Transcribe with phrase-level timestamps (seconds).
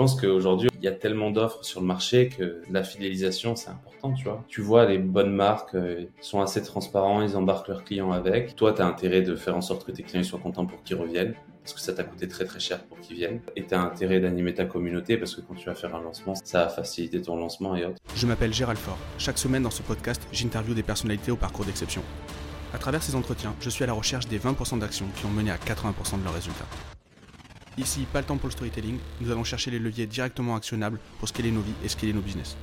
[0.00, 4.14] pense qu'aujourd'hui, il y a tellement d'offres sur le marché que la fidélisation, c'est important,
[4.14, 4.42] tu vois.
[4.48, 8.56] Tu vois, les bonnes marques euh, sont assez transparents, ils embarquent leurs clients avec.
[8.56, 10.96] Toi, tu as intérêt de faire en sorte que tes clients soient contents pour qu'ils
[10.96, 13.42] reviennent parce que ça t'a coûté très très cher pour qu'ils viennent.
[13.56, 16.34] Et tu as intérêt d'animer ta communauté parce que quand tu vas faire un lancement,
[16.34, 17.98] ça va faciliter ton lancement et autres.
[18.14, 18.96] Je m'appelle Gérald Fort.
[19.18, 22.00] Chaque semaine dans ce podcast, j'interviewe des personnalités au parcours d'exception.
[22.72, 25.50] À travers ces entretiens, je suis à la recherche des 20% d'actions qui ont mené
[25.50, 26.64] à 80% de leurs résultats.
[27.78, 31.28] Ici, pas le temps pour le storytelling, nous allons chercher les leviers directement actionnables pour
[31.28, 32.56] scaler nos vies et scaler nos business.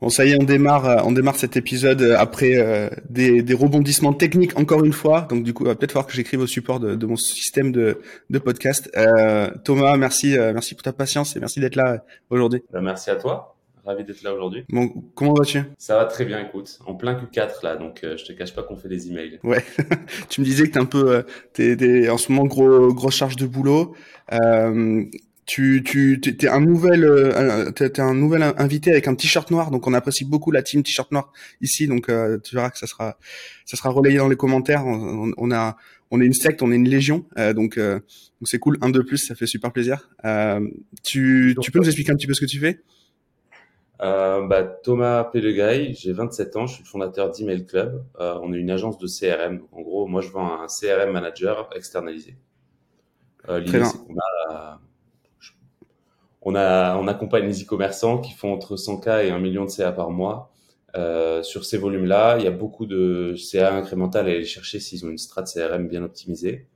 [0.00, 3.42] Bon, ça y est, on démarre, euh, on démarre cet épisode euh, après euh, des,
[3.42, 5.22] des, rebondissements techniques encore une fois.
[5.22, 7.72] Donc du coup, il va peut-être falloir que j'écrive au support de, de, mon système
[7.72, 8.88] de, de podcast.
[8.96, 12.62] Euh, Thomas, merci, merci pour ta patience et merci d'être là aujourd'hui.
[12.72, 13.57] Ben, merci à toi.
[13.88, 14.64] Ravi d'être là aujourd'hui.
[14.68, 15.62] Bon, comment vas-tu?
[15.78, 16.78] Ça va très bien, écoute.
[16.86, 19.40] En plein Q4 là, donc je te cache pas qu'on fait des emails.
[19.42, 19.64] Ouais.
[20.28, 21.24] tu me disais que t'es un peu,
[21.54, 23.94] t'es, t'es en ce moment gros grosse charge de boulot.
[24.32, 25.04] Euh,
[25.48, 29.86] tu tu t'es un nouvel euh, t'es un nouvel invité avec un t-shirt noir donc
[29.86, 31.32] on apprécie beaucoup la team t-shirt noir
[31.62, 33.16] ici donc euh, tu verras que ça sera
[33.64, 35.78] ça sera relayé dans les commentaires on, on a
[36.10, 39.00] on est une secte on est une légion euh, donc donc c'est cool un de
[39.00, 40.10] plus ça fait super plaisir
[41.02, 42.82] tu tu peux nous expliquer un petit peu ce que tu fais?
[43.98, 48.04] Bah, Thomas Pellegay, j'ai 27 ans, je suis le fondateur d'Email Club.
[48.18, 49.62] on est une agence de CRM.
[49.72, 52.36] en gros, moi, je vends un CRM manager externalisé.
[53.48, 54.80] L'idée, c'est qu'on a
[56.42, 59.92] on, a, on accompagne les e-commerçants qui font entre 100K et 1 million de CA
[59.92, 60.50] par mois.
[60.96, 65.04] Euh, sur ces volumes-là, il y a beaucoup de CA incrémental à aller chercher s'ils
[65.04, 66.66] ont une strat CRM bien optimisée.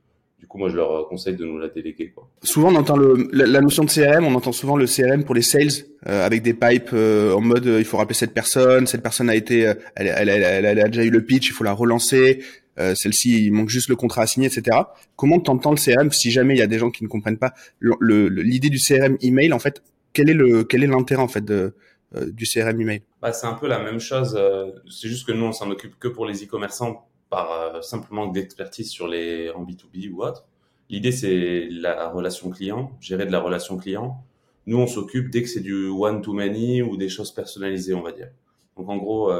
[0.43, 2.11] Du coup, moi, je leur conseille de nous la déléguer.
[2.11, 2.29] Quoi.
[2.43, 5.41] Souvent, on entend le, la, notion de CRM, on entend souvent le CRM pour les
[5.41, 9.29] sales, euh, avec des pipes euh, en mode il faut rappeler cette personne, cette personne
[9.29, 9.59] a été,
[9.95, 12.41] elle, elle, elle, elle, a déjà eu le pitch, il faut la relancer,
[12.79, 14.77] euh, celle-ci, il manque juste le contrat à signer, etc.
[15.15, 17.53] Comment t'entends le CRM si jamais il y a des gens qui ne comprennent pas
[17.81, 21.75] l'idée du CRM email en fait Quel est le quel est l'intérêt en fait de,
[22.15, 23.01] euh, du CRM email?
[23.21, 24.35] Bah, c'est un peu la même chose.
[24.37, 28.89] Euh, c'est juste que nous on s'en occupe que pour les e-commerçants par simplement d'expertise
[28.89, 30.45] sur les en B2B ou autre.
[30.89, 34.23] L'idée c'est la relation client, gérer de la relation client.
[34.67, 38.01] Nous on s'occupe dès que c'est du one to many ou des choses personnalisées, on
[38.01, 38.29] va dire.
[38.77, 39.31] Donc en gros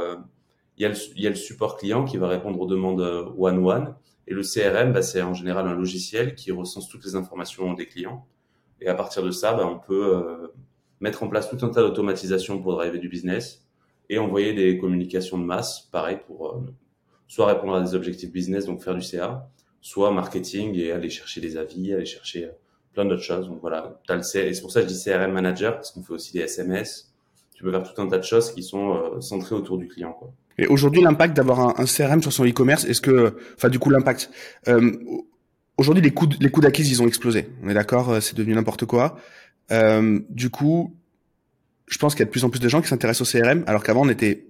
[0.78, 3.02] il y, a le, il y a le support client qui va répondre aux demandes
[3.38, 3.96] one-one.
[4.28, 7.86] Et le CRM, bah, c'est en général un logiciel qui recense toutes les informations des
[7.88, 8.26] clients.
[8.82, 10.48] Et à partir de ça, bah, on peut euh,
[11.00, 13.68] mettre en place tout un tas d'automatisation pour driver du business
[14.10, 16.62] et envoyer des communications de masse, pareil, pour euh,
[17.34, 19.50] soit répondre à des objectifs business, donc faire du CA,
[19.82, 22.52] soit marketing et aller chercher des avis, aller chercher euh,
[22.94, 23.48] plein d'autres choses.
[23.48, 26.04] Donc voilà, as le et c'est pour ça que je dis CRM manager, parce qu'on
[26.04, 27.12] fait aussi des SMS.
[27.56, 30.14] Tu peux faire tout un tas de choses qui sont centrées autour du client.
[30.14, 30.34] Quoi.
[30.58, 33.90] Et aujourd'hui, l'impact d'avoir un, un, CRM sur son e-commerce, est-ce que, enfin, du coup,
[33.90, 34.30] l'impact.
[34.68, 34.92] Euh,
[35.78, 37.50] aujourd'hui, les coûts, les coûts d'acquise, ils ont explosé.
[37.64, 39.18] On est d'accord, euh, c'est devenu n'importe quoi.
[39.72, 40.96] Euh, du coup,
[41.88, 43.64] je pense qu'il y a de plus en plus de gens qui s'intéressent au CRM,
[43.66, 44.48] alors qu'avant, on était,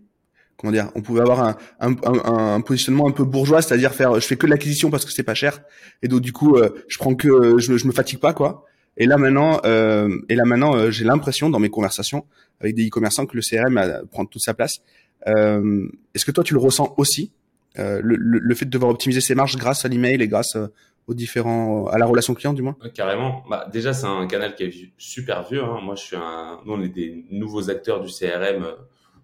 [0.57, 4.45] comment dire, on pouvait avoir un, positionnement un peu bourgeois, c'est-à-dire faire, je fais que
[4.45, 5.61] de l'acquisition parce que c'est pas cher,
[6.01, 8.65] et donc du coup, euh, je prends que, je, je me fatigue pas, quoi.
[8.95, 12.25] Et là maintenant, euh, et là maintenant, euh, j'ai l'impression dans mes conversations
[12.61, 14.81] avec des e-commerçants que le CRM prend toute sa place.
[15.27, 17.31] Euh, Est-ce que toi tu le ressens aussi
[17.79, 20.67] euh, le, fait de devoir optimiser ses marges grâce à l'email et grâce euh,
[21.07, 22.75] aux différents à la relation client du moins?
[22.93, 23.43] Carrément.
[23.49, 25.63] Bah, déjà c'est un canal qui est super vieux.
[25.63, 25.79] Hein.
[25.81, 28.75] Moi je suis un, nous on est des nouveaux acteurs du CRM euh,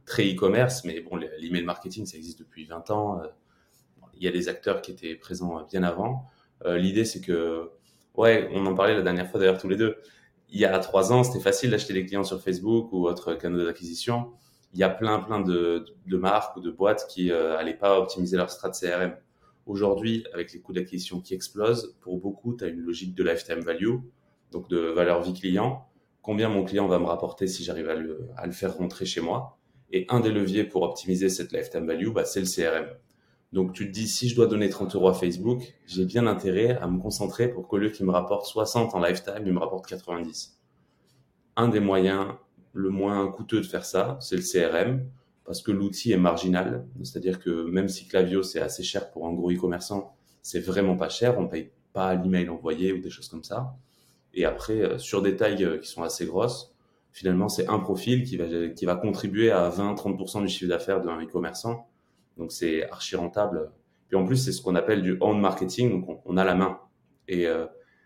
[0.10, 3.22] très e-commerce, mais bon l'email marketing ça existe depuis 20 ans.
[4.16, 6.26] Il y a des acteurs qui étaient présents bien avant.
[6.66, 7.70] L'idée c'est que
[8.16, 9.98] ouais on en parlait la dernière fois d'ailleurs tous les deux.
[10.50, 13.64] Il y a trois ans c'était facile d'acheter des clients sur Facebook ou autres canaux
[13.64, 14.34] d'acquisition
[14.74, 18.00] il y a plein plein de, de marques ou de boîtes qui euh, allaient pas
[18.00, 19.16] optimiser leur strat CRM.
[19.66, 23.60] Aujourd'hui, avec les coûts d'acquisition qui explosent, pour beaucoup, tu as une logique de lifetime
[23.60, 23.98] value,
[24.52, 25.88] donc de valeur vie client.
[26.22, 29.59] Combien mon client va me rapporter si j'arrive à le faire rentrer chez moi?
[29.92, 32.88] Et un des leviers pour optimiser cette lifetime value, bah, c'est le CRM.
[33.52, 36.78] Donc tu te dis, si je dois donner 30 euros à Facebook, j'ai bien intérêt
[36.78, 39.88] à me concentrer pour qu'au lieu qu'il me rapporte 60 en lifetime, il me rapporte
[39.88, 40.60] 90.
[41.56, 42.28] Un des moyens
[42.74, 45.04] le moins coûteux de faire ça, c'est le CRM,
[45.46, 46.86] parce que l'outil est marginal.
[47.02, 51.10] C'est-à-dire que même si Clavio, c'est assez cher pour un gros e-commerçant, c'est vraiment pas
[51.10, 51.40] cher.
[51.40, 53.76] On paye pas l'email envoyé ou des choses comme ça.
[54.36, 56.76] Et après, euh, sur des tailles euh, qui sont assez grosses,
[57.12, 58.46] finalement, c'est un profil qui va,
[58.76, 61.88] qui va contribuer à 20-30% du chiffre d'affaires d'un e-commerçant.
[62.38, 63.72] Donc, c'est archi rentable.
[64.08, 65.92] Puis en plus, c'est ce qu'on appelle du on marketing.
[65.92, 66.80] Donc, on, a la main.
[67.28, 67.66] Et euh,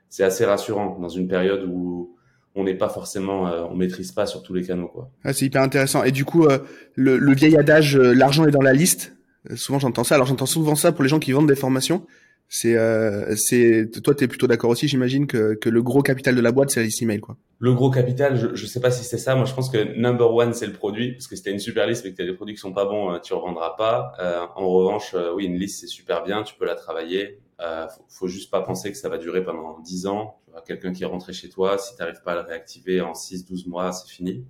[0.09, 2.15] c'est assez rassurant dans une période où
[2.55, 5.09] on n'est pas forcément, euh, on maîtrise pas sur tous les canaux, quoi.
[5.23, 6.03] Ah, c'est hyper intéressant.
[6.03, 6.59] Et du coup, euh,
[6.95, 9.15] le, le, vieil adage, euh, l'argent est dans la liste.
[9.55, 10.15] souvent, j'entends ça.
[10.15, 12.05] Alors, j'entends souvent ça pour les gens qui vendent des formations.
[12.55, 16.39] C'est, euh, c'est, toi, t'es plutôt d'accord aussi, j'imagine que, que le gros capital de
[16.39, 17.35] la boîte, c'est la liste email, quoi.
[17.57, 19.33] Le gros capital, je, je sais pas si c'est ça.
[19.33, 21.88] Moi, je pense que number one, c'est le produit, parce que si t'as une super
[21.88, 24.13] liste, mais que t'as des produits qui sont pas bons, euh, tu revendras pas.
[24.19, 27.39] Euh, en revanche, euh, oui, une liste, c'est super bien, tu peux la travailler.
[27.59, 30.38] Euh, faut, faut juste pas penser que ça va durer pendant 10 ans.
[30.45, 33.15] Tu vois, quelqu'un qui est rentré chez toi, si t'arrives pas à le réactiver en
[33.15, 34.45] 6, 12 mois, c'est fini.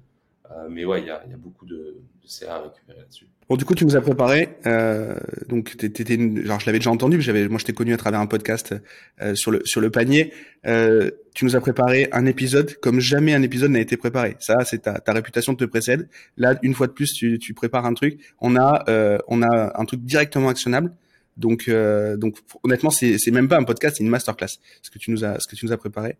[0.69, 1.75] Mais ouais, il y a, y a, beaucoup de,
[2.21, 3.27] de CA à récupérer là-dessus.
[3.49, 4.49] Bon, du coup, tu nous as préparé.
[4.65, 5.15] Euh,
[5.49, 7.21] donc, t'étais, genre, je l'avais déjà entendu.
[7.21, 8.73] J'avais, moi, je t'ai connu à travers un podcast
[9.21, 10.31] euh, sur le sur le panier.
[10.65, 14.37] Euh, tu nous as préparé un épisode comme jamais un épisode n'a été préparé.
[14.39, 16.07] Ça, c'est ta, ta réputation te précède.
[16.37, 18.19] Là, une fois de plus, tu, tu prépares un truc.
[18.39, 20.93] On a euh, on a un truc directement actionnable.
[21.35, 24.59] Donc, euh, donc, honnêtement, c'est c'est même pas un podcast, c'est une masterclass.
[24.81, 26.15] Ce que tu nous as ce que tu nous as préparé.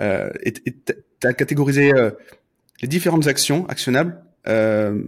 [0.00, 0.52] Euh, et
[1.20, 1.90] t'as catégorisé
[2.82, 5.02] les différentes actions actionnables euh,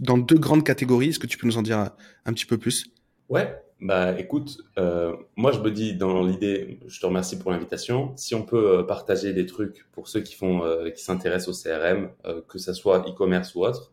[0.00, 1.10] dans deux grandes catégories.
[1.10, 1.90] Est-ce que tu peux nous en dire
[2.24, 2.86] un petit peu plus?
[3.28, 8.12] Ouais, bah écoute, euh, moi je me dis dans l'idée, je te remercie pour l'invitation.
[8.16, 11.62] Si on peut euh, partager des trucs pour ceux qui font, euh, qui s'intéressent au
[11.62, 12.10] CRM,
[12.48, 13.92] que ça soit e-commerce ou autre,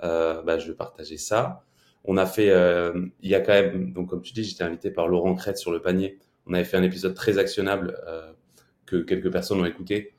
[0.00, 1.64] bah je vais partager ça.
[2.04, 2.46] On a fait,
[3.20, 5.70] il y a quand même, donc comme tu dis, j'étais invité par Laurent Crête sur
[5.70, 6.18] le panier.
[6.46, 7.96] On avait fait un épisode très actionnable
[8.86, 10.14] que quelques personnes ont écouté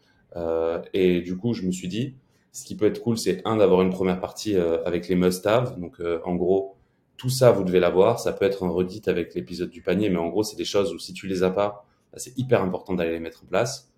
[0.94, 2.16] et du coup, je me suis dit,
[2.52, 5.80] ce qui peut être cool, c'est un d'avoir une première partie euh, avec les must-have.
[5.80, 6.76] Donc, euh, en gros,
[7.18, 8.20] tout ça, vous devez l'avoir.
[8.20, 10.94] Ça peut être un redit avec l'épisode du panier, mais en gros, c'est des choses
[10.94, 13.92] où si tu les as pas, bah, c'est hyper important d'aller les mettre en place.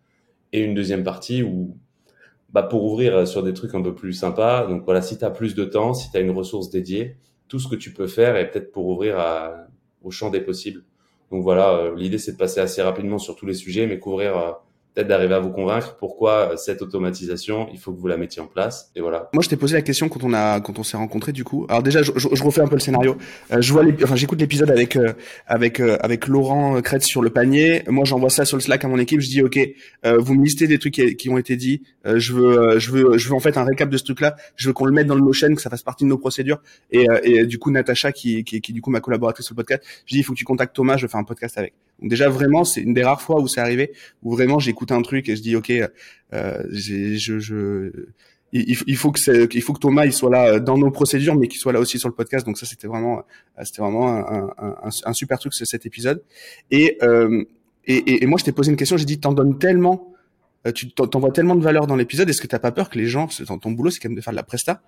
[0.52, 1.76] Et une deuxième partie où,
[2.52, 4.68] bah, pour ouvrir sur des trucs un peu plus sympas.
[4.68, 7.18] Donc voilà, si tu as plus de temps, si tu as une ressource dédiée,
[7.48, 9.68] tout ce que tu peux faire est peut-être pour ouvrir à,
[10.04, 10.84] au champ des possibles.
[11.32, 14.60] Donc voilà, l'idée c'est de passer assez rapidement sur tous les sujets, mais couvrir
[14.94, 18.42] peut-être d'arriver à vous convaincre pourquoi euh, cette automatisation, il faut que vous la mettiez
[18.42, 18.92] en place.
[18.96, 19.30] Et voilà.
[19.34, 21.66] Moi, je t'ai posé la question quand on a, quand on s'est rencontrés, du coup.
[21.70, 23.18] Alors déjà, je, je, je refais un peu le scénario.
[23.52, 25.14] Euh, je vois, enfin, j'écoute l'épisode avec, euh,
[25.48, 27.84] avec, euh, avec Laurent Kretz sur le panier.
[27.88, 29.20] Moi, j'envoie ça sur le Slack à mon équipe.
[29.20, 29.60] Je dis, ok,
[30.06, 31.82] euh, vous me listez des trucs qui, qui ont été dits.
[32.06, 34.36] je veux, je veux, je veux en fait un récap de ce truc-là.
[34.56, 36.62] Je veux qu'on le mette dans le Notion, que ça fasse partie de nos procédures.
[36.92, 39.84] Et, et du coup, Natacha, qui, qui, qui, du coup ma collaboratrice sur le podcast,
[40.06, 40.98] je dis, il faut que tu contactes Thomas.
[40.98, 41.74] Je vais faire un podcast avec.
[42.00, 43.92] Donc déjà, vraiment, c'est une des rares fois où c'est arrivé
[44.24, 47.92] où vraiment j'écoute un truc et je dis, ok, euh, je, je,
[48.52, 51.48] il, il, faut que il faut que Thomas il soit là dans nos procédures, mais
[51.48, 52.46] qu'il soit là aussi sur le podcast.
[52.46, 53.24] Donc ça, c'était vraiment,
[53.64, 56.24] c'était vraiment un, super truc cet épisode.
[56.70, 57.44] Et, euh,
[57.86, 58.96] et, et, moi, je t'ai posé une question.
[58.96, 60.13] J'ai dit, t'en donnes tellement, euh,
[60.72, 62.30] tu t'envoies tellement de valeur dans l'épisode.
[62.30, 64.22] Est-ce que t'as pas peur que les gens, ton, ton boulot, c'est quand même de
[64.22, 64.82] faire de la presta,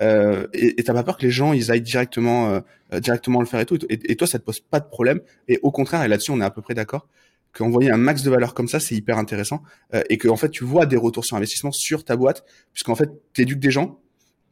[0.00, 3.58] euh, et t'as pas peur que les gens ils aillent directement euh, directement le faire
[3.58, 6.08] et tout et, et, toi ça te pose pas de problème et au contraire et
[6.08, 7.08] là-dessus on est à peu près d'accord
[7.52, 9.60] qu'envoyer un max de valeur comme ça c'est hyper intéressant
[9.94, 12.94] euh, et que en fait tu vois des retours sur investissement sur ta boîte puisqu'en
[12.94, 13.98] fait t'éduques des gens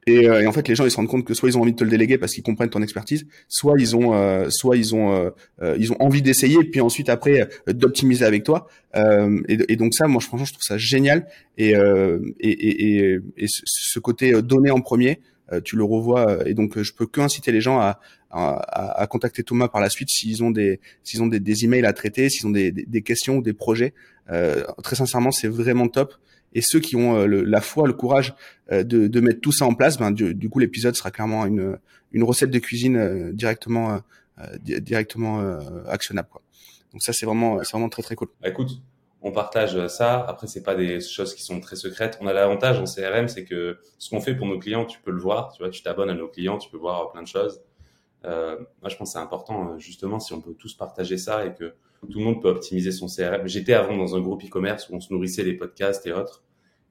[0.06, 1.62] et, euh, et, en fait les gens ils se rendent compte que soit ils ont
[1.62, 4.76] envie de te le déléguer parce qu'ils comprennent ton expertise soit ils ont euh, soit
[4.76, 5.32] ils ont
[5.78, 10.20] ils ont envie d'essayer puis ensuite après d'optimiser avec toi et, et, donc ça moi
[10.20, 11.26] franchement je trouve ça génial
[11.58, 15.20] et et, et, et, ce côté donné en premier
[15.52, 18.00] euh, tu le revois euh, et donc euh, je peux que inciter les gens à,
[18.30, 21.86] à, à contacter Thomas par la suite s'ils ont des s'ils ont des, des, emails
[21.86, 23.94] à traiter, s'ils ont des, des, questions des projets.
[24.82, 26.14] très sincèrement, c'est vraiment top.
[26.56, 28.34] Et ceux qui ont le, la foi, le courage
[28.70, 31.78] de, de, mettre tout ça en place, ben, du, du coup l'épisode sera clairement une,
[32.12, 34.00] une recette de cuisine directement
[34.62, 36.28] directement actionnable.
[36.30, 36.42] Quoi.
[36.92, 38.28] Donc ça c'est vraiment c'est vraiment très très cool.
[38.40, 38.80] Bah, écoute,
[39.26, 40.24] on partage ça.
[40.28, 42.16] Après, c'est pas des choses qui sont très secrètes.
[42.20, 45.10] On a l'avantage en CRM, c'est que ce qu'on fait pour nos clients, tu peux
[45.10, 45.52] le voir.
[45.52, 47.60] Tu vois, tu t'abonnes à nos clients, tu peux voir plein de choses.
[48.24, 51.54] Euh, moi, je pense que c'est important, justement, si on peut tous partager ça et
[51.54, 53.48] que tout le monde peut optimiser son CRM.
[53.48, 56.44] J'étais avant dans un groupe e-commerce où on se nourrissait des podcasts et autres.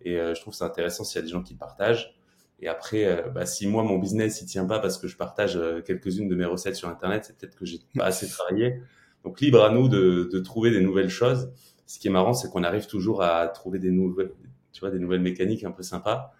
[0.06, 2.16] Et euh, je trouve c'est intéressant s'il y a des gens qui partagent.
[2.62, 5.58] Et après, euh, bah, si moi, mon business, il tient pas parce que je partage
[5.58, 8.80] euh, quelques-unes de mes recettes sur Internet, c'est peut-être que j'ai pas assez travaillé.
[9.26, 11.52] Donc, libre à nous de, de trouver des nouvelles choses
[11.86, 14.32] ce qui est marrant, c'est qu'on arrive toujours à trouver des nouvelles,
[14.74, 16.34] tu vois, des nouvelles mécaniques un peu sympas.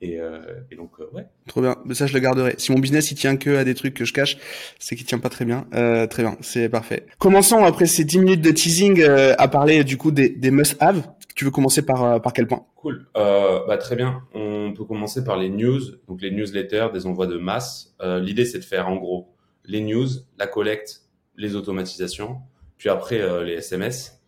[0.00, 0.40] Et, euh,
[0.72, 1.26] et donc, euh, ouais.
[1.46, 1.76] Trop bien.
[1.84, 2.56] Mais ça, je le garderai.
[2.58, 4.36] Si mon business, il tient que à des trucs que je cache,
[4.80, 5.66] c'est qu'il tient pas très bien.
[5.74, 6.36] Euh, très bien.
[6.40, 7.06] C'est parfait.
[7.18, 11.08] Commençons après ces 10 minutes de teasing euh, à parler du coup des, des must-have.
[11.34, 12.66] Tu veux commencer par, euh, par quel point?
[12.76, 13.06] Cool.
[13.16, 14.22] Euh, bah, très bien.
[14.34, 17.94] On peut commencer par les news, donc les newsletters, des envois de masse.
[18.02, 19.28] L'idée, c'est de faire en gros
[19.64, 20.08] les news,
[20.38, 21.02] la collecte,
[21.36, 22.38] les automatisations,
[22.78, 24.22] puis après les SMS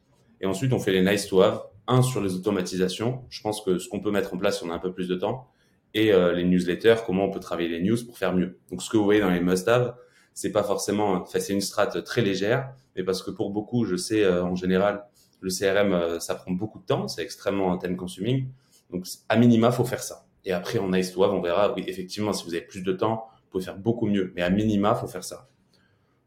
[0.44, 1.62] et ensuite, on fait les nice to have.
[1.86, 3.24] Un sur les automatisations.
[3.30, 5.14] Je pense que ce qu'on peut mettre en place on a un peu plus de
[5.14, 5.48] temps.
[5.94, 8.58] Et euh, les newsletters, comment on peut travailler les news pour faire mieux.
[8.70, 9.94] Donc, ce que vous voyez dans les must-have,
[10.34, 13.96] c'est pas forcément, enfin, c'est une strate très légère, mais parce que pour beaucoup, je
[13.96, 15.06] sais, euh, en général,
[15.44, 18.48] le CRM, euh, ça prend beaucoup de temps, c'est extrêmement time consuming.
[18.90, 20.26] Donc, à minima, faut faire ça.
[20.44, 22.92] Et après, en nice to have, on verra, oui, effectivement, si vous avez plus de
[22.92, 24.32] temps, vous pouvez faire beaucoup mieux.
[24.34, 25.48] Mais à minima, faut faire ça.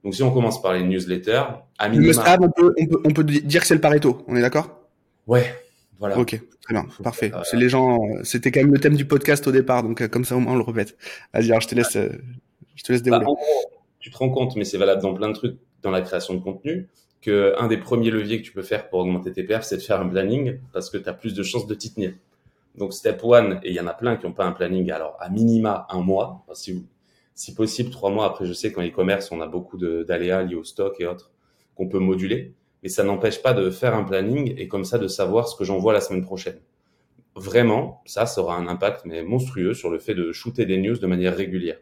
[0.03, 1.43] Donc si on commence par les newsletters,
[1.77, 2.37] à minima...
[2.37, 4.87] Le on peut, on, peut, on peut dire que c'est le Pareto, on est d'accord?
[5.25, 5.53] Ouais,
[5.99, 6.17] voilà.
[6.17, 7.31] Ok, très bien, parfait.
[7.43, 10.23] C'est les gens, c'était quand même le thème du podcast au départ, donc euh, comme
[10.23, 10.95] ça au moins on le répète.
[11.33, 12.09] Vas-y, alors je te laisse, euh,
[12.75, 13.41] je te laisse bah, dérouler.
[13.99, 16.39] tu te rends compte, mais c'est valable dans plein de trucs dans la création de
[16.39, 16.87] contenu,
[17.21, 19.81] que un des premiers leviers que tu peux faire pour augmenter tes perfs, c'est de
[19.81, 22.13] faire un planning parce que tu as plus de chances de t'y tenir.
[22.77, 25.17] Donc step one, et il y en a plein qui n'ont pas un planning, alors
[25.19, 26.85] à minima un mois, si,
[27.33, 28.25] si possible trois mois.
[28.25, 31.31] Après, je sais qu'en e-commerce, on a beaucoup d'aléas liés au stock et autres
[31.75, 35.07] qu'on peut moduler, mais ça n'empêche pas de faire un planning et comme ça de
[35.07, 36.59] savoir ce que j'envoie la semaine prochaine.
[37.35, 40.97] Vraiment, ça, ça aura un impact mais monstrueux sur le fait de shooter des news
[40.97, 41.77] de manière régulière.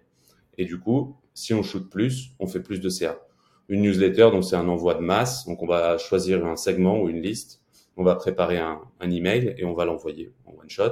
[0.57, 3.25] Et du coup, si on shoot plus, on fait plus de CA.
[3.67, 7.10] Une newsletter, donc c'est un envoi de masse, donc on va choisir un segment ou
[7.10, 7.62] une liste
[7.98, 10.91] on va préparer un, un email et on va l'envoyer en one shot.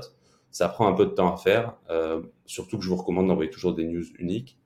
[0.51, 3.49] Ça prend un peu de temps à faire, euh, surtout que je vous recommande d'envoyer
[3.49, 4.57] toujours des news uniques.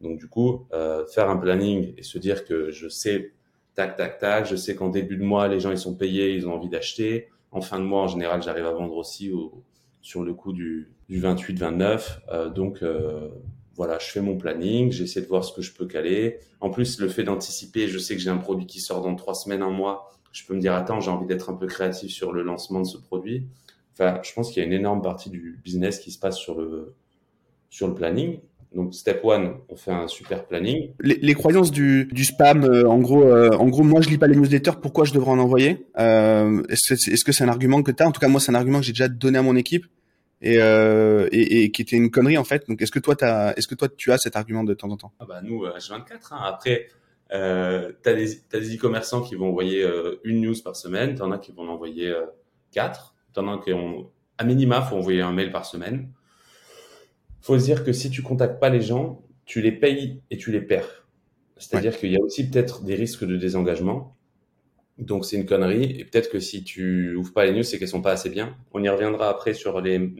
[0.00, 3.32] Donc du coup, euh, faire un planning et se dire que je sais
[3.74, 6.46] tac tac tac, je sais qu'en début de mois les gens ils sont payés, ils
[6.48, 7.28] ont envie d'acheter.
[7.50, 9.62] En fin de mois en général j'arrive à vendre aussi au,
[10.02, 12.18] sur le coup du, du 28-29.
[12.30, 12.82] Euh, donc
[13.78, 16.40] voilà, je fais mon planning, j'essaie de voir ce que je peux caler.
[16.60, 19.34] En plus, le fait d'anticiper, je sais que j'ai un produit qui sort dans trois
[19.34, 22.32] semaines, un mois je peux me dire, attends, j'ai envie d'être un peu créatif sur
[22.32, 23.46] le lancement de ce produit.
[23.94, 26.60] Enfin, je pense qu'il y a une énorme partie du business qui se passe sur
[26.60, 26.94] le,
[27.70, 28.38] sur le planning.
[28.74, 30.92] Donc, step one, on fait un super planning.
[31.00, 34.26] Les, croyances du, du spam, euh, en gros, euh, en gros, moi, je lis pas
[34.26, 34.78] les newsletters.
[34.80, 35.86] Pourquoi je devrais en envoyer?
[35.98, 38.54] Euh, Est-ce que c'est un argument que tu as En tout cas, moi, c'est un
[38.54, 39.86] argument que j'ai déjà donné à mon équipe
[40.40, 42.68] et, euh, et, et, qui était une connerie en fait.
[42.68, 44.96] Donc, est-ce que toi, as, est-ce que toi, tu as cet argument de temps en
[44.96, 45.12] temps?
[45.18, 46.32] Ah bah nous, H24.
[46.32, 46.40] Hein.
[46.44, 46.88] Après,
[47.32, 51.30] euh, tu as des e-commerçants qui vont envoyer euh, une news par semaine, tu en
[51.30, 52.26] as qui vont en envoyer euh,
[52.72, 56.10] quatre, tu en as qui ont, à minima, faut envoyer un mail par semaine.
[57.40, 60.52] faut se dire que si tu contactes pas les gens, tu les payes et tu
[60.52, 61.06] les perds.
[61.56, 64.16] C'est-à-dire qu'il y a aussi peut-être des risques de désengagement.
[64.98, 65.96] Donc c'est une connerie.
[65.98, 68.56] Et peut-être que si tu ouvres pas les news, c'est qu'elles sont pas assez bien.
[68.72, 70.12] On y reviendra après sur les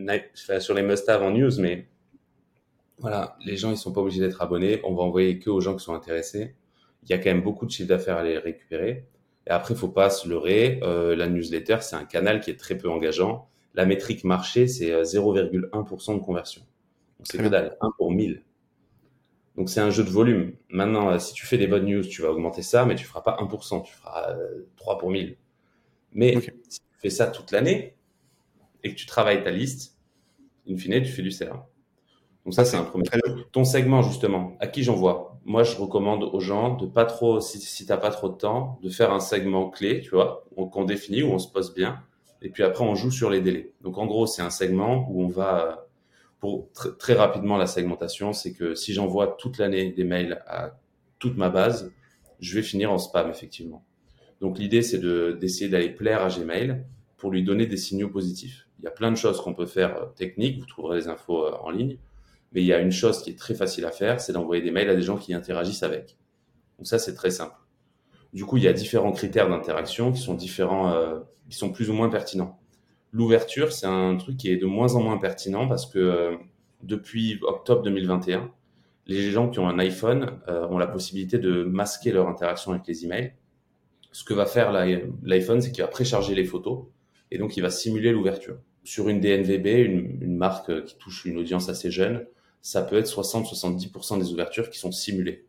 [0.61, 1.89] sur les must-have en news, mais
[2.99, 4.81] voilà, les gens ils sont pas obligés d'être abonnés.
[4.85, 6.55] On va envoyer que aux gens qui sont intéressés
[7.09, 9.07] il y a quand même beaucoup de chiffre d'affaires à les récupérer.
[9.47, 10.79] Et après, il faut pas se leurrer.
[10.83, 13.49] Euh, la newsletter, c'est un canal qui est très peu engageant.
[13.75, 16.63] La métrique marché, c'est 0,1% euh, de conversion.
[17.23, 18.43] C'est que dalle, 1 pour 1000.
[19.59, 20.53] Donc c'est un jeu de volume.
[20.71, 23.23] Maintenant, euh, si tu fais des bonnes news, tu vas augmenter ça, mais tu feras
[23.23, 24.33] pas 1%, tu feras
[24.77, 25.37] 3 pour 1000.
[26.13, 27.97] Mais si tu fais ça toute l'année
[28.85, 29.99] et que tu travailles ta liste,
[30.71, 31.67] in fine, tu fais du CA.
[32.45, 33.05] Donc ça, c'est un premier.
[33.51, 35.37] Ton segment, justement, à qui j'envoie?
[35.45, 38.79] Moi, je recommande aux gens de pas trop, si, si t'as pas trop de temps,
[38.81, 42.01] de faire un segment clé, tu vois, qu'on définit, où on se pose bien.
[42.43, 43.73] Et puis après, on joue sur les délais.
[43.81, 45.88] Donc, en gros, c'est un segment où on va,
[46.41, 50.79] pour très rapidement, la segmentation, c'est que si j'envoie toute l'année des mails à
[51.19, 51.93] toute ma base,
[52.41, 53.85] je vais finir en spam, effectivement.
[54.41, 56.85] Donc, l'idée, c'est de, d'essayer d'aller plaire à Gmail
[57.17, 58.69] pour lui donner des signaux positifs.
[58.79, 60.61] Il y a plein de choses qu'on peut faire euh, techniques.
[60.61, 61.99] Vous trouverez les infos euh, en ligne.
[62.53, 64.71] Mais il y a une chose qui est très facile à faire, c'est d'envoyer des
[64.71, 66.17] mails à des gens qui interagissent avec.
[66.79, 67.57] Donc ça, c'est très simple.
[68.33, 71.19] Du coup, il y a différents critères d'interaction qui sont différents, euh,
[71.51, 72.59] qui sont plus ou moins pertinents.
[73.13, 76.37] L'ouverture, c'est un truc qui est de moins en moins pertinent parce que euh,
[76.83, 78.51] depuis octobre 2021,
[79.07, 82.87] les gens qui ont un iPhone euh, ont la possibilité de masquer leur interaction avec
[82.87, 83.33] les emails.
[84.13, 86.85] Ce que va faire l'iPhone, c'est qu'il va précharger les photos
[87.31, 88.59] et donc il va simuler l'ouverture.
[88.85, 92.27] Sur une DNVB, une, marque qui touche une audience assez jeune,
[92.63, 95.47] ça peut être 60-70% des ouvertures qui sont simulées.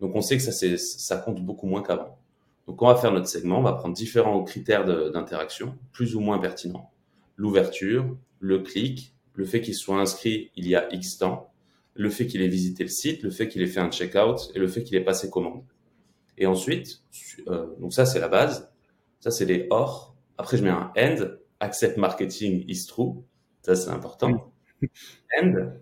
[0.00, 0.42] Donc on sait que
[0.76, 2.18] ça compte beaucoup moins qu'avant.
[2.70, 6.38] Donc on va faire notre segment, on va prendre différents critères d'interaction, plus ou moins
[6.38, 6.92] pertinents.
[7.34, 11.52] L'ouverture, le clic, le fait qu'il soit inscrit il y a X temps,
[11.94, 14.60] le fait qu'il ait visité le site, le fait qu'il ait fait un checkout et
[14.60, 15.64] le fait qu'il ait passé commande.
[16.38, 17.02] Et ensuite,
[17.48, 18.70] euh, donc ça c'est la base,
[19.18, 20.14] ça c'est les or.
[20.38, 21.26] Après je mets un end,
[21.58, 23.14] accept marketing is true,
[23.62, 24.52] ça c'est important.
[25.42, 25.72] End,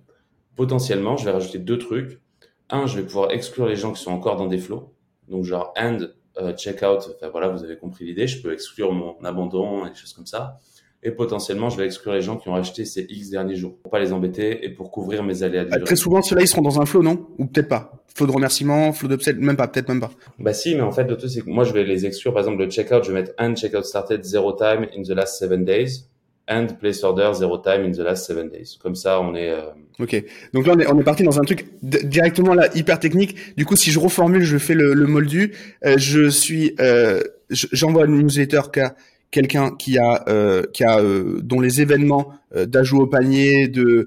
[0.56, 2.22] potentiellement, je vais rajouter deux trucs.
[2.70, 4.94] Un, je vais pouvoir exclure les gens qui sont encore dans des flots.
[5.28, 5.98] Donc, genre, end,
[6.40, 8.26] euh, checkout, enfin voilà, vous avez compris l'idée.
[8.26, 10.58] Je peux exclure mon abandon et des choses comme ça.
[11.02, 13.90] Et potentiellement, je vais exclure les gens qui ont acheté ces X derniers jours pour
[13.90, 16.80] pas les embêter et pour couvrir mes aléas bah, Très souvent, ceux-là, ils seront dans
[16.80, 17.26] un flow, non?
[17.38, 17.92] Ou peut-être pas?
[18.14, 20.10] Flow de remerciement, flow d'upsell, même pas, peut-être même pas.
[20.40, 22.32] Bah si, mais en fait, le truc, c'est que moi, je vais les exclure.
[22.32, 25.38] Par exemple, le checkout, je vais mettre end checkout started zero time in the last
[25.38, 26.08] seven days
[26.48, 28.78] and place order zero time in the last seven days.
[28.82, 29.50] Comme ça, on est.
[29.50, 29.70] Euh...
[30.00, 30.24] Ok.
[30.54, 33.56] Donc là, on est, on est parti dans un truc directement là hyper technique.
[33.56, 35.52] Du coup, si je reformule, je fais le, le moldu.
[35.84, 38.94] Euh, je suis, euh, j'envoie une newsletter qui a,
[39.30, 44.06] quelqu'un qui a euh, qui a euh, dont les événements d'ajout au panier de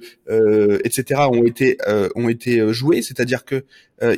[0.83, 1.77] etc ont été
[2.15, 3.65] ont été joués c'est-à-dire que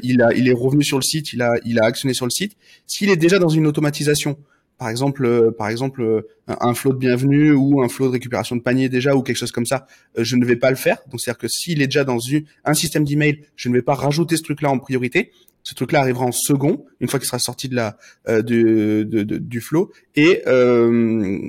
[0.01, 2.32] il a il est revenu sur le site il a il a actionné sur le
[2.32, 2.53] site
[2.88, 4.38] s'il est déjà dans une automatisation
[4.84, 8.90] par exemple par exemple un, flow de bienvenue ou un flow de récupération de panier
[8.90, 9.88] déjà ou quelque chose comme ça
[10.18, 12.20] je ne vais pas le faire donc c'est-à-dire que s'il est déjà dans
[12.66, 15.32] un système d'email je ne vais pas rajouter ce truc là en priorité
[15.63, 17.96] ce truc-là arrivera en second, une fois qu'il sera sorti de la
[18.28, 19.94] euh, du, de, du flow.
[20.13, 21.40] Et euh,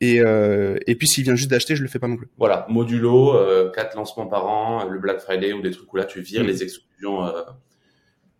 [0.00, 2.28] et, euh, et puis s'il vient juste d'acheter, je le fais pas non plus.
[2.38, 6.04] Voilà, modulo, euh, quatre lancements par an, le Black Friday ou des trucs où là
[6.04, 6.46] tu vires mm.
[6.46, 7.30] les exclusions.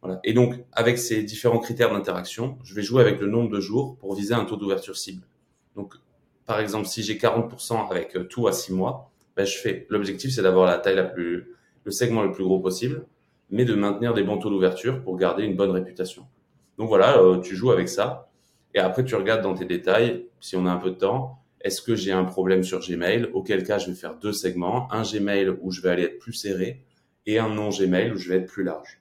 [0.03, 0.21] Euh, voilà.
[0.25, 3.97] Et donc avec ces différents critères d'interaction, je vais jouer avec le nombre de jours
[3.99, 5.23] pour viser un taux d'ouverture cible.
[5.77, 5.95] Donc
[6.47, 9.87] par exemple, si j'ai 40% avec tout à 6 mois, ben, je fais.
[9.89, 11.55] L'objectif c'est d'avoir la taille la plus,
[11.85, 13.05] le segment le plus gros possible
[13.51, 16.27] mais de maintenir des bons taux d'ouverture pour garder une bonne réputation.
[16.79, 18.31] Donc voilà, euh, tu joues avec ça.
[18.75, 21.83] Et après, tu regardes dans tes détails, si on a un peu de temps, est-ce
[21.83, 23.29] que j'ai un problème sur Gmail?
[23.35, 24.91] Auquel cas, je vais faire deux segments.
[24.93, 26.85] Un Gmail où je vais aller être plus serré
[27.27, 29.01] et un non Gmail où je vais être plus large.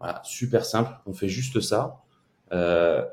[0.00, 0.92] Voilà, super simple.
[1.06, 2.02] On fait juste ça.
[2.52, 3.04] Euh,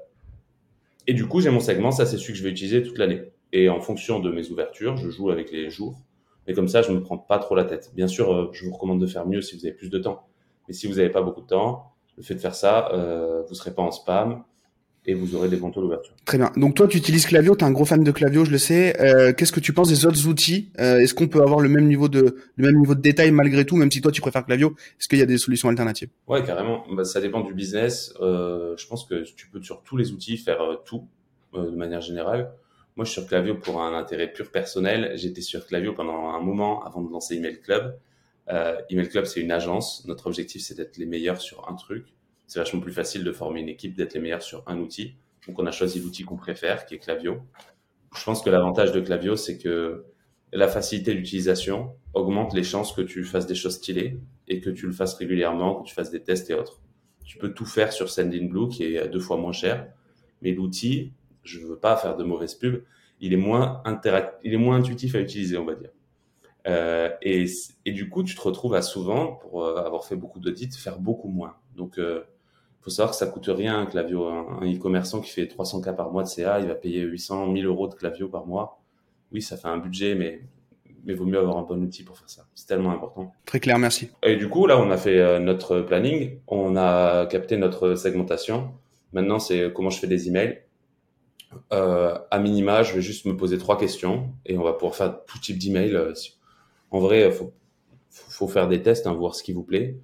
[1.05, 1.91] et du coup, j'ai mon segment.
[1.91, 3.31] Ça, c'est celui que je vais utiliser toute l'année.
[3.53, 6.01] Et en fonction de mes ouvertures, je joue avec les jours.
[6.47, 7.91] Et comme ça, je ne me prends pas trop la tête.
[7.93, 10.27] Bien sûr, euh, je vous recommande de faire mieux si vous avez plus de temps.
[10.67, 13.51] Mais si vous n'avez pas beaucoup de temps, le fait de faire ça, euh, vous
[13.51, 14.43] ne serez pas en spam
[15.07, 16.13] et vous aurez des bons taux d'ouverture.
[16.25, 16.51] Très bien.
[16.57, 18.99] Donc toi, tu utilises Clavio, tu es un gros fan de Clavio, je le sais.
[19.01, 20.69] Euh, Qu'est-ce que tu penses des autres outils?
[20.79, 23.65] Euh, Est-ce qu'on peut avoir le même niveau de le même niveau de détail malgré
[23.65, 24.75] tout, même si toi tu préfères Clavio?
[24.99, 26.09] Est-ce qu'il y a des solutions alternatives?
[26.27, 26.83] Ouais, carrément.
[26.91, 28.13] Bah, ça dépend du business.
[28.21, 31.07] Euh, je pense que tu peux sur tous les outils faire euh, tout
[31.55, 32.51] euh, de manière générale.
[32.97, 35.13] Moi, je suis sur Clavio pour un intérêt pur personnel.
[35.15, 37.95] J'étais sur Clavio pendant un moment avant de lancer Email Club.
[38.49, 40.03] Euh, Email Club, c'est une agence.
[40.07, 42.07] Notre objectif, c'est d'être les meilleurs sur un truc.
[42.47, 45.17] C'est vachement plus facile de former une équipe, d'être les meilleurs sur un outil.
[45.47, 47.41] Donc, on a choisi l'outil qu'on préfère, qui est Clavio.
[48.15, 50.05] Je pense que l'avantage de Clavio, c'est que
[50.53, 54.87] la facilité d'utilisation augmente les chances que tu fasses des choses stylées et que tu
[54.87, 56.81] le fasses régulièrement, que tu fasses des tests et autres.
[57.25, 59.91] Tu peux tout faire sur Sendinblue, qui est deux fois moins cher.
[60.41, 61.13] Mais l'outil,
[61.43, 62.83] je veux pas faire de mauvaise pub,
[63.19, 63.83] il est moins
[64.43, 65.89] il est moins intuitif à utiliser, on va dire.
[66.67, 67.45] Euh, et,
[67.85, 70.99] et, du coup, tu te retrouves à souvent, pour euh, avoir fait beaucoup d'audits, faire
[70.99, 71.55] beaucoup moins.
[71.75, 72.23] Donc, euh,
[72.87, 74.25] faut savoir que ça coûte rien un clavio.
[74.25, 77.65] Un e-commerçant qui fait 300 k par mois de CA, il va payer 800 1000
[77.65, 78.81] euros de clavio par mois.
[79.33, 80.41] Oui, ça fait un budget, mais
[81.03, 82.45] mais vaut mieux avoir un bon outil pour faire ça.
[82.55, 83.33] C'est tellement important.
[83.45, 84.09] Très clair, merci.
[84.23, 88.71] Et du coup, là, on a fait notre planning, on a capté notre segmentation.
[89.11, 90.61] Maintenant, c'est comment je fais des emails.
[91.73, 95.23] Euh, à minima, je vais juste me poser trois questions et on va pouvoir faire
[95.25, 95.97] tout type d'email
[96.91, 97.53] en vrai, faut,
[98.09, 99.97] faut faire des tests, hein, voir ce qui vous plaît.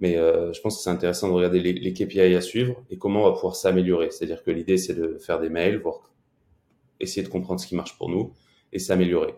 [0.00, 3.22] Mais euh, je pense que c'est intéressant de regarder les, KPI à suivre et comment
[3.22, 4.10] on va pouvoir s'améliorer.
[4.10, 6.10] C'est-à-dire que l'idée, c'est de faire des mails, voir,
[7.00, 8.32] essayer de comprendre ce qui marche pour nous
[8.72, 9.34] et s'améliorer.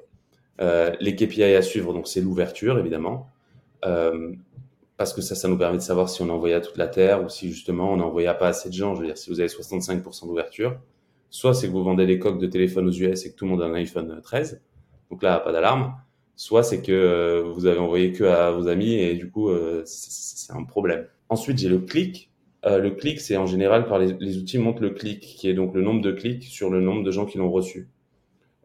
[0.61, 3.31] Euh, les KPI à suivre, donc c'est l'ouverture, évidemment.
[3.87, 4.35] Euh,
[4.99, 7.25] parce que ça, ça nous permet de savoir si on envoyé à toute la Terre
[7.25, 8.94] ou si justement on n'envoyait pas assez de gens.
[8.94, 10.79] Je veux dire, si vous avez 65% d'ouverture,
[11.31, 13.53] soit c'est que vous vendez des coques de téléphone aux US et que tout le
[13.53, 14.61] monde a un iPhone 13.
[15.11, 15.94] Donc là, pas d'alarme
[16.40, 19.83] soit c'est que euh, vous avez envoyé que à vos amis et du coup euh,
[19.85, 21.07] c'est un problème.
[21.29, 22.31] Ensuite j'ai le clic.
[22.64, 25.74] Euh, le clic c'est en général par les, outils montrent le clic qui est donc
[25.74, 27.90] le nombre de clics sur le nombre de gens qui l'ont reçu.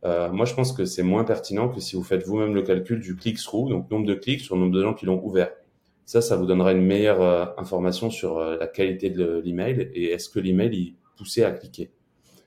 [0.03, 3.17] moi je pense que c'est moins pertinent que si vous faites vous-même le calcul du
[3.17, 5.51] click-through, donc nombre de clics sur le nombre de gens qui l'ont ouvert.
[6.05, 10.39] Ça, ça vous donnera une meilleure information sur la qualité de l'email et est-ce que
[10.39, 11.91] l'email est poussé à cliquer.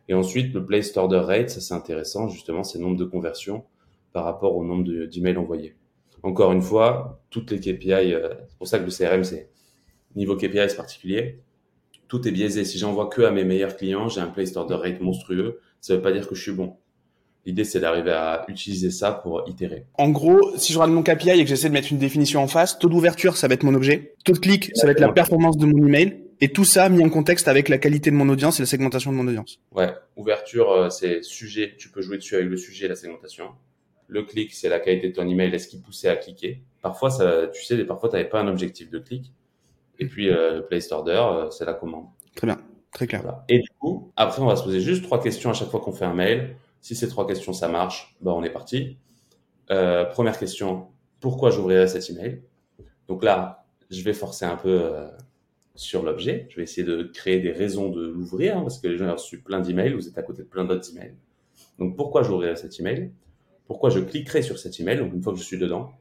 [0.09, 3.65] Et ensuite, le place order rate, ça c'est intéressant, justement, c'est le nombre de conversions
[4.13, 5.75] par rapport au nombre d'emails envoyés.
[6.23, 9.51] Encore une fois, toutes les KPI, euh, c'est pour ça que le CRM, c'est
[10.17, 11.41] niveau KPI, c'est particulier.
[12.09, 12.65] Tout est biaisé.
[12.65, 15.61] Si j'envoie que à mes meilleurs clients, j'ai un place order rate monstrueux.
[15.81, 16.77] Ça veut pas dire que je suis bon.
[17.47, 19.87] L'idée, c'est d'arriver à utiliser ça pour itérer.
[19.95, 22.49] En gros, si je regarde mon KPI et que j'essaie de mettre une définition en
[22.49, 24.15] face, taux d'ouverture, ça va être mon objet.
[24.25, 26.25] Taux de clic, ça va être la performance de mon email.
[26.41, 29.13] Et tout ça mis en contexte avec la qualité de mon audience et la segmentation
[29.13, 29.61] de mon audience.
[29.73, 31.75] Ouais, ouverture, euh, c'est sujet.
[31.79, 33.47] Tu peux jouer dessus avec le sujet et la segmentation.
[34.09, 37.47] Le clic, c'est la qualité de ton email, est-ce qu'il poussait à cliquer Parfois, ça,
[37.49, 39.33] tu sais, parfois, tu n'avais pas un objectif de clic.
[39.99, 42.07] Et puis, euh, le place order, euh, c'est la commande.
[42.35, 42.59] Très bien,
[42.93, 43.43] très clair.
[43.49, 45.93] Et du coup, après, on va se poser juste trois questions à chaque fois qu'on
[45.93, 46.57] fait un mail.
[46.81, 48.97] Si ces trois questions, ça marche, bah, on est parti.
[49.71, 50.89] Euh, première question,
[51.21, 52.43] pourquoi j'ouvrirai cet email?
[53.09, 54.91] Donc là, je vais forcer un peu
[55.75, 56.47] sur l'objet.
[56.51, 59.13] Je vais essayer de créer des raisons de l'ouvrir, hein, parce que les gens ont
[59.13, 61.15] reçu plein d'emails, vous êtes à côté de plein d'autres emails.
[61.79, 63.13] Donc pourquoi j'ouvrirai cet email?
[63.69, 65.93] Pourquoi je cliquerai sur cet email une fois que je suis dedans.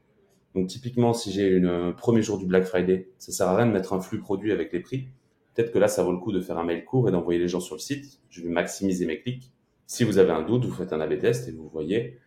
[0.55, 3.71] Donc typiquement, si j'ai un premier jour du Black Friday, ça sert à rien de
[3.71, 5.09] mettre un flux produit avec les prix.
[5.53, 7.47] Peut-être que là, ça vaut le coup de faire un mail court et d'envoyer les
[7.47, 8.19] gens sur le site.
[8.29, 9.51] Je vais maximiser mes clics
[9.85, 12.19] Si vous avez un doute, vous faites un A/B test et vous voyez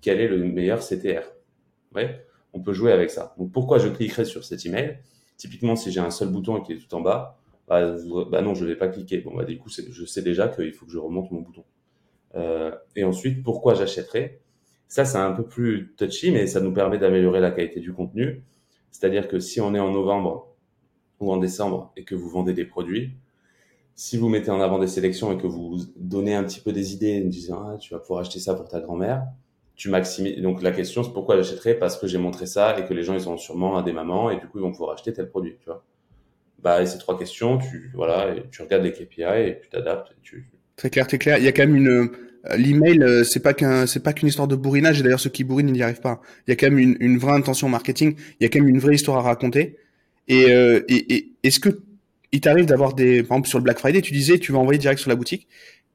[0.00, 1.22] quel est le meilleur CTR.
[1.94, 3.34] Ouais, on peut jouer avec ça.
[3.38, 4.98] Donc pourquoi je cliquerai sur cet email?
[5.36, 7.96] Typiquement, si j'ai un seul bouton qui est tout en bas, bah,
[8.30, 9.18] bah non, je ne vais pas cliquer.
[9.18, 11.64] Bon, bah, du coup, je sais déjà qu'il faut que je remonte mon bouton.
[12.34, 14.40] Euh, et ensuite, pourquoi j'achèterai?
[14.88, 18.42] Ça, c'est un peu plus touchy, mais ça nous permet d'améliorer la qualité du contenu.
[18.90, 20.48] C'est-à-dire que si on est en novembre
[21.20, 23.12] ou en décembre et que vous vendez des produits,
[23.94, 26.94] si vous mettez en avant des sélections et que vous donnez un petit peu des
[26.94, 29.24] idées en disant ah, tu vas pouvoir acheter ça pour ta grand-mère,
[29.74, 30.40] tu maximises.
[30.40, 31.74] Donc la question c'est pourquoi j'achèterai?
[31.74, 34.38] Parce que j'ai montré ça et que les gens ils ont sûrement des mamans et
[34.38, 35.84] du coup ils vont pouvoir acheter tel produit, tu vois.
[36.60, 40.14] Bah ces trois questions, tu voilà, et tu regardes les KPI et tu t'adaptes.
[40.22, 40.48] Tu...
[40.76, 41.38] Très clair, très clair.
[41.38, 42.10] Il y a quand même une
[42.56, 45.00] l'email, euh, c'est pas qu'un, c'est pas qu'une histoire de bourrinage.
[45.00, 46.20] Et d'ailleurs, ceux qui bourrinent, ils n'y arrivent pas.
[46.46, 48.14] Il y a quand même une, une vraie intention marketing.
[48.40, 49.76] Il y a quand même une vraie histoire à raconter.
[50.28, 50.80] Et, euh,
[51.42, 51.80] est-ce que
[52.30, 54.78] il t'arrive d'avoir des, par exemple sur le Black Friday, tu disais, tu vas envoyer
[54.78, 55.48] direct sur la boutique.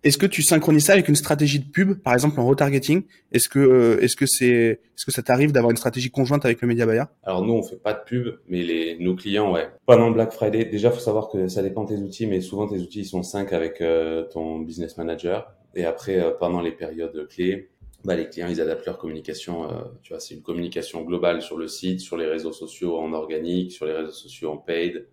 [0.03, 3.03] Est-ce que tu synchronises ça avec une stratégie de pub, par exemple en retargeting?
[3.31, 6.61] Est-ce que, euh, est-ce que c'est, est-ce que ça t'arrive d'avoir une stratégie conjointe avec
[6.61, 7.03] le média buyer?
[7.23, 9.69] Alors nous, on fait pas de pub, mais les, nos clients, ouais.
[9.85, 12.79] Pendant Black Friday, déjà, faut savoir que ça dépend de tes outils, mais souvent tes
[12.79, 15.53] outils ils sont 5 avec euh, ton business manager.
[15.75, 17.69] Et après, euh, pendant les périodes clés,
[18.03, 19.69] bah, les clients, ils adaptent leur communication.
[20.01, 23.71] tu vois, c'est une communication globale sur le site, sur les réseaux sociaux en organique,
[23.71, 25.07] sur les réseaux sociaux en paid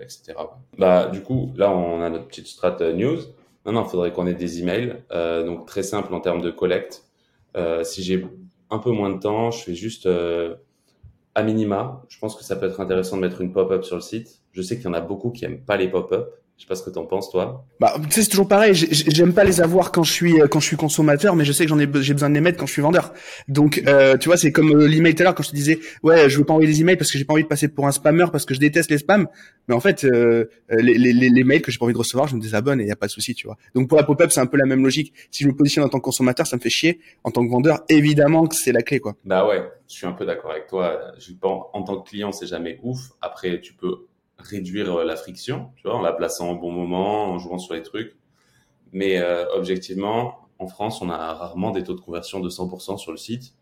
[0.00, 0.34] etc.
[0.78, 3.18] Bah, du coup, là, on a notre petite strat euh, news.
[3.66, 5.02] Non, non, il faudrait qu'on ait des emails.
[5.12, 7.04] Euh, donc, très simple en termes de collecte.
[7.56, 8.26] Euh, si j'ai
[8.70, 10.56] un peu moins de temps, je fais juste euh,
[11.34, 12.02] à minima.
[12.08, 14.42] Je pense que ça peut être intéressant de mettre une pop-up sur le site.
[14.52, 16.34] Je sais qu'il y en a beaucoup qui aiment pas les pop-up.
[16.56, 17.66] Je sais pas ce que t'en penses, toi.
[17.80, 18.72] Bah, tu sais, c'est toujours pareil.
[18.74, 21.68] J'aime pas les avoir quand je suis quand je suis consommateur, mais je sais que
[21.68, 23.12] j'en ai j'ai besoin de les mettre quand je suis vendeur.
[23.48, 25.80] Donc, euh, tu vois, c'est comme euh, l'email tout à l'heure quand je te disais,
[26.04, 27.86] ouais, je veux pas envoyer des emails parce que j'ai pas envie de passer pour
[27.86, 29.26] un spammer parce que je déteste les spams.
[29.66, 32.36] Mais en fait, euh, les, les, les, mails que j'ai pas envie de recevoir, je
[32.36, 33.56] me désabonne et y a pas de souci, tu vois.
[33.74, 35.12] Donc pour la pop-up, c'est un peu la même logique.
[35.30, 37.00] Si je me positionne en tant que consommateur, ça me fait chier.
[37.24, 39.16] En tant que vendeur, évidemment que c'est la clé, quoi.
[39.24, 41.12] Bah ouais, je suis un peu d'accord avec toi.
[41.18, 43.00] Je pense, en tant que client, c'est jamais ouf.
[43.20, 44.06] Après, tu peux
[44.38, 47.74] réduire euh, la friction, tu vois, en la plaçant au bon moment, en jouant sur
[47.74, 48.16] les trucs.
[48.92, 53.10] Mais euh, objectivement, en France, on a rarement des taux de conversion de 100% sur
[53.10, 53.54] le site.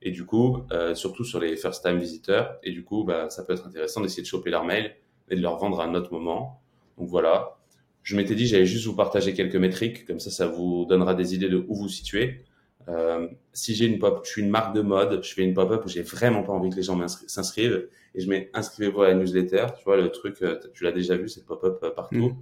[0.00, 2.58] Et du coup, euh, surtout sur les first time visiteurs.
[2.62, 4.94] Et du coup, bah, ça peut être intéressant d'essayer de choper leur mail
[5.28, 6.62] et de leur vendre à un autre moment.
[6.96, 7.58] Donc voilà.
[8.02, 10.06] Je m'étais dit, j'allais juste vous partager quelques métriques.
[10.06, 12.44] Comme ça, ça vous donnera des idées de où vous situez.
[12.88, 15.84] Euh, si j'ai une pop, je suis une marque de mode, je fais une pop-up
[15.84, 19.14] où j'ai vraiment pas envie que les gens s'inscrivent et je mets inscrivez-vous à la
[19.14, 19.66] newsletter.
[19.76, 22.16] Tu vois, le truc, euh, tu l'as déjà vu, cette pop-up euh, partout.
[22.16, 22.36] Mmh.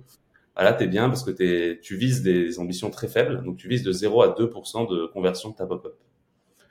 [0.54, 3.42] Ah, là, t'es bien parce que es, tu vises des ambitions très faibles.
[3.44, 5.94] Donc, tu vises de 0 à 2% de conversion de ta pop-up.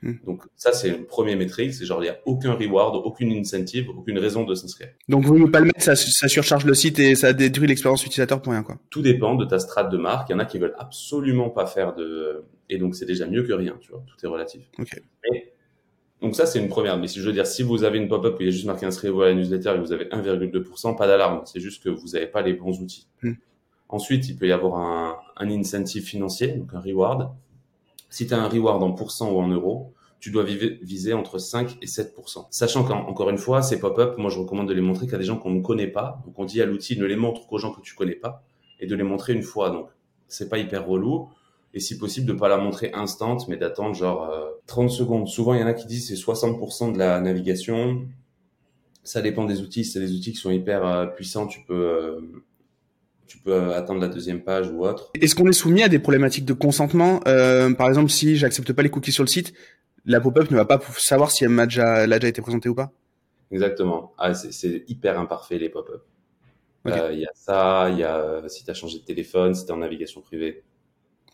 [0.02, 0.14] Hmm.
[0.26, 1.74] Donc ça, c'est le premier métrique.
[1.74, 4.90] C'est genre, il n'y a aucun reward, aucune incentive, aucune raison de s'inscrire.
[5.10, 8.06] Donc vous ne pas le mettre, ça, ça, surcharge le site et ça détruit l'expérience
[8.06, 8.64] utilisateur pour rien.
[8.64, 8.78] Quoi.
[8.90, 10.30] Tout dépend de ta strate de marque.
[10.30, 12.44] Il y en a qui veulent absolument pas faire de...
[12.70, 14.04] Et donc c'est déjà mieux que rien, tu vois.
[14.08, 14.70] Tout est relatif.
[14.78, 15.02] Okay.
[16.22, 16.98] Donc ça, c'est une première.
[16.98, 18.66] Mais si je veux dire, si vous avez une pop-up où il y a juste
[18.66, 21.42] marqué inscrivez-vous à la newsletter et vous avez 1,2%, pas d'alarme.
[21.46, 23.08] C'est juste que vous n'avez pas les bons outils.
[23.22, 23.34] Hmm.
[23.90, 27.30] Ensuite, il peut y avoir un, un incentive financier, donc un reward.
[28.10, 31.78] Si tu as un reward en pourcent ou en euros, tu dois viser entre 5
[31.84, 35.20] et 7% Sachant qu'encore une fois, ces pop-up, moi je recommande de les montrer qu'à
[35.20, 36.24] des gens qu'on ne connaît pas.
[36.26, 38.44] Donc on dit à l'outil ne les montre qu'aux gens que tu connais pas
[38.80, 39.70] et de les montrer une fois.
[39.70, 39.90] Donc
[40.28, 41.30] c'est pas hyper relou
[41.76, 44.34] et si possible de pas la montrer instant mais d'attendre genre
[44.66, 45.28] 30 euh, secondes.
[45.28, 48.08] Souvent il y en a qui disent c'est 60% de la navigation.
[49.04, 52.22] Ça dépend des outils, c'est des outils qui sont hyper euh, puissants, tu peux euh,
[53.28, 55.12] tu peux attendre la deuxième page ou autre.
[55.20, 57.20] Est-ce qu'on est soumis à des problématiques de consentement?
[57.20, 59.54] Par exemple, si j'accepte pas les cookies sur le site,
[60.06, 62.70] la pop-up ne va pas savoir si elle a déjà, elle a déjà été présentée
[62.70, 62.92] ou pas?
[63.52, 64.14] Exactement.
[64.18, 66.04] Ah, c'est hyper imparfait les pop-up.
[66.88, 69.56] Euh, il y a ça, il y a euh, si tu as changé de téléphone,
[69.56, 70.64] si tu en navigation privée.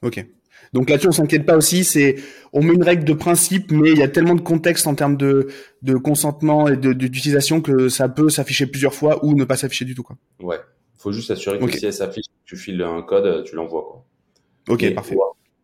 [0.01, 0.25] Ok.
[0.73, 1.83] Donc là-dessus, on s'inquiète pas aussi.
[1.83, 2.15] C'est,
[2.53, 5.17] on met une règle de principe, mais il y a tellement de contexte en termes
[5.17, 5.47] de,
[5.81, 9.85] de consentement et de, d'utilisation que ça peut s'afficher plusieurs fois ou ne pas s'afficher
[9.85, 10.17] du tout, quoi.
[10.39, 10.59] Ouais.
[10.97, 14.05] Faut juste s'assurer que si elle s'affiche, tu files un code, tu l'envoies, quoi.
[14.69, 15.15] Ok, parfait.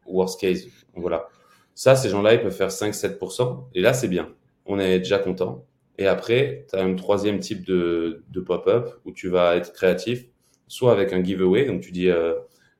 [0.06, 1.28] Worst case, voilà.
[1.76, 3.65] Ça, ces gens-là, ils peuvent faire 5-7%.
[3.76, 4.34] Et là, c'est bien.
[4.65, 5.65] On est déjà content.
[6.00, 10.26] Et après, tu as un troisième type de, de pop-up où tu vas être créatif,
[10.67, 12.34] soit avec un giveaway, donc tu dis euh,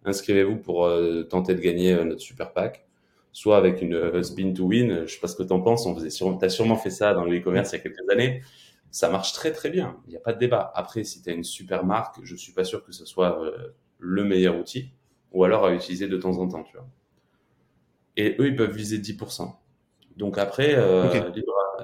[0.08, 2.86] inscrivez-vous pour euh, tenter de gagner euh, notre super pack,
[3.32, 5.06] soit avec une spin to win.
[5.06, 5.86] Je sais pas ce que tu en penses.
[5.86, 8.42] On faisait sûrement, as sûrement fait ça dans le e-commerce il y a quelques années.
[8.92, 9.98] Ça marche très très bien.
[10.08, 10.72] Il n'y a pas de débat.
[10.76, 13.40] Après, si tu as une super marque, je suis pas sûr que ce soit
[14.00, 14.92] le meilleur outil,
[15.34, 16.88] ou alors à utiliser de temps en temps, tu vois
[18.18, 19.56] et eux, ils peuvent viser 10%.
[20.18, 21.30] Donc après, euh,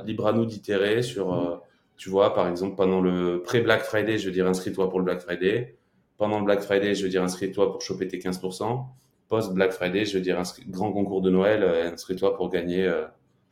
[0.04, 1.58] libre, à, nous d'itérer sur, euh,
[1.96, 5.22] tu vois, par exemple, pendant le pré-Black Friday, je veux dire inscris-toi pour le Black
[5.22, 5.78] Friday.
[6.18, 8.86] Pendant le Black Friday, je veux dire inscris-toi pour choper tes 15%.
[9.30, 12.90] post Black Friday, je veux dire, grand concours de Noël, inscris-toi pour gagner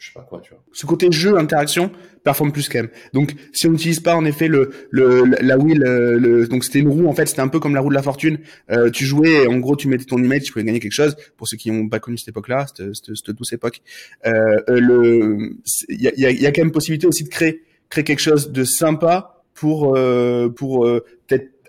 [0.01, 0.63] je sais pas quoi, tu vois.
[0.73, 1.91] Ce côté jeu, interaction,
[2.23, 2.89] performe plus quand même.
[3.13, 6.87] Donc, si on n'utilise pas en effet le, le la wheel, le, donc c'était une
[6.87, 8.39] roue en fait, c'était un peu comme la roue de la fortune.
[8.71, 11.15] Euh, tu jouais, en gros, tu mettais ton email, tu pouvais gagner quelque chose.
[11.37, 13.81] Pour ceux qui n'ont pas connu cette époque-là, cette, cette, douce époque,
[14.25, 14.31] euh,
[14.69, 15.55] euh le,
[15.87, 18.63] il y a, y a quand même possibilité aussi de créer créer quelque chose de
[18.63, 21.05] sympa pour euh, pour euh,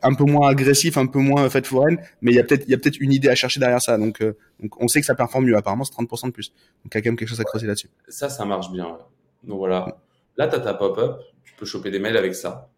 [0.02, 2.70] un peu moins agressif, un peu moins fête foraine, mais il y a peut-être il
[2.70, 3.98] y a peut-être une idée à chercher derrière ça.
[3.98, 5.56] Donc, euh, donc on sait que ça performe mieux.
[5.56, 6.52] Apparemment, c'est 30% de plus.
[6.84, 7.90] Donc il y a quand même quelque chose à creuser là-dessus.
[8.08, 8.98] Ça, ça marche bien.
[9.44, 9.98] Donc voilà.
[10.36, 12.70] Là, tu as ta pop-up, tu peux choper des mails avec ça.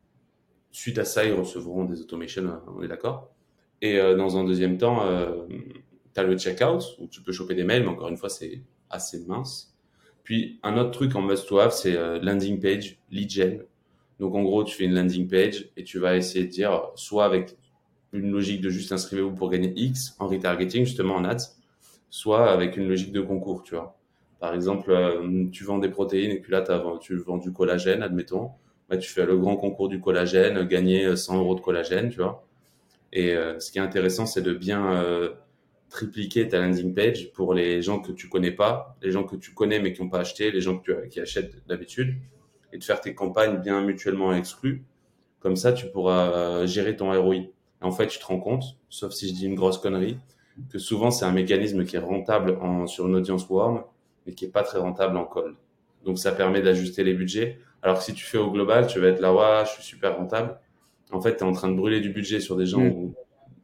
[0.72, 3.30] Suite à ça, ils recevront des automations, on est d'accord.
[3.80, 5.46] Et euh, dans un deuxième temps, euh,
[6.14, 8.62] tu as le checkout où tu peux choper des mails, mais encore une fois, c'est
[8.90, 9.74] assez mince.
[10.24, 13.62] Puis un autre truc en must-to-have, c'est euh, landing page, lead gen.
[14.20, 17.24] Donc en gros, tu fais une landing page et tu vas essayer de dire, soit
[17.24, 17.56] avec
[18.12, 21.56] une logique de juste inscrivez-vous pour gagner X en retargeting, justement en ads,
[22.10, 23.98] soit avec une logique de concours, tu vois.
[24.38, 26.64] Par exemple, euh, tu vends des protéines et puis là,
[27.00, 28.50] tu vends du collagène, admettons.
[28.88, 32.46] Bah, tu fais le grand concours du collagène, gagner 100 euros de collagène, tu vois.
[33.12, 35.30] Et euh, ce qui est intéressant, c'est de bien euh,
[35.88, 39.54] tripliquer ta landing page pour les gens que tu connais pas, les gens que tu
[39.54, 42.16] connais mais qui n'ont pas acheté, les gens qui achètent d'habitude
[42.74, 44.82] et de faire tes campagnes bien mutuellement exclues.
[45.40, 47.36] Comme ça, tu pourras euh, gérer ton ROI.
[47.80, 50.18] en fait, tu te rends compte, sauf si je dis une grosse connerie,
[50.70, 53.82] que souvent c'est un mécanisme qui est rentable en, sur une audience warm,
[54.26, 55.54] mais qui est pas très rentable en cold.
[56.04, 57.58] Donc ça permet d'ajuster les budgets.
[57.82, 60.16] Alors que si tu fais au global, tu vas être là, ouais, je suis super
[60.16, 60.58] rentable.
[61.12, 62.88] En fait, tu es en train de brûler du budget sur des gens mm.
[62.88, 63.14] où...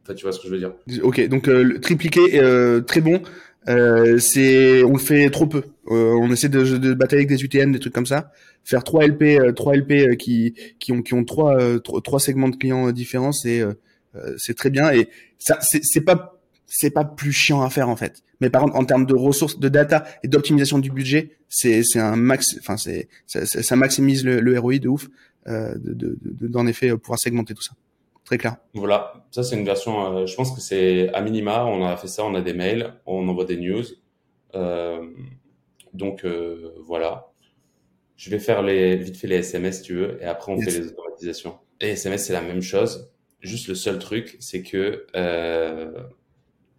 [0.03, 0.73] Enfin, tu vois ce que je veux dire.
[1.03, 3.21] Ok, donc euh, tripliqué, euh, très bon.
[3.69, 5.63] Euh, c'est on le fait trop peu.
[5.89, 8.31] Euh, on essaie de, de batailler avec des UTN, des trucs comme ça.
[8.63, 12.49] Faire trois LP, euh, trois LP euh, qui qui ont qui ont trois trois segments
[12.49, 13.63] de clients différents, c'est
[14.37, 15.07] c'est très bien et
[15.39, 18.23] ça c'est pas c'est pas plus chiant à faire en fait.
[18.39, 21.99] Mais par contre en termes de ressources, de data et d'optimisation du budget, c'est c'est
[21.99, 22.57] un max.
[22.59, 25.07] Enfin c'est ça, ça, maximise le, le ROI de ouf.
[25.47, 27.73] Euh, de, de, d'en effet pouvoir segmenter tout ça.
[28.31, 28.55] Très clair.
[28.73, 32.07] Voilà, ça c'est une version, euh, je pense que c'est à minima, on a fait
[32.07, 33.83] ça, on a des mails, on envoie des news.
[34.55, 35.05] Euh,
[35.93, 37.33] donc euh, voilà.
[38.15, 40.71] Je vais faire les, vite fait les SMS si tu veux, et après on fait
[40.71, 41.59] les automatisations.
[41.81, 45.05] Les SMS c'est la même chose, juste le seul truc c'est que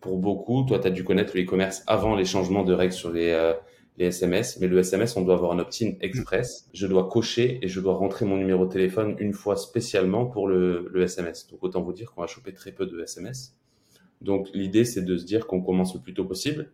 [0.01, 3.11] pour beaucoup, toi tu as dû connaître le e-commerce avant les changements de règles sur
[3.11, 3.53] les
[3.99, 6.69] les SMS, mais le SMS, on doit avoir un opt-in express.
[6.73, 10.49] Je dois cocher et je dois rentrer mon numéro de téléphone une fois spécialement pour
[10.49, 11.47] le, le SMS.
[11.49, 13.55] Donc autant vous dire qu'on va choper très peu de SMS.
[14.23, 16.71] Donc l'idée, c'est de se dire qu'on commence le plus tôt possible,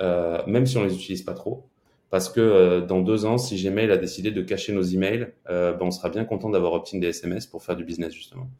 [0.00, 1.66] euh, même si on les utilise pas trop.
[2.10, 5.72] Parce que euh, dans deux ans, si Gmail a décidé de cacher nos emails, euh,
[5.72, 8.50] ben, on sera bien content d'avoir opt-in des SMS pour faire du business justement.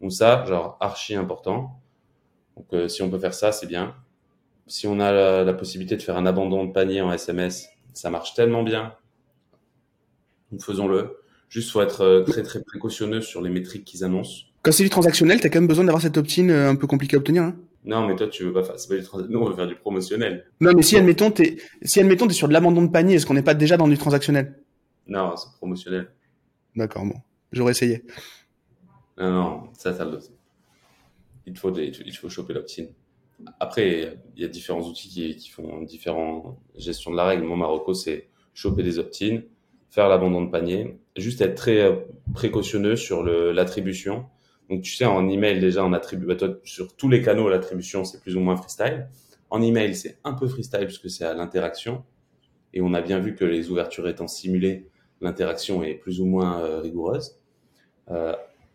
[0.00, 1.80] Donc ça, genre archi important.
[2.56, 3.94] Donc euh, si on peut faire ça, c'est bien
[4.72, 8.32] si on a la, possibilité de faire un abandon de panier en SMS, ça marche
[8.32, 8.94] tellement bien.
[10.58, 11.18] Faisons-le.
[11.50, 14.46] Juste, faut être euh, très très précautionneux sur les métriques qu'ils annoncent.
[14.62, 17.16] Quand c'est du transactionnel, t'as quand même besoin d'avoir cette opt-in euh, un peu compliqué
[17.16, 17.42] à obtenir.
[17.42, 19.74] Hein non, mais toi, tu veux pas faire, pas du Nous, on veut faire du
[19.74, 20.46] promotionnel.
[20.62, 23.34] Non, mais si, admettons, t'es, si, admettons, t'es sur de l'abandon de panier, est-ce qu'on
[23.34, 24.58] n'est pas déjà dans du transactionnel?
[25.06, 26.08] Non, c'est promotionnel.
[26.74, 27.16] D'accord, bon.
[27.52, 28.04] J'aurais essayé.
[29.18, 30.08] Non, non, ça, ça,
[31.44, 32.86] il faut, il faut choper l'opt-in.
[33.60, 37.44] Après, il y a différents outils qui, font différentes gestions de la règle.
[37.44, 39.40] Mon Marocco, c'est choper des opt-in,
[39.90, 41.96] faire l'abandon de panier, juste être très euh,
[42.34, 44.26] précautionneux sur l'attribution.
[44.70, 48.04] Donc, tu sais, en email, déjà, on attribue, bah, toi, sur tous les canaux, l'attribution,
[48.04, 49.08] c'est plus ou moins freestyle.
[49.50, 52.04] En email, c'est un peu freestyle puisque c'est à l'interaction.
[52.72, 54.88] Et on a bien vu que les ouvertures étant simulées,
[55.20, 57.38] l'interaction est plus ou moins euh, rigoureuse.
[58.10, 58.34] Euh,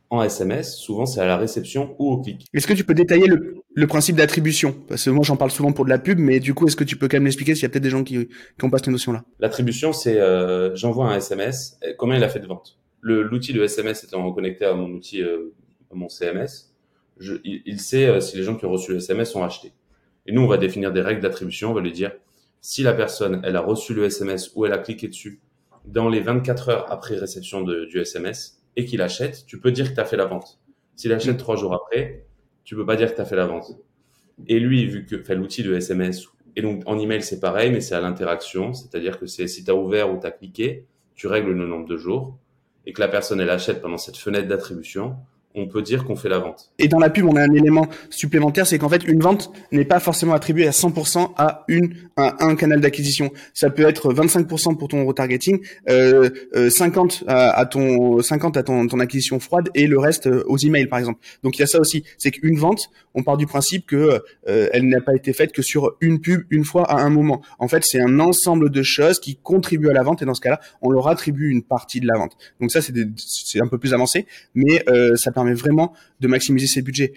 [0.09, 2.45] en SMS, souvent c'est à la réception ou au clic.
[2.53, 4.75] Est-ce que tu peux détailler le, le principe d'attribution?
[4.87, 6.83] Parce que moi j'en parle souvent pour de la pub, mais du coup est-ce que
[6.83, 8.77] tu peux quand même l'expliquer s'il y a peut-être des gens qui, qui ont pas
[8.77, 9.23] cette notion-là?
[9.39, 14.03] L'attribution c'est euh, j'envoie un SMS, combien il a fait de vente L'outil de SMS
[14.03, 15.53] étant connecté à mon outil, euh,
[15.91, 16.73] à mon CMS,
[17.19, 19.71] je, il, sait euh, si les gens qui ont reçu le SMS ont acheté.
[20.25, 22.11] Et nous on va définir des règles d'attribution, on va lui dire
[22.61, 25.39] si la personne elle a reçu le SMS ou elle a cliqué dessus
[25.85, 29.89] dans les 24 heures après réception de, du SMS, et qu'il achète, tu peux dire
[29.89, 30.61] que tu as fait la vente.
[30.95, 31.39] S'il achète mm.
[31.39, 32.25] trois jours après,
[32.63, 33.77] tu peux pas dire que tu as fait la vente.
[34.47, 37.81] Et lui, vu que fait l'outil de SMS, et donc en email c'est pareil, mais
[37.81, 40.85] c'est à l'interaction, c'est-à-dire que c'est si tu as ouvert ou tu as cliqué,
[41.15, 42.37] tu règles le nombre de jours,
[42.85, 45.17] et que la personne elle achète pendant cette fenêtre d'attribution,
[45.57, 46.69] on peut dire qu'on fait la vente.
[46.79, 49.85] Et dans la pub, on a un élément supplémentaire, c'est qu'en fait, une vente n'est
[49.85, 53.31] pas forcément attribuée à 100% à une à un canal d'acquisition.
[53.53, 56.29] Ça peut être 25% pour ton retargeting, euh,
[56.69, 60.57] 50 euh, à, ton 50 à ton, ton acquisition froide et le reste euh, aux
[60.57, 61.19] emails par exemple.
[61.43, 64.69] Donc il y a ça aussi, c'est qu'une vente, on part du principe que euh,
[64.71, 67.41] elle n'a pas été faite que sur une pub une fois à un moment.
[67.59, 70.41] En fait, c'est un ensemble de choses qui contribuent à la vente et dans ce
[70.41, 72.37] cas-là, on leur attribue une partie de la vente.
[72.61, 77.13] Donc ça, c'est un peu plus avancé, mais ça permet vraiment de maximiser ses budgets.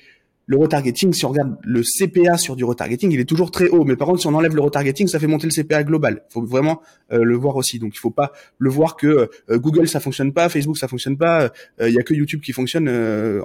[0.51, 3.85] Le retargeting, si on regarde le CPA sur du retargeting, il est toujours très haut.
[3.85, 6.25] Mais par contre, si on enlève le retargeting, ça fait monter le CPA global.
[6.29, 6.83] Il faut vraiment
[7.13, 7.79] euh, le voir aussi.
[7.79, 11.17] Donc, il faut pas le voir que euh, Google ça fonctionne pas, Facebook ça fonctionne
[11.17, 11.53] pas.
[11.81, 12.89] Euh, il y a que YouTube qui fonctionne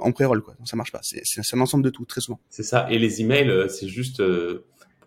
[0.02, 0.42] en pré-roll.
[0.42, 0.56] Quoi.
[0.64, 0.98] ça marche pas.
[1.02, 2.40] C'est un ensemble de tout, très souvent.
[2.50, 2.88] C'est ça.
[2.90, 4.20] Et les emails, c'est juste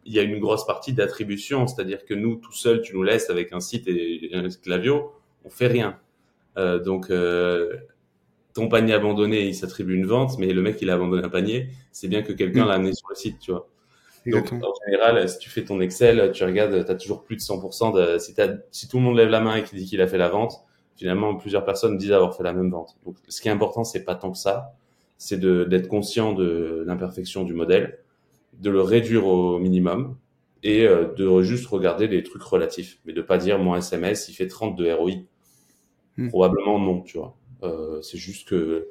[0.06, 3.30] il y a une grosse partie d'attribution, c'est-à-dire que nous, tout seuls, tu nous laisses
[3.30, 5.12] avec un site et un clavio,
[5.44, 6.00] on fait rien.
[6.58, 7.76] Euh, donc, euh,
[8.60, 11.70] ton panier abandonné, il s'attribue une vente, mais le mec, il a abandonné un panier,
[11.92, 12.68] c'est bien que quelqu'un mm.
[12.68, 13.70] l'a amené sur le site, tu vois.
[14.26, 17.42] Donc, en général, si tu fais ton Excel, tu regardes, tu as toujours plus de
[17.42, 17.94] 100%.
[17.96, 18.36] De, si,
[18.72, 20.54] si tout le monde lève la main et qu'il dit qu'il a fait la vente,
[20.98, 22.98] finalement, plusieurs personnes disent avoir fait la même vente.
[23.06, 24.74] Donc, ce qui est important, c'est pas tant que ça,
[25.18, 28.00] c'est d'être conscient de l'imperfection du modèle,
[28.60, 30.18] de le réduire au minimum
[30.64, 34.34] et euh, de juste regarder les trucs relatifs, mais de pas dire mon SMS, il
[34.34, 35.12] fait 30 de ROI.
[36.18, 36.28] Hmm.
[36.28, 37.39] Probablement non, tu vois.
[37.64, 38.88] Euh, c'est juste que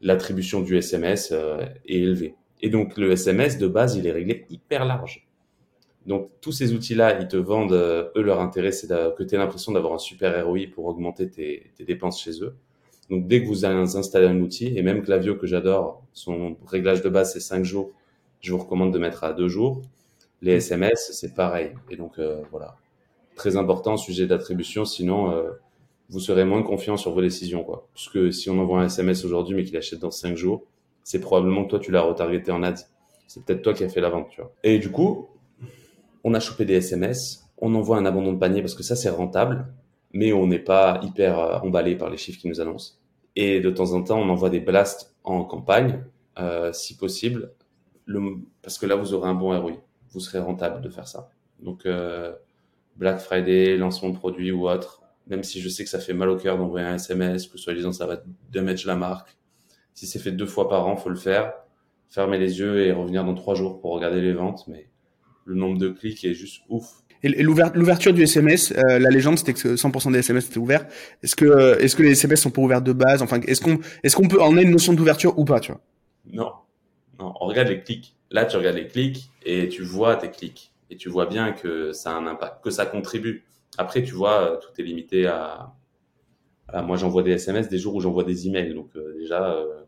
[0.00, 2.34] l'attribution du SMS euh, est élevée.
[2.60, 5.26] Et donc le SMS de base, il est réglé hyper large.
[6.06, 9.38] Donc tous ces outils-là, ils te vendent, euh, eux, leur intérêt, c'est que tu aies
[9.38, 12.54] l'impression d'avoir un super ROI pour augmenter tes, dépenses chez eux.
[13.10, 17.08] Donc dès que vous installez un outil, et même Clavio que j'adore, son réglage de
[17.08, 17.92] base c'est 5 jours,
[18.40, 19.82] je vous recommande de mettre à 2 jours.
[20.40, 21.72] Les SMS, c'est pareil.
[21.90, 22.76] Et donc euh, voilà,
[23.36, 25.50] très important sujet d'attribution, sinon euh,
[26.12, 27.88] vous serez moins confiant sur vos décisions, quoi.
[27.94, 30.62] Puisque si on envoie un SMS aujourd'hui, mais qu'il achète dans 5 jours,
[31.04, 32.84] c'est probablement que toi, tu l'as retargeté en ads.
[33.26, 34.28] C'est peut-être toi qui as fait la vente.
[34.62, 35.28] Et du coup,
[36.22, 39.08] on a chopé des SMS, on envoie un abandon de panier parce que ça, c'est
[39.08, 39.66] rentable,
[40.12, 42.96] mais on n'est pas hyper euh, emballé par les chiffres qui nous annoncent.
[43.34, 46.04] Et de temps en temps, on envoie des blasts en campagne,
[46.38, 47.54] euh, si possible,
[48.04, 48.20] le,
[48.60, 49.78] parce que là, vous aurez un bon ROI.
[50.10, 51.30] Vous serez rentable de faire ça.
[51.58, 52.34] Donc, euh,
[52.96, 56.28] Black Friday, lancement de produit ou autre, même si je sais que ça fait mal
[56.28, 59.36] au cœur d'envoyer un SMS, que soi-disant ça va damage la marque.
[59.94, 61.52] Si c'est fait deux fois par an, faut le faire.
[62.08, 64.88] Fermer les yeux et revenir dans trois jours pour regarder les ventes, mais
[65.44, 67.02] le nombre de clics est juste ouf.
[67.24, 70.86] Et l'ouverture du SMS, euh, la légende c'était que 100% des SMS étaient ouverts.
[71.22, 73.22] Est-ce que euh, est-ce que les SMS sont pas ouverts de base?
[73.22, 75.80] Enfin, est-ce qu'on est-ce qu'on peut en a une notion d'ouverture ou pas, tu vois?
[76.26, 76.52] Non,
[77.20, 77.32] non.
[77.40, 78.16] On regarde les clics.
[78.30, 81.92] Là, tu regardes les clics et tu vois tes clics et tu vois bien que
[81.92, 83.44] ça a un impact, que ça contribue.
[83.78, 85.74] Après, tu vois, euh, tout est limité à.
[86.84, 88.74] moi, j'envoie des SMS des jours où j'envoie des emails.
[88.74, 89.82] Donc, euh, déjà, euh,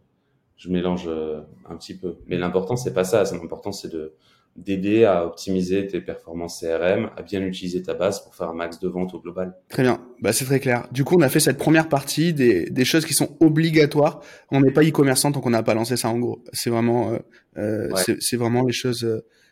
[0.56, 2.16] je mélange un petit peu.
[2.26, 3.24] Mais l'important, c'est pas ça.
[3.32, 4.14] L'important, c'est de
[4.56, 8.78] d'aider à optimiser tes performances CRM, à bien utiliser ta base pour faire un max
[8.78, 9.56] de vente au global.
[9.68, 10.86] Très bien, bah, c'est très clair.
[10.92, 14.20] Du coup, on a fait cette première partie des, des choses qui sont obligatoires.
[14.52, 16.40] On n'est pas e-commerçant tant qu'on n'a pas lancé ça en gros.
[16.52, 17.18] C'est vraiment,
[17.56, 17.88] euh,
[18.20, 19.04] c'est vraiment les choses,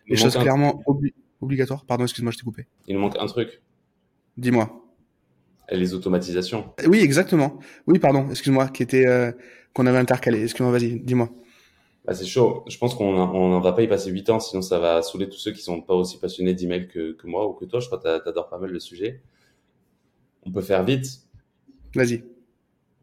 [0.06, 0.80] les choses clairement
[1.40, 1.84] obligatoires.
[1.84, 2.66] Pardon, excuse-moi, je t'ai coupé.
[2.86, 3.60] Il nous manque un truc.
[4.36, 4.78] Dis-moi.
[5.70, 6.72] Les automatisations.
[6.86, 7.58] Oui, exactement.
[7.86, 9.32] Oui, pardon, excuse-moi, qui était euh,
[9.72, 10.42] qu'on avait intercalé.
[10.42, 11.30] Excuse-moi, vas-y, dis-moi.
[12.04, 12.64] Bah, c'est chaud.
[12.68, 15.38] Je pense qu'on n'en va pas y passer 8 ans, sinon ça va saouler tous
[15.38, 17.80] ceux qui sont pas aussi passionnés d'email que, que moi ou que toi.
[17.80, 19.20] Je crois que tu adores pas mal le sujet.
[20.44, 21.20] On peut faire vite.
[21.94, 22.24] Vas-y.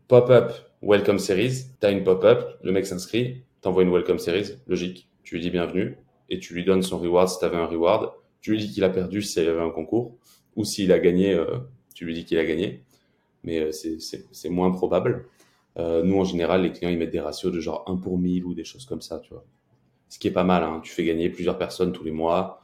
[0.07, 1.67] Pop-up, welcome series.
[1.79, 5.09] Tu as une pop-up, le mec s'inscrit, t'envoies une welcome series, logique.
[5.23, 5.95] Tu lui dis bienvenue
[6.29, 8.11] et tu lui donnes son reward si tu avais un reward.
[8.41, 10.17] Tu lui dis qu'il a perdu si il y avait un concours
[10.55, 11.57] ou s'il a gagné, euh,
[11.93, 12.83] tu lui dis qu'il a gagné,
[13.43, 15.25] mais euh, c'est moins probable.
[15.77, 18.43] Euh, nous, en général, les clients, ils mettent des ratios de genre 1 pour 1000
[18.45, 19.45] ou des choses comme ça, tu vois.
[20.09, 20.81] Ce qui est pas mal, hein.
[20.83, 22.63] tu fais gagner plusieurs personnes tous les mois,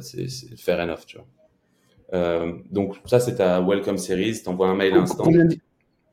[0.00, 2.46] c'est fair enough, tu vois.
[2.70, 5.24] donc ça, c'est ta Welcome Series, t'envoies un mail instant.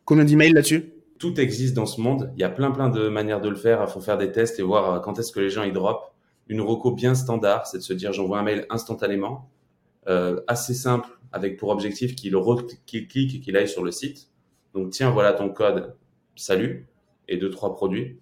[0.05, 0.91] Combien d'emails là-dessus?
[1.19, 3.81] Tout existe dans ce monde, il y a plein plein de manières de le faire,
[3.81, 6.13] il faut faire des tests et voir quand est-ce que les gens ils drop.
[6.49, 9.49] Une reco bien standard, c'est de se dire j'envoie un mail instantanément,
[10.47, 12.33] assez simple, avec pour objectif qu'il
[13.07, 14.29] clique et qu'il aille sur le site.
[14.73, 15.95] Donc tiens, voilà ton code,
[16.35, 16.87] salut,
[17.27, 18.19] et deux, trois produits.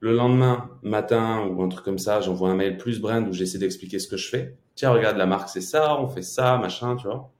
[0.00, 3.58] Le lendemain matin ou un truc comme ça, j'envoie un mail plus brand où j'essaie
[3.58, 4.56] d'expliquer ce que je fais.
[4.74, 7.30] Tiens, regarde, la marque c'est ça, on fait ça, machin, tu vois.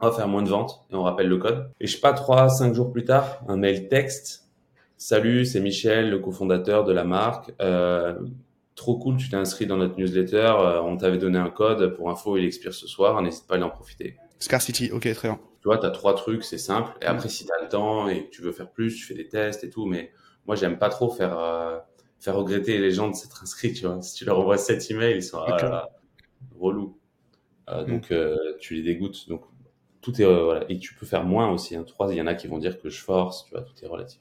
[0.00, 1.70] On va faire moins de ventes et on rappelle le code.
[1.80, 4.48] Et je sais pas, trois, cinq jours plus tard, un mail texte.
[4.96, 7.52] Salut, c'est Michel, le cofondateur de la marque.
[7.60, 8.14] Euh,
[8.74, 10.36] trop cool, tu t'es inscrit dans notre newsletter.
[10.58, 13.20] Euh, on t'avait donné un code pour info, il expire ce soir.
[13.22, 14.16] N'hésite pas à en profiter.
[14.38, 15.40] Scarcity, ok, très bien.
[15.60, 16.92] Tu vois, tu as trois trucs, c'est simple.
[17.00, 19.14] Et après, si tu as le temps et que tu veux faire plus, tu fais
[19.14, 19.86] des tests et tout.
[19.86, 20.12] Mais
[20.46, 21.78] moi, j'aime pas trop faire, euh,
[22.20, 23.98] faire regretter les gens de s'être inscrits, tu vois.
[24.02, 25.88] Si tu leur envoies 7 emails, ils sont, ah là là,
[26.58, 26.98] relou.
[27.70, 29.28] Euh, donc, euh, tu les dégoûtes.
[29.28, 29.42] Donc,
[30.00, 30.64] tout est, euh, voilà.
[30.68, 31.76] Et tu peux faire moins aussi.
[31.76, 31.84] Hein.
[31.84, 33.88] Trois, il y en a qui vont dire que je force, tu vois, tout est
[33.88, 34.20] relatif.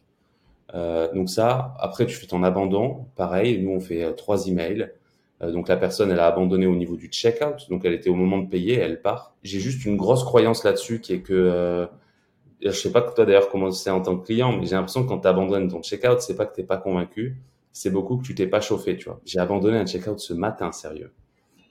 [0.74, 3.06] Euh, donc ça, après, tu fais ton abandon.
[3.16, 4.92] Pareil, nous, on fait euh, trois emails.
[5.42, 7.70] Euh, donc la personne, elle a abandonné au niveau du checkout.
[7.70, 9.36] Donc elle était au moment de payer, elle part.
[9.44, 11.88] J'ai juste une grosse croyance là-dessus qui est que
[12.62, 15.04] je sais pas que toi d'ailleurs comment c'est en tant que client, mais j'ai l'impression
[15.04, 17.38] que quand tu abandonnes ton checkout, c'est pas que t'es pas convaincu,
[17.72, 19.20] c'est beaucoup que tu t'es pas chauffé, tu vois.
[19.26, 21.12] J'ai abandonné un checkout ce matin, sérieux.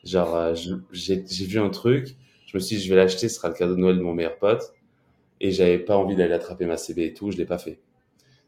[0.04, 0.54] Genre, euh,
[0.92, 3.74] j'ai vu un truc, je me suis dit, je vais l'acheter, ce sera le cadeau
[3.74, 4.74] de Noël de mon meilleur pote,
[5.40, 7.78] et j'avais pas envie d'aller attraper ma CB et tout, je l'ai pas fait.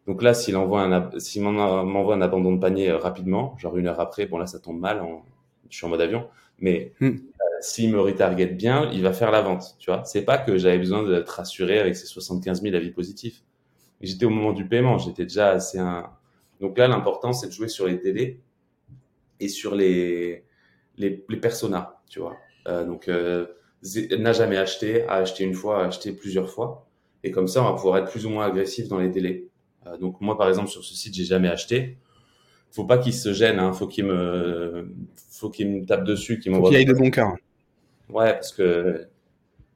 [0.07, 3.87] Donc là, s'il envoie un, s'il m'envoie un abandon de panier euh, rapidement, genre une
[3.87, 5.25] heure après, bon là, ça tombe mal, en,
[5.71, 6.29] je suis en mode avion,
[6.59, 7.07] mais hmm.
[7.07, 10.05] euh, s'il me retarget bien, il va faire la vente, tu vois.
[10.05, 13.43] C'est pas que j'avais besoin d'être rassuré avec ces 75 000 avis positifs.
[14.01, 16.11] J'étais au moment du paiement, j'étais déjà assez un.
[16.61, 18.41] Donc là, l'important, c'est de jouer sur les télés
[19.41, 20.45] et sur les
[20.97, 22.37] les, les personas, tu vois.
[22.69, 23.47] Euh, donc, euh,
[24.19, 26.87] n'a jamais acheté, a acheté une fois, a acheté plusieurs fois,
[27.23, 29.49] et comme ça, on va pouvoir être plus ou moins agressif dans les délais.
[29.87, 31.97] Euh, donc moi, par exemple, sur ce site, j'ai jamais acheté.
[32.71, 33.73] Faut pas qu'il se gêne, hein.
[33.73, 34.93] Faut qu'il me,
[35.31, 36.71] faut qu'il me tape dessus, qu'il m'envoie.
[36.71, 37.35] Qu'il aille de bon cœur.
[38.09, 39.07] Ouais, parce que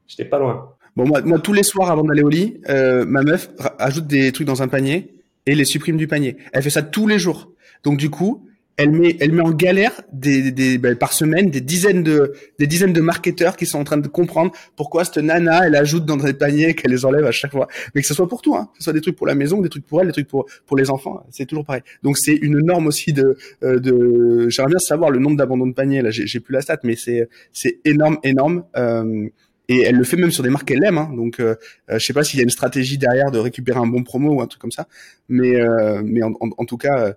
[0.06, 0.74] j'étais pas loin.
[0.96, 4.32] Bon, moi, moi, tous les soirs avant d'aller au lit, euh, ma meuf ajoute des
[4.32, 5.14] trucs dans un panier
[5.46, 6.36] et les supprime du panier.
[6.52, 7.52] Elle fait ça tous les jours.
[7.84, 8.47] Donc du coup,
[8.78, 12.68] elle met, elle met en galère des, des, ben, par semaine des dizaines de, des
[12.68, 16.16] dizaines de marketeurs qui sont en train de comprendre pourquoi cette nana, elle ajoute dans
[16.16, 17.66] des paniers qu'elle les enlève à chaque fois.
[17.94, 19.60] Mais que ce soit pour tout, hein, que ce soit des trucs pour la maison,
[19.60, 21.82] des trucs pour elle, des trucs pour pour les enfants, c'est toujours pareil.
[22.04, 25.74] Donc c'est une norme aussi de, euh, de, j'aimerais bien savoir le nombre d'abandons de
[25.74, 26.00] paniers.
[26.00, 28.62] Là, j'ai plus la stat, mais c'est c'est énorme, énorme.
[28.76, 29.28] Euh,
[29.68, 30.98] et elle le fait même sur des marques qu'elle aime.
[30.98, 31.10] Hein.
[31.14, 31.54] Donc, euh,
[31.90, 34.34] euh, je sais pas s'il y a une stratégie derrière de récupérer un bon promo
[34.34, 34.88] ou un truc comme ça,
[35.28, 37.14] mais euh, mais en, en, en, tout cas,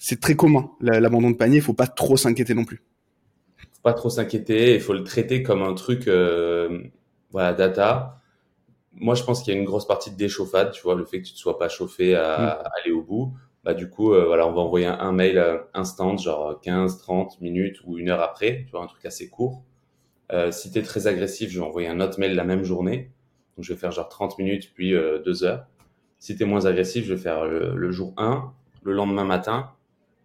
[0.00, 0.70] c'est très commun.
[0.80, 2.82] L'abandon de panier, il faut pas trop s'inquiéter non plus.
[3.58, 4.74] Faut pas trop s'inquiéter.
[4.74, 6.82] Il faut le traiter comme un truc, euh,
[7.30, 8.18] voilà, data.
[8.94, 10.72] Moi, je pense qu'il y a une grosse partie de déchauffade.
[10.72, 12.68] Tu vois, le fait que tu ne sois pas chauffé à, mm.
[12.80, 13.34] aller au bout.
[13.62, 17.38] Bah, du coup, euh, voilà, on va envoyer un, mail euh, instant, genre 15, 30
[17.42, 18.64] minutes ou une heure après.
[18.64, 19.64] Tu vois, un truc assez court.
[20.32, 23.10] Euh, si tu es très agressif, je vais envoyer un autre mail la même journée.
[23.56, 25.66] Donc, je vais faire genre 30 minutes puis euh, deux heures.
[26.18, 28.50] Si tu es moins agressif, je vais faire le, le jour 1,
[28.82, 29.72] le lendemain matin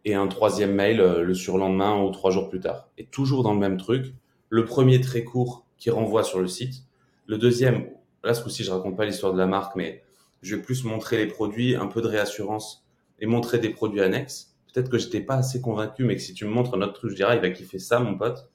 [0.05, 2.87] et un troisième mail euh, le surlendemain ou trois jours plus tard.
[2.97, 4.13] Et toujours dans le même truc.
[4.49, 6.83] Le premier très court qui renvoie sur le site.
[7.27, 7.89] Le deuxième,
[8.23, 10.03] là ce coup-ci je raconte pas l'histoire de la marque, mais
[10.43, 12.85] je vais plus montrer les produits, un peu de réassurance
[13.19, 14.55] et montrer des produits annexes.
[14.71, 17.11] Peut-être que j'étais pas assez convaincu, mais que si tu me montres un autre truc,
[17.11, 18.49] je dirais il va kiffer ça mon pote.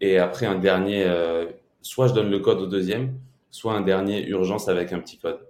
[0.00, 1.46] Et après un dernier, euh,
[1.82, 3.18] soit je donne le code au deuxième,
[3.50, 5.40] soit un dernier urgence avec un petit code.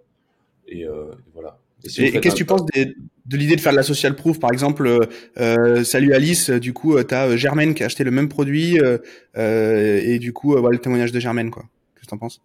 [0.67, 1.59] Et, euh, et voilà.
[1.85, 2.95] Et, qu'est-ce que tu penses de,
[3.31, 5.07] de l'idée de faire de la social proof Par exemple, euh,
[5.39, 8.29] euh salut Alice, du coup, euh, tu as euh, Germaine qui a acheté le même
[8.29, 8.99] produit euh,
[10.03, 11.51] et du coup, voilà le témoignage de Germaine.
[11.51, 11.63] quoi.
[11.95, 12.43] Qu'est-ce que tu en penses?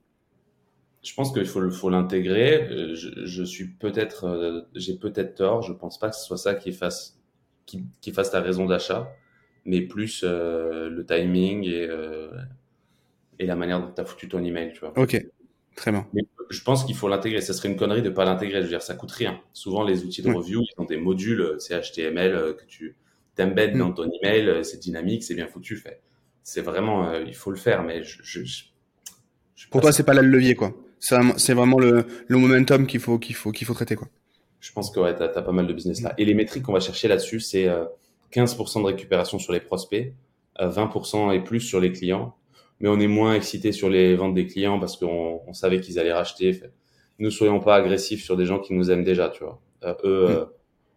[1.04, 2.68] Je pense qu'il faut, faut l'intégrer.
[2.96, 5.62] Je, je, suis peut-être, j'ai peut-être tort.
[5.62, 7.20] Je pense pas que ce soit ça qui fasse,
[7.66, 9.12] qui, qui fasse ta raison d'achat,
[9.66, 11.88] mais plus le timing et,
[13.38, 14.72] et la manière dont tu as foutu ton email.
[14.74, 14.94] Tu vois.
[14.98, 15.24] Ok,
[15.76, 16.08] très bien.
[16.14, 17.42] Mais je pense qu'il faut l'intégrer.
[17.42, 18.60] Ça serait une connerie de pas l'intégrer.
[18.60, 19.40] Je veux dire, ça coûte rien.
[19.54, 22.96] Souvent, les outils de review, ils ont des modules, euh, c'est HTML euh, que tu
[23.36, 23.80] t'embeds mm.
[23.80, 25.78] dans ton email, euh, c'est dynamique, c'est bien foutu.
[25.78, 26.02] Fait.
[26.44, 30.22] C'est vraiment, il faut le faire, mais je, je, je Pour toi, c'est pas là
[30.22, 30.74] le levier, quoi.
[31.00, 34.08] C'est vraiment le, le momentum qu'il faut, qu'il faut, qu'il faut traiter, quoi.
[34.60, 36.14] Je pense que ouais, t'as as pas mal de business là.
[36.18, 37.68] Et les métriques qu'on va chercher là-dessus, c'est
[38.32, 40.14] 15% de récupération sur les prospects,
[40.60, 42.36] 20% et plus sur les clients,
[42.80, 46.00] mais on est moins excité sur les ventes des clients parce qu'on on savait qu'ils
[46.00, 46.60] allaient racheter.
[47.20, 49.62] Nous soyons pas agressifs sur des gens qui nous aiment déjà, tu vois.
[49.84, 50.32] Euh, eux, mm.
[50.32, 50.46] euh,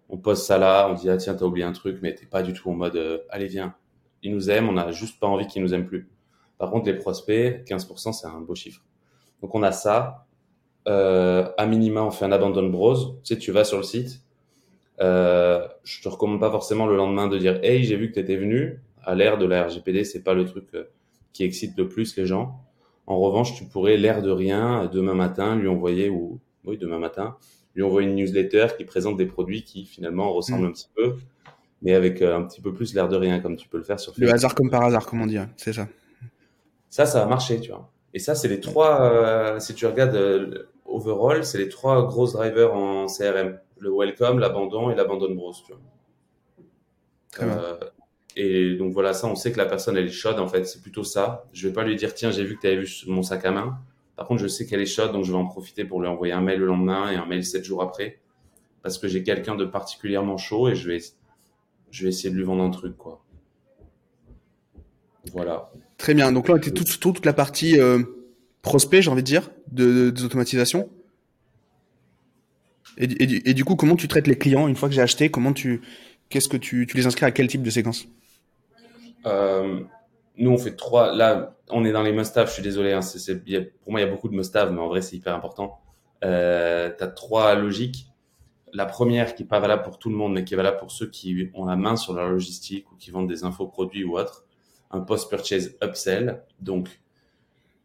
[0.09, 2.43] on pose ça là, on dit ah tiens t'as oublié un truc, mais t'es pas
[2.43, 3.75] du tout en mode euh, allez viens.
[4.23, 6.09] Ils nous aiment, on a juste pas envie qu'ils nous aiment plus.
[6.59, 8.83] Par contre les prospects, 15% c'est un beau chiffre.
[9.43, 10.27] Donc on a ça.
[10.87, 13.15] à minima on fait un abandon browse.
[13.23, 14.23] Tu sais tu vas sur le site.
[14.99, 18.81] je te recommande pas forcément le lendemain de dire hey j'ai vu que t'étais venu.
[19.05, 20.67] À l'ère de la RGPD c'est pas le truc
[21.39, 22.59] qui excite le plus les gens.
[23.07, 27.37] En revanche, tu pourrais, l'air de rien, demain matin, lui envoyer, ou oui, demain matin,
[27.77, 30.71] lui envoyer une newsletter qui présente des produits qui finalement ressemblent mm.
[30.71, 31.15] un petit peu,
[31.81, 34.01] mais avec euh, un petit peu plus l'air de rien, comme tu peux le faire
[34.01, 34.29] sur Facebook.
[34.29, 35.87] Le hasard comme par hasard, comme on dit, c'est ça.
[36.91, 37.89] Ça, ça va marcher, tu vois.
[38.15, 42.33] Et ça, c'est les trois, euh, si tu regardes euh, overall, c'est les trois grosses
[42.33, 43.61] drivers en CRM.
[43.79, 45.73] Le welcome, l'abandon et l'abandon browse, tu
[47.39, 47.79] vois.
[48.41, 50.65] Et donc voilà, ça, on sait que la personne, elle est chaude, en fait.
[50.65, 51.49] C'est plutôt ça.
[51.53, 53.51] Je vais pas lui dire, tiens, j'ai vu que tu avais vu mon sac à
[53.51, 53.79] main.
[54.15, 56.33] Par contre, je sais qu'elle est chaude, donc je vais en profiter pour lui envoyer
[56.33, 58.21] un mail le lendemain et un mail sept jours après.
[58.83, 60.99] parce que j'ai quelqu'un de particulièrement chaud et je vais,
[61.91, 63.23] je vais essayer de lui vendre un truc, quoi.
[65.33, 65.71] Voilà.
[65.99, 66.33] Très bien.
[66.33, 68.03] Donc là, on était toute, toute la partie euh,
[68.63, 70.89] prospect, j'ai envie de dire, de, des automatisations.
[72.97, 75.31] Et, et, et, du coup, comment tu traites les clients une fois que j'ai acheté?
[75.31, 75.83] Comment tu,
[76.31, 78.09] qu'est-ce que tu, tu les inscris à quel type de séquence?
[79.27, 79.81] Euh,
[80.37, 81.15] Nous, on fait trois.
[81.15, 82.49] Là, on est dans les must-have.
[82.49, 82.93] Je suis désolé.
[82.93, 83.45] Hein, c'est,
[83.81, 85.81] pour moi, il y a beaucoup de must-have, mais en vrai, c'est hyper important.
[86.25, 88.07] Euh, tu as trois logiques.
[88.75, 90.91] La première qui est pas valable pour tout le monde, mais qui est valable pour
[90.91, 94.45] ceux qui ont la main sur leur logistique ou qui vendent des infoproduits ou autres,
[94.91, 96.43] un post-purchase upsell.
[96.61, 97.01] Donc,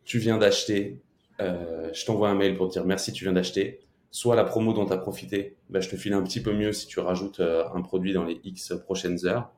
[0.03, 1.01] tu viens d'acheter,
[1.39, 3.79] euh, je t'envoie un mail pour dire merci, tu viens d'acheter.
[4.11, 6.73] Soit la promo dont tu as profité, bah, je te file un petit peu mieux
[6.73, 9.51] si tu rajoutes euh, un produit dans les X prochaines heures,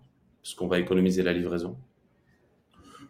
[0.45, 1.75] puisqu'on va économiser la livraison.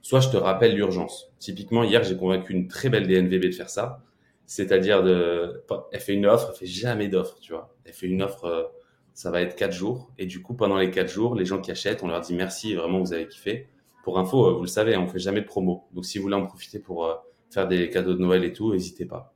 [0.02, 1.34] Soit je te rappelle l'urgence.
[1.38, 4.02] Typiquement, hier, j'ai convaincu une très belle DNVB de faire ça.
[4.46, 5.62] C'est-à-dire de,
[5.92, 7.76] elle fait une offre, elle fait jamais d'offre, tu vois.
[7.84, 8.64] Elle fait une offre, euh,
[9.14, 10.14] ça va être quatre jours.
[10.18, 12.74] Et du coup, pendant les quatre jours, les gens qui achètent, on leur dit merci,
[12.74, 13.68] vraiment, vous avez kiffé.
[14.06, 15.84] Pour info, euh, vous le savez, on fait jamais de promo.
[15.92, 17.16] Donc, si vous voulez en profiter pour euh,
[17.50, 19.34] faire des cadeaux de Noël et tout, n'hésitez pas.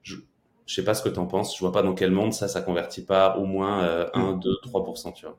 [0.00, 0.16] Je,
[0.64, 1.54] je sais pas ce que tu en penses.
[1.54, 5.12] Je vois pas dans quel monde ça, ça convertit pas au moins 1, 2, 3%,
[5.12, 5.36] tu vois.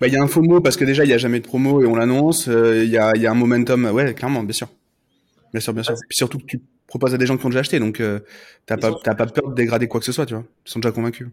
[0.00, 1.46] Bah, il y a un faux mot parce que déjà, il y a jamais de
[1.46, 2.46] promo et on l'annonce.
[2.46, 3.84] Il y, a, y a un momentum.
[3.86, 4.68] Ouais, clairement, bien sûr.
[5.52, 5.94] Bien sûr, bien sûr.
[6.08, 8.20] Puis surtout que tu propose à des gens qui ont déjà acheté, donc euh,
[8.66, 10.44] t'as pas, pas peur de dégrader quoi que ce soit, tu vois.
[10.66, 11.28] Ils sont déjà convaincus.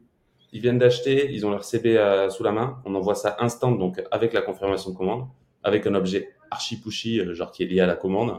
[0.53, 3.72] Ils viennent d'acheter, ils ont leur CB euh, sous la main, on envoie ça instant,
[3.72, 5.28] donc avec la confirmation de commande,
[5.63, 8.34] avec un objet archi pushy, euh, genre qui est lié à la commande.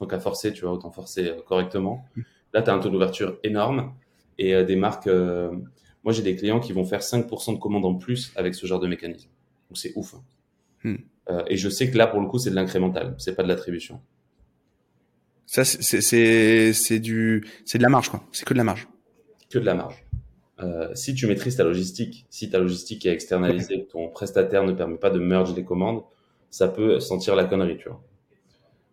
[0.00, 2.04] Donc à forcer, tu vois, autant forcer correctement.
[2.52, 3.94] Là, tu as un taux d'ouverture énorme
[4.38, 5.08] et des marques.
[6.04, 8.80] Moi, j'ai des clients qui vont faire 5% de commandes en plus avec ce genre
[8.80, 9.30] de mécanisme.
[9.70, 10.14] Donc c'est ouf.
[10.14, 10.22] Hein.
[10.84, 10.96] Hmm.
[11.48, 14.02] et je sais que là, pour le coup, c'est de l'incrémental, c'est pas de l'attribution.
[15.46, 18.22] Ça, c'est du, c'est de la marge, quoi.
[18.32, 18.86] C'est que de la marge.
[19.50, 20.04] Que de la marge.
[20.60, 24.98] Euh, si tu maîtrises ta logistique, si ta logistique est externalisée, ton prestataire ne permet
[24.98, 26.02] pas de merge les commandes,
[26.50, 28.02] ça peut sentir la connerie, tu vois.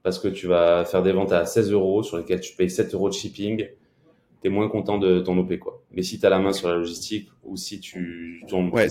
[0.04, 2.94] Parce que tu vas faire des ventes à 16 euros sur lesquelles tu payes 7
[2.94, 3.68] euros de shipping
[4.42, 5.58] tu es moins content de ton OP.
[5.60, 5.84] Quoi.
[5.92, 8.88] Mais si tu as la main sur la logistique ou si tu ton ouais.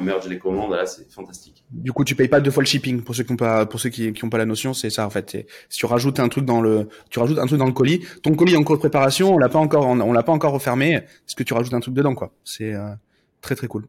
[0.00, 1.64] merge les commandes, là, c'est fantastique.
[1.70, 3.80] Du coup, tu payes pas deux fois le shipping pour ceux qui ont pas, pour
[3.80, 5.46] ceux qui, qui ont pas la notion, c'est ça en fait.
[5.68, 8.34] Si tu rajoutes un truc dans le, tu rajoutes un truc dans le colis, ton
[8.34, 10.94] colis est en cours de préparation, on l'a pas encore, on, l'a pas encore refermé,
[10.94, 12.32] est-ce que tu rajoutes un truc dedans quoi?
[12.44, 12.90] C'est euh,
[13.40, 13.86] très très cool,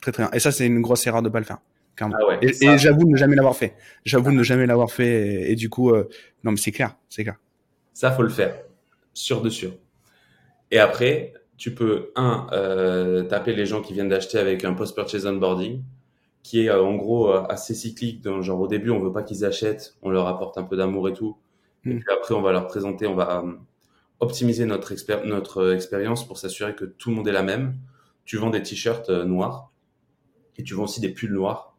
[0.00, 0.30] très très bien.
[0.32, 1.58] Et ça, c'est une grosse erreur de pas le faire.
[2.00, 3.74] Ah ouais, et, j'avoue ne jamais l'avoir fait.
[4.04, 5.50] J'avoue ne jamais l'avoir fait.
[5.50, 6.08] Et, du coup, euh,
[6.44, 7.36] non mais c'est clair, c'est clair.
[7.92, 8.56] Ça faut le faire,
[9.12, 9.72] sûr de sûr.
[10.70, 15.26] Et après, tu peux, un, euh, taper les gens qui viennent d'acheter avec un post-purchase
[15.26, 15.82] onboarding,
[16.42, 18.22] qui est euh, en gros euh, assez cyclique.
[18.22, 21.08] Dans, genre au début, on veut pas qu'ils achètent, on leur apporte un peu d'amour
[21.08, 21.36] et tout.
[21.84, 21.98] Et hmm.
[21.98, 23.44] puis après, on va leur présenter, on va
[24.20, 24.94] optimiser notre,
[25.26, 27.76] notre expérience pour s'assurer que tout le monde est la même.
[28.24, 29.72] Tu vends des t-shirts noirs
[30.56, 31.76] et tu vends aussi des pulls noirs.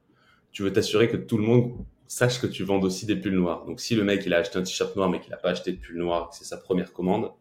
[0.52, 1.74] Tu veux t'assurer que tout le monde
[2.08, 3.66] sache que tu vends aussi des pulls noirs.
[3.66, 5.72] Donc si le mec il a acheté un t-shirt noir mais qu'il n'a pas acheté
[5.72, 7.32] de pull noir, que c'est sa première commande,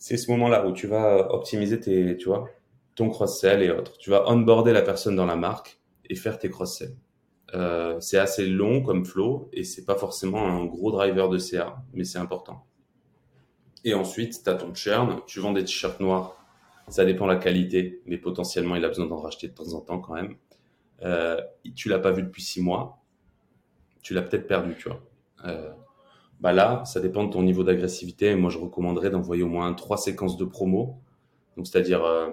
[0.00, 2.48] c'est ce moment-là où tu vas optimiser tes, tu vois,
[2.94, 3.98] ton cross-sell et autres.
[3.98, 5.78] Tu vas onboarder la personne dans la marque
[6.08, 6.96] et faire tes cross-sell.
[7.54, 11.82] Euh, c'est assez long comme flow et c'est pas forcément un gros driver de CA,
[11.92, 12.64] mais c'est important.
[13.84, 16.34] Et ensuite, tu as ton churn, tu vends des t-shirts noirs,
[16.88, 19.80] ça dépend de la qualité, mais potentiellement il a besoin d'en racheter de temps en
[19.80, 20.36] temps quand même.
[21.02, 21.40] Euh,
[21.74, 23.02] tu l'as pas vu depuis six mois,
[24.00, 25.02] tu l'as peut-être perdu, tu vois.
[25.44, 25.70] Euh,
[26.40, 28.34] bah là, ça dépend de ton niveau d'agressivité.
[28.34, 30.98] Moi, je recommanderais d'envoyer au moins trois séquences de promo.
[31.56, 32.30] Donc, c'est-à-dire, euh,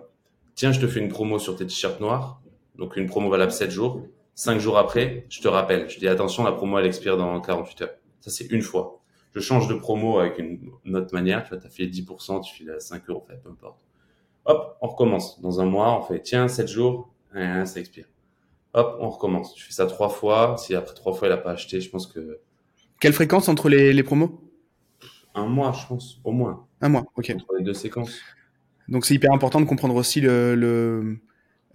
[0.55, 2.41] tiens, je te fais une promo sur tes t-shirts noirs.
[2.77, 4.01] Donc, une promo valable 7 jours.
[4.33, 5.89] Cinq jours après, je te rappelle.
[5.89, 7.95] Je dis, attention, la promo, elle expire dans 48 heures.
[8.21, 9.01] Ça, c'est une fois.
[9.33, 11.43] Je change de promo avec une, autre manière.
[11.43, 13.79] Tu vois, as fait 10%, tu files à 5 euros, peu importe.
[14.45, 15.41] Hop, on recommence.
[15.41, 18.05] Dans un mois, on fait, tiens, 7 jours, hein, ça expire.
[18.73, 19.53] Hop, on recommence.
[19.53, 20.55] Tu fais ça trois fois.
[20.57, 22.39] Si après trois fois, elle n'a pas acheté, je pense que
[22.99, 24.41] quelle fréquence entre les, les promos?
[25.35, 26.65] Un mois, je pense, au moins.
[26.81, 27.31] Un mois, ok.
[27.35, 28.19] Entre les deux séquences.
[28.87, 30.55] Donc c'est hyper important de comprendre aussi le.
[30.55, 31.19] le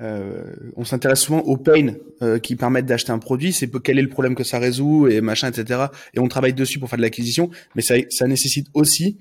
[0.00, 3.52] euh, on s'intéresse souvent aux pain euh, qui permettent d'acheter un produit.
[3.52, 5.86] C'est quel est le problème que ça résout et machin, etc.
[6.14, 9.18] Et on travaille dessus pour faire de l'acquisition, mais ça, ça nécessite aussi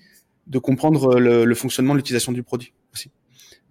[0.48, 3.12] de comprendre le, le fonctionnement, l'utilisation du produit aussi.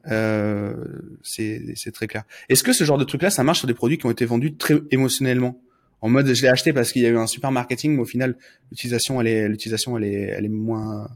[0.08, 0.74] Euh,
[1.22, 2.24] c'est très clair.
[2.48, 4.54] Est-ce que ce genre de truc-là, ça marche sur des produits qui ont été vendus
[4.54, 5.60] très émotionnellement?
[6.02, 8.06] En mode je l'ai acheté parce qu'il y a eu un super marketing, mais au
[8.06, 8.36] final
[8.70, 11.08] l'utilisation elle est l'utilisation elle est elle est moins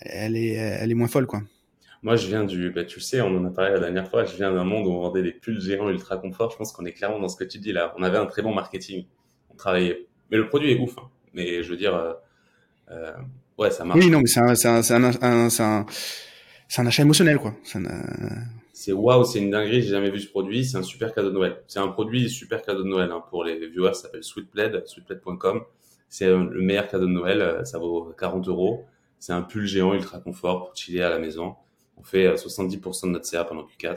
[0.00, 1.42] elle est elle est moins folle quoi.
[2.02, 4.36] Moi je viens du bah, tu sais on en a parlé la dernière fois, je
[4.36, 6.50] viens d'un monde où on vendait des pulls géants ultra confort.
[6.50, 7.94] Je pense qu'on est clairement dans ce que tu dis là.
[7.98, 9.06] On avait un très bon marketing,
[9.50, 10.96] on travaillait, mais le produit est ouf.
[10.98, 11.08] Hein.
[11.32, 12.12] Mais je veux dire euh,
[12.90, 13.12] euh,
[13.58, 13.98] ouais ça marche.
[13.98, 15.86] Oui non mais c'est un c'est un c'est un, c'est un,
[16.78, 17.54] un, achat émotionnel quoi.
[18.78, 21.34] C'est waouh, c'est une dinguerie, j'ai jamais vu ce produit, c'est un super cadeau de
[21.34, 21.62] Noël.
[21.66, 25.62] C'est un produit super cadeau de Noël hein, pour les viewers, ça s'appelle Sweetblade, sweetblade.com.
[26.10, 28.84] C'est euh, le meilleur cadeau de Noël, euh, ça vaut 40 euros.
[29.18, 31.54] C'est un pull géant ultra confort pour chiller à la maison.
[31.96, 33.96] On fait 70% de notre CA pendant Q4.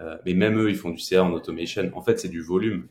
[0.00, 1.88] Euh, mais même eux, ils font du CA en automation.
[1.94, 2.88] En fait, c'est du volume.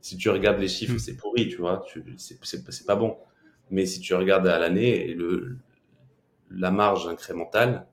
[0.00, 0.98] Si tu regardes les chiffres, hmm.
[0.98, 1.84] c'est pourri, tu vois.
[2.16, 3.18] C'est pas bon.
[3.70, 5.58] Mais si tu regardes à l'année, le,
[6.50, 7.86] la marge incrémentale,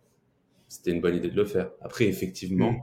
[0.72, 1.69] c'était une bonne idée de le faire.
[1.82, 2.80] Après, effectivement, mm.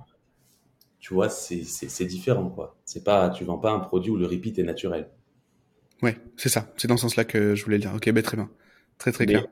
[1.01, 2.77] tu vois, c'est différent, quoi.
[2.85, 5.09] C'est pas, tu vends pas un produit où le repeat est naturel.
[6.03, 6.71] Ouais, c'est ça.
[6.77, 7.95] C'est dans ce sens-là que je voulais le dire.
[7.95, 8.51] Ok, ben très bien.
[8.99, 9.47] Très, très clair.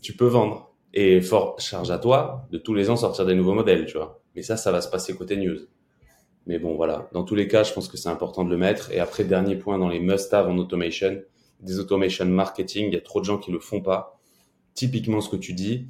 [0.00, 0.76] Tu peux vendre.
[0.94, 4.22] Et fort charge à toi de tous les ans sortir des nouveaux modèles, tu vois.
[4.36, 5.58] Mais ça, ça va se passer côté news.
[6.46, 7.10] Mais bon, voilà.
[7.12, 8.92] Dans tous les cas, je pense que c'est important de le mettre.
[8.92, 11.20] Et après, dernier point dans les must-have en automation,
[11.58, 14.20] des automation marketing, il y a trop de gens qui le font pas.
[14.74, 15.88] Typiquement, ce que tu dis,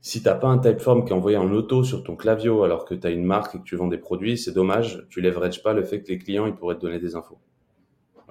[0.00, 2.94] si t'as pas un typeform qui est envoyé en auto sur ton clavio alors que
[2.94, 5.04] tu as une marque et que tu vends des produits, c'est dommage.
[5.10, 7.38] Tu leverages pas le fait que les clients ils pourraient te donner des infos.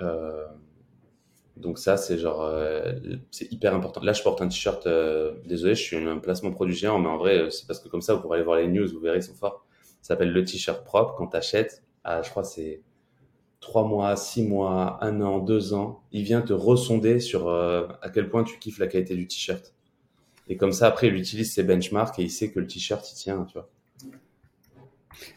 [0.01, 0.45] Euh,
[1.57, 2.93] donc ça c'est genre euh,
[3.29, 4.01] c'est hyper important.
[4.01, 4.87] Là je porte un t-shirt.
[4.87, 8.01] Euh, désolé, je suis un placement produit géant, mais en vrai c'est parce que comme
[8.01, 9.65] ça vous pourrez aller voir les news, vous verrez ils sont forts.
[10.01, 11.15] Ça s'appelle le t-shirt propre.
[11.17, 12.83] Quand t'achètes, à, je crois c'est
[13.59, 18.29] trois mois, six mois, un an, deux ans, il vient te ressonder sur à quel
[18.29, 19.74] point tu kiffes la qualité du t-shirt.
[20.47, 23.15] Et comme ça, après, il utilise ses benchmarks et il sait que le t-shirt, il
[23.15, 23.69] tient, tu vois.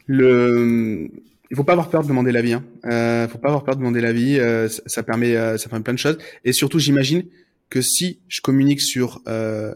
[0.06, 1.08] Le,
[1.50, 2.52] il faut pas avoir peur de demander l'avis.
[2.52, 2.64] Hein.
[2.84, 4.38] Euh, faut pas avoir peur de demander l'avis.
[4.38, 6.18] Euh, ça, permet, euh, ça permet plein de choses.
[6.44, 7.24] Et surtout, j'imagine
[7.70, 9.74] que si je communique sur euh,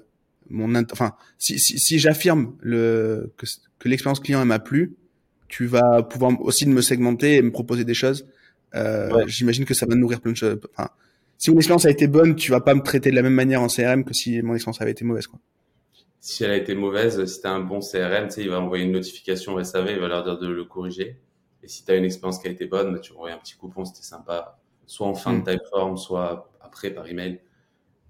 [0.51, 3.47] mon, enfin, si, si, si j'affirme le que,
[3.79, 4.95] que l'expérience client m'a plu,
[5.49, 8.27] tu vas pouvoir aussi me segmenter et me proposer des choses.
[8.75, 10.59] Euh, J'imagine que ça va nourrir plein de choses.
[10.77, 10.91] Enfin,
[11.43, 13.63] si mon expérience a été bonne, tu vas pas me traiter de la même manière
[13.63, 15.41] en CRM que si mon expérience avait été mauvaise, quoi.
[16.21, 18.61] Si elle a été mauvaise, si tu as un bon CRM, tu sais, il va
[18.61, 21.21] envoyer une notification au SAV, il va leur dire de le corriger.
[21.65, 23.57] Et si tu as une expérience qui a été bonne, bah, tu envoies un petit
[23.57, 24.61] coupon, c'était sympa.
[24.87, 25.59] Soit en fin de mm.
[25.59, 27.41] typeform, soit après par email.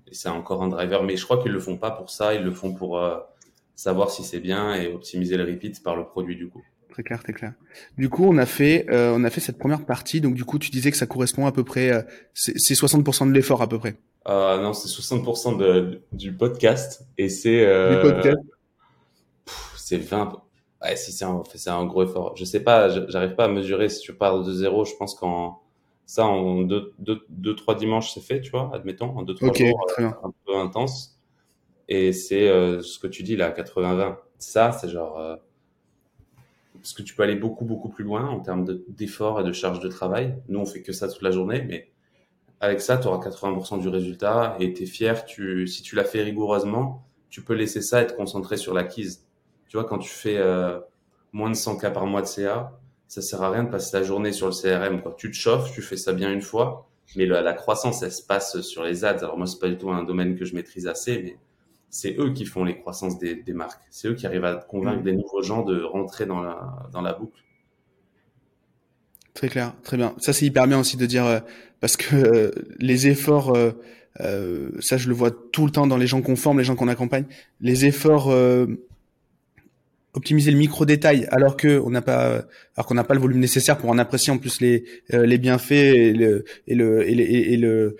[0.06, 1.02] Et c'est encore un driver.
[1.02, 3.18] Mais je crois qu'ils le font pas pour ça, ils le font pour euh,
[3.74, 6.62] savoir si c'est bien et optimiser le repeat par le produit du coup.
[6.92, 7.54] Très clair, très clair.
[7.96, 10.20] Du coup, on a fait, euh, on a fait cette première partie.
[10.20, 12.02] Donc, du coup, tu disais que ça correspond à peu près, euh,
[12.34, 13.96] c'est 60% de l'effort à peu près.
[14.28, 17.60] Euh, non, c'est 60% de, du podcast et c'est.
[17.90, 18.38] du podcast.
[19.74, 20.42] C'est 20.
[20.82, 22.36] Ouais, si c'est un, c'est un gros effort.
[22.36, 24.84] Je sais pas, j'arrive pas à mesurer si tu pars de zéro.
[24.84, 25.62] Je pense qu'en
[26.04, 29.50] ça, en deux, deux, deux, trois dimanches, c'est fait, tu vois, admettons, en deux, trois
[29.54, 31.18] jours, un peu intense.
[31.88, 32.48] Et c'est
[32.82, 34.16] ce que tu dis là, 80-20.
[34.36, 35.38] Ça, c'est genre
[36.82, 39.78] parce que tu peux aller beaucoup, beaucoup plus loin en termes d'effort et de charge
[39.78, 40.36] de travail.
[40.48, 41.92] Nous, on fait que ça toute la journée, mais
[42.58, 45.24] avec ça, tu auras 80% du résultat et tu es fier.
[45.24, 49.24] Tu, si tu l'as fait rigoureusement, tu peux laisser ça être concentré sur l'acquise.
[49.68, 50.80] Tu vois, quand tu fais euh,
[51.32, 54.02] moins de 100 cas par mois de CA, ça sert à rien de passer ta
[54.02, 55.02] journée sur le CRM.
[55.02, 55.14] Quoi.
[55.16, 58.22] Tu te chauffes, tu fais ça bien une fois, mais la, la croissance, elle se
[58.22, 59.18] passe sur les ads.
[59.18, 61.36] Alors moi, c'est pas du tout un domaine que je maîtrise assez, mais
[61.92, 63.82] c'est eux qui font les croissances des, des marques.
[63.90, 67.12] C'est eux qui arrivent à convaincre des nouveaux gens de rentrer dans la, dans la
[67.12, 67.38] boucle.
[69.34, 70.14] Très clair, très bien.
[70.16, 71.40] Ça, c'est hyper bien aussi de dire, euh,
[71.80, 76.06] parce que euh, les efforts, euh, ça, je le vois tout le temps dans les
[76.06, 77.26] gens qu'on forme, les gens qu'on accompagne,
[77.60, 78.34] les efforts,
[80.14, 83.38] optimiser le micro détail, alors que on n'a pas, alors qu'on n'a pas le volume
[83.38, 87.56] nécessaire pour en apprécier en plus les, les bienfaits et le, et le, et, et
[87.58, 87.96] le euh,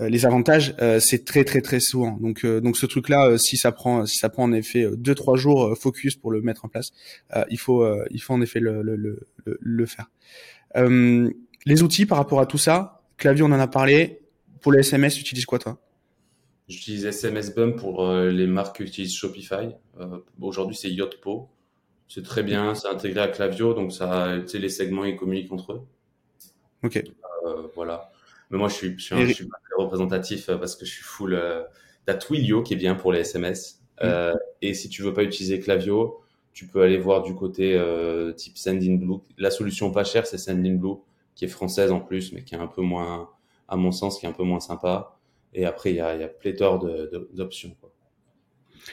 [0.00, 2.12] les avantages, euh, c'est très très très souvent.
[2.20, 5.14] Donc euh, donc ce truc là, si ça prend si ça prend en effet deux
[5.14, 6.90] trois jours focus pour le mettre en place,
[7.50, 9.26] il faut il faut en effet le le le,
[9.60, 10.10] le faire.
[10.74, 14.20] les outils par rapport à tout ça, clavier on en a parlé.
[14.60, 15.78] Pour les SMS, tu utilises quoi toi?
[16.66, 19.70] J'utilise SMS Bump pour les marques qui utilisent Shopify.
[20.40, 21.48] Aujourd'hui, c'est Yotpo.
[22.08, 25.52] C'est très bien, c'est intégré à Clavio, donc ça, tu sais, les segments ils communiquent
[25.52, 25.82] entre eux.
[26.82, 27.02] Ok.
[27.74, 28.10] voilà.
[28.50, 30.90] Mais moi, je suis, je suis, je suis pas très représentatif euh, parce que je
[30.90, 31.34] suis full.
[31.34, 31.62] Euh,
[32.06, 33.80] T'as Twilio qui est bien pour les SMS.
[34.00, 34.04] Mm.
[34.04, 36.22] Euh, et si tu veux pas utiliser Clavio,
[36.54, 39.20] tu peux aller voir du côté euh, type Sendinblue.
[39.36, 40.96] La solution pas chère, c'est Sendinblue,
[41.34, 43.28] qui est française en plus, mais qui est un peu moins,
[43.68, 45.18] à mon sens, qui est un peu moins sympa.
[45.52, 46.84] Et après, il y a, y a pléthore
[47.32, 47.76] d'options.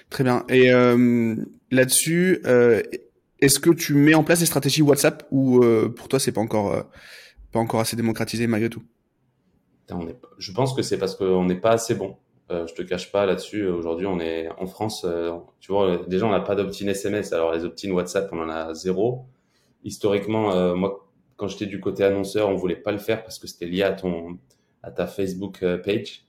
[0.09, 0.45] Très bien.
[0.49, 1.35] Et euh,
[1.71, 2.81] là-dessus, euh,
[3.39, 6.41] est-ce que tu mets en place des stratégies WhatsApp ou euh, pour toi, c'est pas
[6.41, 6.85] encore,
[7.51, 8.83] pas encore assez démocratisé malgré tout?
[10.37, 12.17] Je pense que c'est parce qu'on n'est pas assez bon.
[12.51, 13.67] Euh, je te cache pas là-dessus.
[13.67, 15.05] Aujourd'hui, on est en France.
[15.05, 17.33] Euh, tu vois, déjà, on n'a pas d'opt-in SMS.
[17.33, 19.25] Alors, les opt-in WhatsApp, on en a zéro.
[19.83, 21.07] Historiquement, euh, moi,
[21.37, 23.93] quand j'étais du côté annonceur, on voulait pas le faire parce que c'était lié à
[23.93, 24.37] ton,
[24.83, 26.25] à ta Facebook euh, page.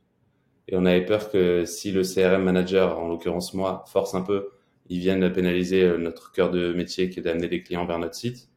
[0.68, 4.48] Et on avait peur que si le CRM manager, en l'occurrence moi, force un peu,
[4.88, 8.48] ils viennent pénaliser notre cœur de métier qui est d'amener des clients vers notre site.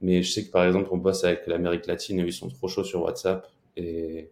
[0.00, 2.68] Mais je sais que par exemple, on bosse avec l'Amérique latine et ils sont trop
[2.68, 3.48] chauds sur WhatsApp.
[3.78, 4.30] Et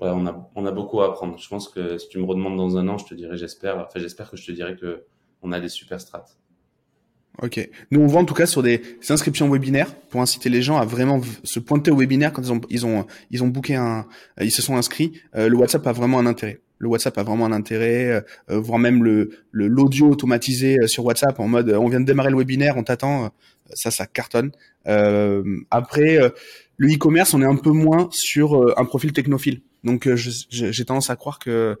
[0.00, 1.38] ouais, on a, on a beaucoup à apprendre.
[1.38, 4.00] Je pense que si tu me redemandes dans un an, je te dirais, j'espère, enfin,
[4.00, 5.04] j'espère que je te dirais que
[5.40, 6.36] on a des super strates.
[7.40, 7.68] Ok.
[7.92, 10.84] Nous, on voit en tout cas sur des inscriptions webinaires pour inciter les gens à
[10.84, 14.06] vraiment se pointer au webinaire quand ils ont ils ont ils ont booké un,
[14.40, 15.12] ils se sont inscrits.
[15.36, 16.60] Euh, le WhatsApp a vraiment un intérêt.
[16.78, 18.20] Le WhatsApp a vraiment un intérêt, euh,
[18.50, 22.30] euh voire même le l'audio automatisé euh, sur WhatsApp en mode on vient de démarrer
[22.30, 23.30] le webinaire, on t'attend.
[23.74, 24.50] Ça, ça cartonne.
[25.70, 26.18] après,
[26.78, 29.62] le e-commerce, on est un peu moins sur un profil technophile.
[29.84, 31.78] Donc, j'ai tendance à croire que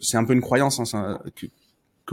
[0.00, 1.46] c'est un peu une croyance hein, que,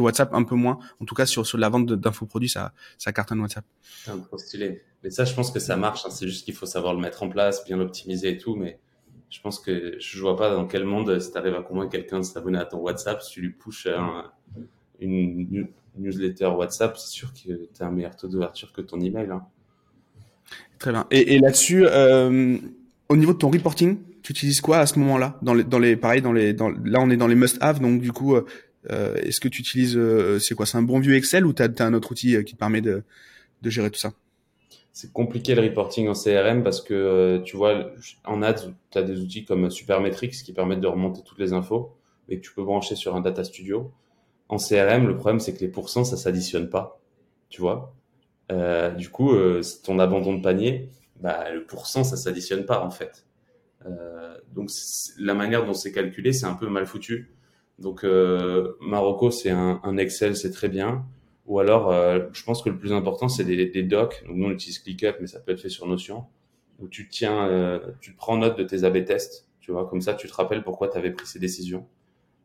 [0.01, 0.80] WhatsApp un peu moins.
[1.01, 3.66] En tout cas, sur, la vente d'infoproduits, ça, ça cartonne WhatsApp.
[4.05, 4.82] Trop stylé.
[5.03, 6.05] Mais ça, je pense que ça marche.
[6.05, 6.10] Hein.
[6.10, 8.55] C'est juste qu'il faut savoir le mettre en place, bien l'optimiser et tout.
[8.55, 8.80] Mais
[9.30, 12.20] je pense que je vois pas dans quel monde, si tu arrives à convaincre quelqu'un
[12.20, 13.88] de s'abonner à ton WhatsApp, si tu lui pushes
[14.99, 19.30] une newsletter WhatsApp, c'est sûr que tu as un meilleur taux d'ouverture que ton email.
[19.32, 19.45] Hein.
[20.80, 21.06] Très bien.
[21.12, 22.58] Et, là-dessus, euh,
[23.10, 25.97] au niveau de ton reporting, tu utilises quoi à ce moment-là dans les, dans les,
[25.97, 29.41] pareil, dans les, dans, là on est dans les must-have, donc du coup, euh, est-ce
[29.41, 31.93] que tu utilises, euh, c'est quoi, c'est un bon vieux Excel ou tu as, un
[31.93, 33.04] autre outil qui te permet de,
[33.62, 34.14] de gérer tout ça?
[34.93, 37.91] C'est compliqué le reporting en CRM parce que tu vois,
[38.26, 41.95] en ads, tu as des outils comme Supermetrics qui permettent de remonter toutes les infos
[42.30, 43.91] et que tu peux brancher sur un data studio.
[44.47, 47.00] En CRM, le problème c'est que les pourcents, ça s'additionne pas,
[47.50, 47.93] tu vois.
[48.52, 50.89] Euh, du coup, euh, ton abandon de panier,
[51.20, 53.26] bah, le pourcent, ça s'additionne pas en fait.
[53.86, 54.70] Euh, donc
[55.18, 57.34] la manière dont c'est calculé, c'est un peu mal foutu.
[57.78, 61.06] Donc euh, Marocco, c'est un, un, Excel, c'est très bien.
[61.45, 64.24] Ou alors, euh, je pense que le plus important, c'est des, des, docs.
[64.28, 66.26] Donc nous, on utilise ClickUp, mais ça peut être fait sur Notion,
[66.80, 69.47] où tu tiens, tu prends note de tes A/B tests.
[69.60, 71.88] Tu vois, comme ça, tu te rappelles pourquoi tu avais pris ces décisions.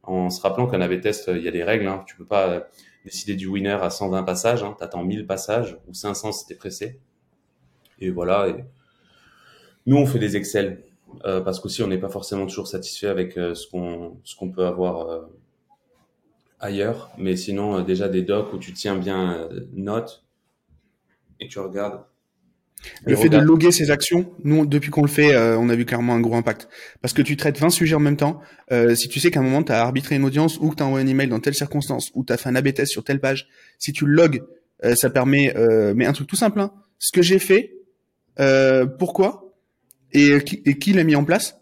[0.07, 1.87] En se rappelant qu'un A/B test, il y a des règles.
[1.87, 2.05] Hein.
[2.07, 2.69] Tu peux pas
[3.05, 4.63] décider du winner à 120 passages.
[4.63, 4.75] Hein.
[4.79, 7.01] Tu attends 1000 passages ou 500 si pressé.
[8.01, 8.49] Et voilà.
[9.87, 10.83] Nous, on fait des Excel.
[11.25, 14.51] Euh, parce qu'aussi on n'est pas forcément toujours satisfait avec euh, ce qu'on ce qu'on
[14.51, 15.21] peut avoir euh,
[16.61, 17.11] ailleurs.
[17.19, 20.25] Mais sinon, déjà des docs où tu tiens bien note
[21.41, 22.05] et tu regardes.
[23.07, 26.15] Le fait de loguer ces actions, nous, depuis qu'on le fait, on a vu clairement
[26.15, 26.69] un gros impact.
[27.01, 28.41] Parce que tu traites 20 sujets en même temps.
[28.95, 30.87] si tu sais qu'à un moment, tu as arbitré une audience ou que tu as
[30.87, 33.21] envoyé un email dans telle circonstance ou tu as fait un AB test sur telle
[33.21, 33.49] page,
[33.79, 34.43] si tu le logs,
[34.95, 35.55] ça permet...
[35.95, 36.73] mais un truc tout simple, hein.
[36.99, 37.73] ce que j'ai fait,
[38.99, 39.55] pourquoi
[40.13, 41.57] et, et qui l'a mis en place?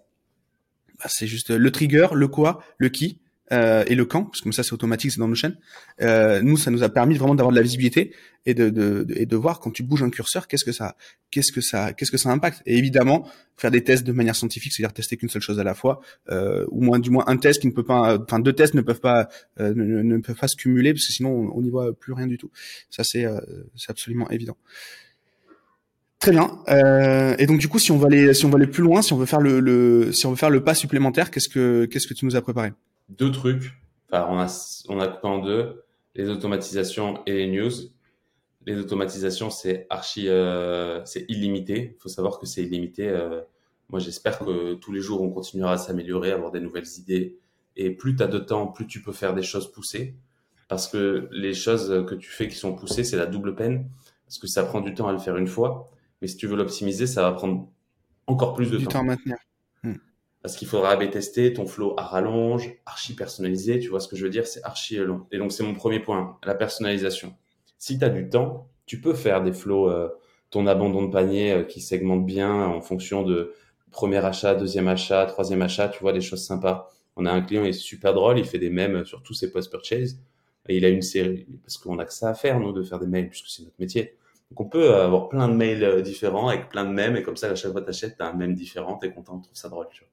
[0.99, 3.22] Bah, C'est juste le trigger, le quoi, le qui
[3.53, 5.57] euh, et le quand, parce que ça c'est automatique, c'est dans nos chaînes.
[6.01, 8.15] Euh, nous, ça nous a permis vraiment d'avoir de la visibilité
[8.47, 10.97] et de, de, et de voir quand tu bouges un curseur, qu'est-ce que ça,
[11.31, 12.63] qu'est-ce que ça, qu'est-ce que ça impacte.
[12.67, 15.75] Et évidemment, faire des tests de manière scientifique, c'est-à-dire tester qu'une seule chose à la
[15.75, 16.01] fois,
[16.31, 18.81] euh, ou moins du moins un test qui ne peut pas, enfin deux tests ne
[18.81, 19.29] peuvent pas,
[19.61, 22.27] euh, ne, ne, peuvent pas se cumuler parce que sinon on n'y voit plus rien
[22.27, 22.51] du tout.
[22.91, 23.41] Ça c'est, euh,
[23.77, 24.57] c'est absolument évident.
[26.23, 26.59] Très bien.
[26.69, 29.03] Euh, et donc du coup, si on va aller, si on va aller plus loin,
[29.03, 31.85] si on veut faire le, le si on veut faire le pas supplémentaire, qu'est-ce que
[31.87, 32.73] qu'est-ce que tu nous as préparé?
[33.19, 33.73] Deux trucs.
[34.11, 35.83] Enfin, on a on a coupé en deux
[36.15, 37.73] les automatisations et les news.
[38.67, 41.95] Les automatisations, c'est archi, euh, c'est illimité.
[41.97, 43.09] Il faut savoir que c'est illimité.
[43.09, 43.41] Euh,
[43.89, 47.39] moi, j'espère que tous les jours, on continuera à s'améliorer, à avoir des nouvelles idées.
[47.77, 50.15] Et plus tu as de temps, plus tu peux faire des choses poussées.
[50.69, 53.89] Parce que les choses que tu fais qui sont poussées, c'est la double peine.
[54.27, 55.91] Parce que ça prend du temps à le faire une fois.
[56.21, 57.69] Mais si tu veux l'optimiser, ça va prendre
[58.27, 59.01] encore plus de du temps.
[59.01, 59.37] à maintenir.
[60.43, 63.79] Parce qu'il faudra AB tester ton flow à rallonge, archi personnalisé.
[63.79, 65.27] Tu vois ce que je veux dire C'est archi long.
[65.31, 67.35] Et donc, c'est mon premier point, la personnalisation.
[67.79, 70.09] Si tu as du temps, tu peux faire des flows, euh,
[70.51, 73.55] ton abandon de panier euh, qui segmente bien en fonction de
[73.91, 75.89] premier achat, deuxième achat, troisième achat.
[75.89, 76.91] Tu vois, des choses sympas.
[77.17, 79.53] On a un client, il est super drôle, il fait des mèmes sur tous ses
[79.53, 80.19] post-purchase.
[80.69, 83.07] Il a une série, parce qu'on a que ça à faire, nous, de faire des
[83.07, 84.17] mails, puisque c'est notre métier.
[84.53, 87.37] Donc on peut avoir plein de mails euh, différents avec plein de mèmes et comme
[87.39, 89.45] ça à chaque fois tu achètes, tu as un mème différent, tu es content, tu
[89.45, 89.89] trouves ça drôle.
[89.91, 90.12] Tu vois.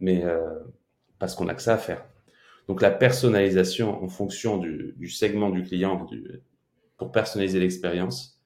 [0.00, 0.58] Mais euh,
[1.18, 2.04] parce qu'on a que ça à faire.
[2.68, 6.40] Donc la personnalisation en fonction du, du segment du client du,
[6.96, 8.40] pour personnaliser l'expérience,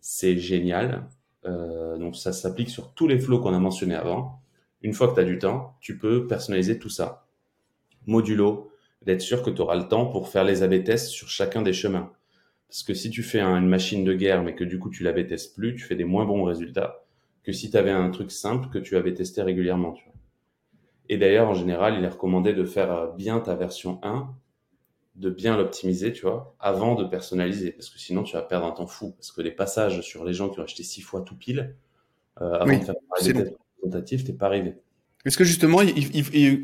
[0.00, 1.06] c'est génial.
[1.44, 4.40] Euh, donc ça s'applique sur tous les flots qu'on a mentionnés avant.
[4.82, 7.26] Une fois que tu as du temps, tu peux personnaliser tout ça.
[8.06, 8.72] Modulo,
[9.04, 11.72] d'être sûr que tu auras le temps pour faire les AB tests sur chacun des
[11.72, 12.12] chemins.
[12.68, 15.26] Parce que si tu fais une machine de guerre, mais que du coup tu l'avais
[15.26, 17.04] testé plus, tu fais des moins bons résultats
[17.44, 19.92] que si tu avais un truc simple que tu avais testé régulièrement.
[19.92, 20.04] Tu.
[21.12, 24.30] Et d'ailleurs, en général, il est recommandé de faire euh, bien ta version 1,
[25.16, 27.72] de bien l'optimiser, tu vois, avant de personnaliser.
[27.72, 29.12] Parce que sinon, tu vas perdre un temps fou.
[29.18, 31.74] Parce que les passages sur les gens qui ont acheté six fois tout pile,
[32.40, 34.72] euh, avant de faire des tests représentatifs, t'es pas arrivé.
[35.26, 35.80] Est-ce que justement,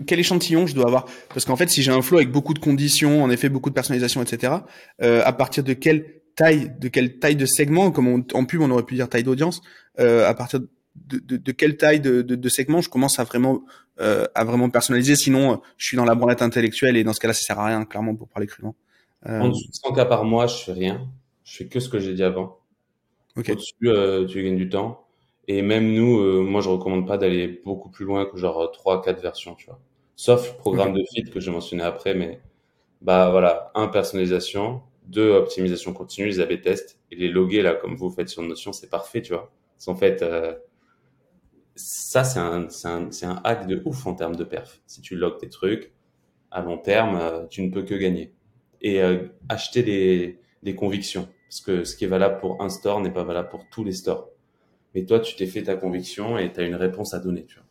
[0.07, 1.05] quel échantillon je dois avoir?
[1.29, 3.75] Parce qu'en fait, si j'ai un flow avec beaucoup de conditions, en effet, beaucoup de
[3.75, 4.55] personnalisation, etc.,
[5.03, 8.71] euh, à partir de quelle taille, de quelle taille de segment, comme en pub on
[8.71, 9.61] aurait pu dire taille d'audience,
[10.01, 10.71] euh, à partir de,
[11.07, 13.63] de, de, quelle taille de, de, segment je commence à vraiment
[14.01, 17.35] euh, à vraiment personnaliser Sinon, je suis dans la branlette intellectuelle et dans ce cas-là,
[17.35, 18.75] ça sert à rien, clairement, pour parler crûment.
[19.27, 19.41] Euh...
[19.41, 21.09] En dessous de 100 cas par mois, je fais rien.
[21.45, 22.59] Je fais que ce que j'ai dit avant.
[23.37, 23.53] Okay.
[23.53, 25.07] Au-dessus, euh, tu gagnes du temps.
[25.47, 29.03] Et même nous, euh, moi, je recommande pas d'aller beaucoup plus loin que genre 3
[29.03, 29.81] 4 versions, tu vois.
[30.15, 32.41] Sauf le programme de fit que j'ai mentionné après, mais
[33.01, 37.95] bah voilà, un personnalisation, deux optimisation continue, les A/B tests et les loguer là comme
[37.95, 39.51] vous faites sur Notion, c'est parfait, tu vois.
[39.87, 40.55] En fait, euh,
[41.79, 44.81] ça c'est un, un, un hack de ouf en termes de perf.
[44.87, 45.93] Si tu logs tes trucs,
[46.51, 48.35] à long terme, euh, tu ne peux que gagner.
[48.81, 49.01] Et
[49.49, 53.25] acheter des, des convictions, parce que ce qui est valable pour un store n'est pas
[53.25, 54.31] valable pour tous les stores
[54.95, 57.45] mais toi, tu t'es fait ta conviction et tu as une réponse à donner.
[57.47, 57.68] Tu vois.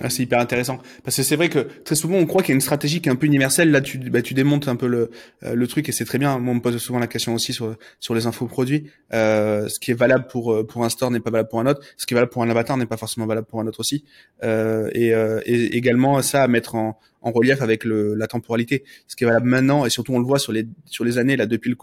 [0.00, 2.52] Ah, c'est hyper intéressant parce que c'est vrai que très souvent on croit qu'il y
[2.52, 3.70] a une stratégie qui est un peu universelle.
[3.70, 5.10] Là, tu bah, tu démontes un peu le
[5.42, 6.38] euh, le truc et c'est très bien.
[6.38, 8.90] Moi, on me pose souvent la question aussi sur sur les infoproduits.
[9.14, 11.66] Euh, ce qui est valable pour euh, pour un store n'est pas valable pour un
[11.66, 11.80] autre.
[11.96, 14.04] Ce qui est valable pour un avatar n'est pas forcément valable pour un autre aussi.
[14.42, 18.84] Euh, et, euh, et, également ça à mettre en en relief avec le, la temporalité.
[19.06, 21.36] Ce qui est valable maintenant et surtout on le voit sur les sur les années
[21.36, 21.74] là depuis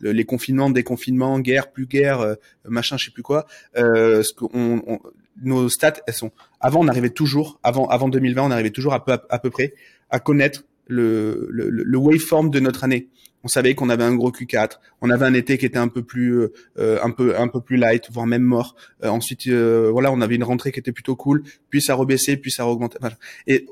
[0.00, 3.46] le, les confinements, déconfinements, guerre, plus guerre, machin, je sais plus quoi.
[3.74, 4.98] ce qu'on on,
[5.42, 6.30] nos stats, elles sont.
[6.60, 9.74] Avant, on arrivait toujours, avant, avant 2020, on arrivait toujours à peu, à, peu près
[10.10, 13.08] à connaître le, le, le, waveform de notre année.
[13.44, 16.02] On savait qu'on avait un gros Q4, on avait un été qui était un peu
[16.02, 18.74] plus, euh, un peu, un peu plus light, voire même mort.
[19.04, 22.36] Euh, ensuite, euh, voilà, on avait une rentrée qui était plutôt cool, puis ça rebaissait,
[22.36, 22.98] puis ça augmentait.
[23.46, 23.66] Et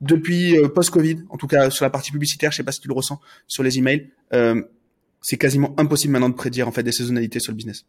[0.00, 2.94] depuis post-Covid, en tout cas sur la partie publicitaire, je sais pas si tu le
[2.94, 4.10] ressens sur les emails,
[5.22, 7.86] c'est quasiment impossible maintenant de prédire en fait des saisonnalités sur le business.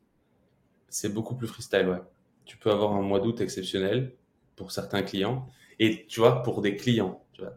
[0.90, 2.00] C'est beaucoup plus freestyle, ouais
[2.48, 4.14] tu peux avoir un mois d'août exceptionnel
[4.56, 5.48] pour certains clients.
[5.80, 7.54] Et tu vois, pour des clients, tu vois.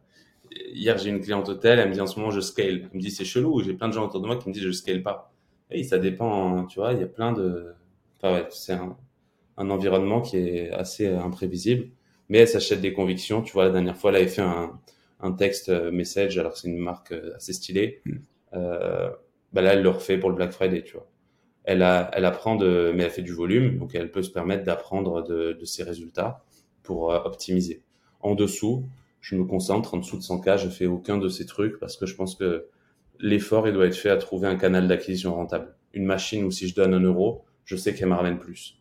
[0.72, 2.88] Hier, j'ai une cliente hôtel, elle me dit en ce moment, je scale.
[2.92, 4.64] Elle me dit, c'est chelou, j'ai plein de gens autour de moi qui me disent,
[4.64, 5.32] je scale pas.
[5.70, 7.72] Et ça dépend, tu vois, il y a plein de.
[8.18, 8.96] Enfin, ouais, c'est un,
[9.56, 11.88] un, environnement qui est assez imprévisible.
[12.28, 13.42] Mais elle s'achète des convictions.
[13.42, 14.78] Tu vois, la dernière fois, elle avait fait un,
[15.20, 18.00] un texte euh, message, alors c'est une marque euh, assez stylée.
[18.04, 18.12] Mm.
[18.54, 19.10] Euh,
[19.52, 21.09] bah là, elle le refait pour le Black Friday, tu vois
[21.70, 24.64] elle, a, elle apprend de, mais elle fait du volume, donc elle peut se permettre
[24.64, 26.42] d'apprendre de, de, ses résultats
[26.82, 27.80] pour euh, optimiser.
[28.18, 28.84] En dessous,
[29.20, 32.06] je me concentre, en dessous de 100K, je fais aucun de ces trucs parce que
[32.06, 32.66] je pense que
[33.20, 35.72] l'effort, il doit être fait à trouver un canal d'acquisition rentable.
[35.94, 38.76] Une machine où si je donne un euro, je sais qu'elle me ramène plus.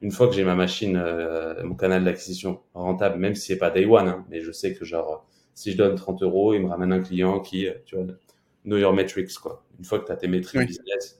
[0.00, 3.70] Une fois que j'ai ma machine, euh, mon canal d'acquisition rentable, même si c'est pas
[3.70, 6.68] day one, hein, mais je sais que genre, si je donne 30 euros, il me
[6.68, 8.06] ramène un client qui, tu vois,
[8.64, 9.64] know your metrics, quoi.
[9.80, 11.19] Une fois que tu as tes métriques business,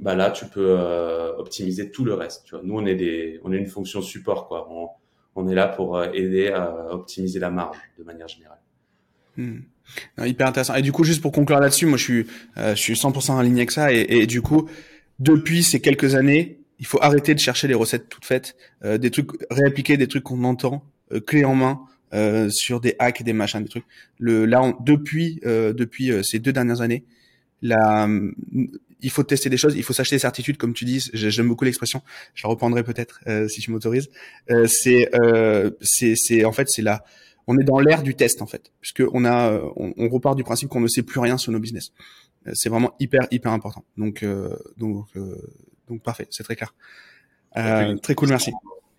[0.00, 2.44] bah là, tu peux euh, optimiser tout le reste.
[2.46, 2.64] Tu vois.
[2.64, 4.48] Nous, on est, des, on est une fonction support.
[4.48, 4.66] Quoi.
[4.70, 4.88] On,
[5.36, 8.58] on est là pour euh, aider à optimiser la marge de manière générale.
[9.36, 9.60] Hmm.
[10.24, 10.74] hyper intéressant.
[10.74, 12.26] Et du coup, juste pour conclure là-dessus, moi, je suis,
[12.56, 13.92] euh, je suis 100% aligné avec ça.
[13.92, 14.68] Et, et, du coup,
[15.18, 19.10] depuis ces quelques années, il faut arrêter de chercher les recettes toutes faites, euh, des
[19.10, 20.82] trucs réappliquer des trucs qu'on entend,
[21.12, 21.80] euh, clés en main,
[22.14, 23.84] euh, sur des hacks, des machins, des trucs.
[24.18, 27.04] Le, là, on, depuis, depuis ces deux dernières années,
[27.62, 28.08] la,
[29.02, 31.10] il faut tester des choses, il faut s'acheter des certitudes, comme tu dis.
[31.12, 32.02] J'aime beaucoup l'expression.
[32.34, 34.10] Je la reprendrai peut-être euh, si tu m'autorises.
[34.50, 37.04] Euh, c'est, euh, c'est, c'est en fait, c'est là.
[37.46, 40.44] On est dans l'ère du test en fait, puisque on a, on, on repart du
[40.44, 41.92] principe qu'on ne sait plus rien sur nos business.
[42.46, 43.84] Euh, c'est vraiment hyper hyper important.
[43.96, 45.06] Donc euh, donc
[45.88, 46.74] donc parfait, c'est très clair.
[47.54, 48.52] très cool, merci.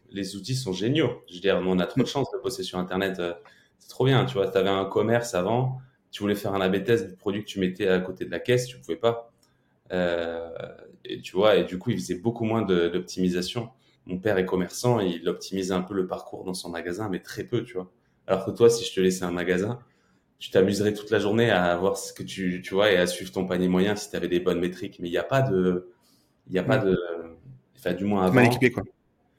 [0.10, 1.24] Les outils sont géniaux.
[1.30, 3.22] Je veux dire, on a trop de chance de bosser sur Internet.
[3.80, 4.50] C'est trop bien, tu vois.
[4.50, 5.80] Tu avais un commerce avant,
[6.12, 8.40] tu voulais faire un AB test du produit que tu mettais à côté de la
[8.40, 9.31] caisse, tu pouvais pas euh,
[9.92, 13.70] et tu vois, et du coup, il faisait beaucoup moins d'optimisation.
[14.06, 17.20] Mon père est commerçant, et il optimisait un peu le parcours dans son magasin, mais
[17.20, 17.92] très peu, tu vois.
[18.28, 19.80] Alors que toi, si je te laissais un magasin,
[20.40, 23.32] tu t'amuserais toute la journée à voir ce que tu, tu vois, et à suivre
[23.32, 25.00] ton panier moyen si tu avais des bonnes métriques.
[25.00, 25.92] Mais il n'y a pas de,
[26.48, 26.98] il n'y a pas de,
[27.78, 28.36] enfin, du moins avant.
[28.36, 28.84] Mal équipé, quoi.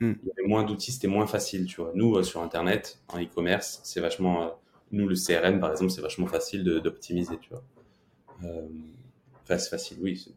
[0.00, 1.92] Il y avait moins d'outils, c'était moins facile, tu vois.
[1.94, 4.48] Nous, euh, sur Internet, en e-commerce, c'est vachement, euh,
[4.90, 7.62] nous, le CRM, par exemple, c'est vachement facile d'optimiser, tu vois.
[8.44, 8.66] Euh,
[9.44, 10.34] enfin, c'est facile, oui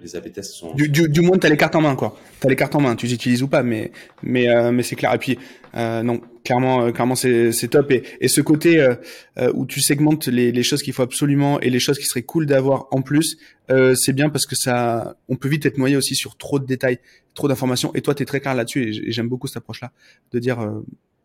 [0.00, 0.74] les AB tests sont.
[0.74, 2.18] Du, du, du moins, t'as les cartes en main, quoi.
[2.40, 2.96] T'as les cartes en main.
[2.96, 3.92] Tu les utilises ou pas, mais
[4.22, 5.14] mais euh, mais c'est clair.
[5.14, 5.38] Et puis
[5.74, 7.90] euh, non, clairement, euh, clairement, c'est c'est top.
[7.90, 8.94] Et et ce côté euh,
[9.38, 12.22] euh, où tu segmentes les les choses qu'il faut absolument et les choses qui seraient
[12.22, 13.38] cool d'avoir en plus,
[13.68, 16.98] c'est bien parce que ça, on peut vite être noyé aussi sur trop de détails,
[17.34, 17.92] trop d'informations.
[17.94, 18.88] Et toi, t'es très clair là-dessus.
[18.88, 19.92] Et j'aime beaucoup cette approche-là,
[20.32, 20.58] de dire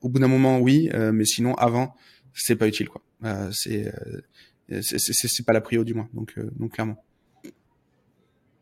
[0.02, 1.94] au bout d'un moment oui, mais sinon avant,
[2.34, 3.02] c'est pas utile, quoi.
[3.52, 3.92] c'est
[4.82, 6.10] c'est c'est pas la prio du moins.
[6.14, 6.98] Donc donc clairement.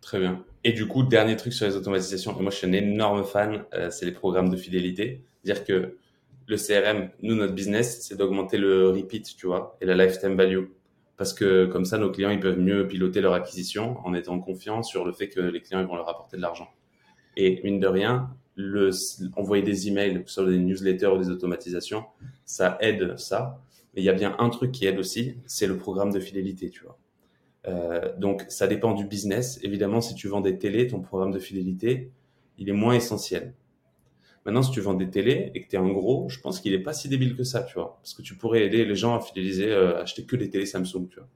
[0.09, 0.43] Très bien.
[0.63, 3.91] Et du coup, dernier truc sur les automatisations, moi je suis un énorme fan, euh,
[3.91, 5.21] c'est les programmes de fidélité.
[5.43, 5.97] Dire que
[6.47, 10.65] le CRM, nous, notre business, c'est d'augmenter le repeat, tu vois, et la lifetime value.
[11.15, 14.81] Parce que comme ça, nos clients, ils peuvent mieux piloter leur acquisition en étant confiants
[14.81, 16.69] sur le fait que les clients ils vont leur apporter de l'argent.
[17.37, 18.31] Et mine de rien,
[19.35, 22.03] envoyer des emails, soit des newsletters ou des automatisations,
[22.45, 23.61] ça aide ça.
[23.93, 26.71] Mais il y a bien un truc qui aide aussi, c'est le programme de fidélité,
[26.71, 26.97] tu vois.
[27.69, 29.59] Euh, donc, ça dépend du business.
[29.63, 32.11] Évidemment, si tu vends des télés, ton programme de fidélité,
[32.57, 33.53] il est moins essentiel.
[34.45, 36.71] Maintenant, si tu vends des télés et que tu es un gros, je pense qu'il
[36.71, 37.99] n'est pas si débile que ça, tu vois.
[38.01, 41.07] Parce que tu pourrais aider les gens à fidéliser, euh, acheter que des télés Samsung,
[41.09, 41.27] tu vois.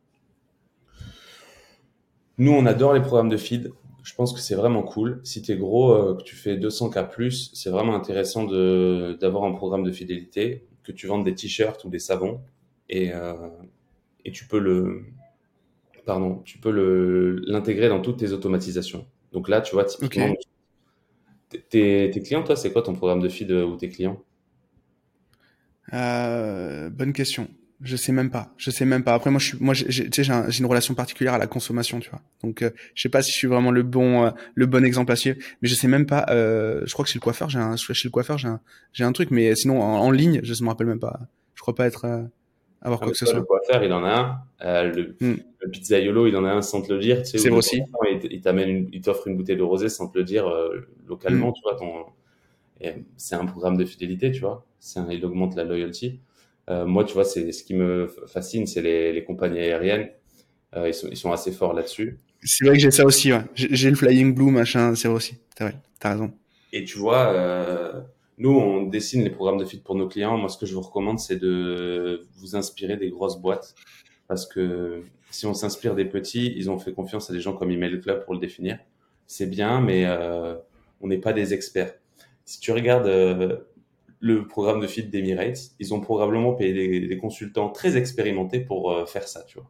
[2.38, 3.72] Nous, on adore les programmes de feed.
[4.04, 5.22] Je pense que c'est vraiment cool.
[5.24, 9.54] Si tu es gros, euh, que tu fais 200K plus, c'est vraiment intéressant d'avoir un
[9.54, 12.42] programme de fidélité, que tu vendes des t-shirts ou des savons.
[12.90, 13.34] Et, euh,
[14.26, 15.06] et tu peux le,
[16.06, 19.06] pardon, tu peux l'intégrer dans toutes tes automatisations.
[19.32, 20.34] Donc là, tu vois, typiquement,
[21.70, 24.22] tes, clients, toi, c'est quoi ton programme de feed euh, ou tes clients?
[25.94, 27.48] Euh, Bonne question.
[27.82, 28.54] Je sais même pas.
[28.58, 29.14] Je sais même pas.
[29.14, 32.22] Après, moi, je suis, moi, j'ai, une relation particulière à la consommation, tu vois.
[32.42, 35.18] Donc, euh, je sais pas si je suis vraiment le bon, le bon exemple à
[35.18, 35.38] suivre.
[35.62, 36.26] Mais je sais même pas.
[36.30, 38.62] je crois que chez le coiffeur, j'ai un, chez le coiffeur, j'ai un,
[38.94, 39.32] j'ai un truc.
[39.32, 41.20] Mais sinon, en, ligne, je me rappelle même pas.
[41.56, 42.30] Je crois pas être
[42.84, 43.40] avoir quoi que ce soit.
[43.40, 44.84] Le coiffeur, il en a un.
[44.84, 45.36] le, hmm.
[45.60, 47.24] le pizzaiolo, il en a un sans te le dire.
[47.24, 47.82] Tu sais, c'est aussi.
[48.30, 50.46] Il, t'amène, il t'offre une bouteille de rosé sans te le dire
[51.08, 51.54] localement, hmm.
[51.54, 51.76] tu vois.
[51.76, 52.06] Ton,
[53.18, 54.66] c'est un programme de fidélité, tu vois.
[54.80, 56.20] C'est il augmente la loyalty.
[56.70, 60.10] Euh, moi, tu vois, c'est ce qui me fascine, c'est les, les, compagnies aériennes.
[60.76, 62.20] Euh, ils, sont, ils sont assez forts là-dessus.
[62.42, 63.32] C'est vrai que j'ai ça aussi.
[63.32, 63.42] Ouais.
[63.56, 65.38] J'ai le Flying Blue, machin, c'est vrai aussi.
[65.56, 65.72] T'as
[66.04, 66.32] raison.
[66.72, 68.02] Et tu vois, euh,
[68.38, 70.38] nous, on dessine les programmes de feed pour nos clients.
[70.38, 73.76] Moi, ce que je vous recommande, c'est de vous inspirer des grosses boîtes.
[74.28, 77.72] Parce que si on s'inspire des petits, ils ont fait confiance à des gens comme
[77.72, 78.80] Email Club pour le définir.
[79.28, 80.56] C'est bien, mais euh,
[81.02, 81.94] on n'est pas des experts.
[82.46, 83.58] Si tu regardes euh,
[84.20, 89.06] le programme de feed d'Emirates, ils ont probablement payé des, consultants très expérimentés pour euh,
[89.06, 89.70] faire ça, tu vois.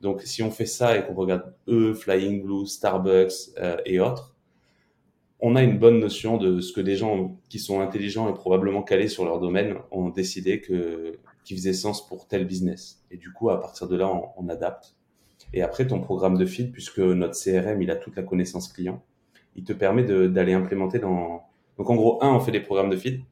[0.00, 4.31] Donc, si on fait ça et qu'on regarde eux, Flying Blue, Starbucks euh, et autres,
[5.44, 8.82] on a une bonne notion de ce que des gens qui sont intelligents et probablement
[8.82, 13.02] calés sur leur domaine ont décidé que qui faisait sens pour tel business.
[13.10, 14.94] Et du coup, à partir de là, on, adapte.
[15.52, 19.02] Et après, ton programme de feed, puisque notre CRM, il a toute la connaissance client,
[19.56, 21.42] il te permet d'aller implémenter dans.
[21.76, 23.22] Donc en gros, un, on fait des programmes de feed.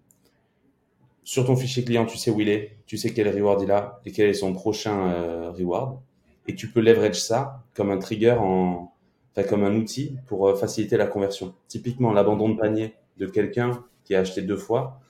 [1.23, 4.01] Sur ton fichier client, tu sais où il est, tu sais quel reward il a
[4.05, 6.01] et quel est son prochain euh, reward.
[6.49, 8.93] Et tu peux leverage ça comme un trigger, en,
[9.33, 11.55] enfin, comme un outil pour euh, faciliter la conversion.
[11.69, 15.01] Typiquement, l'abandon de panier de quelqu'un qui a acheté deux fois,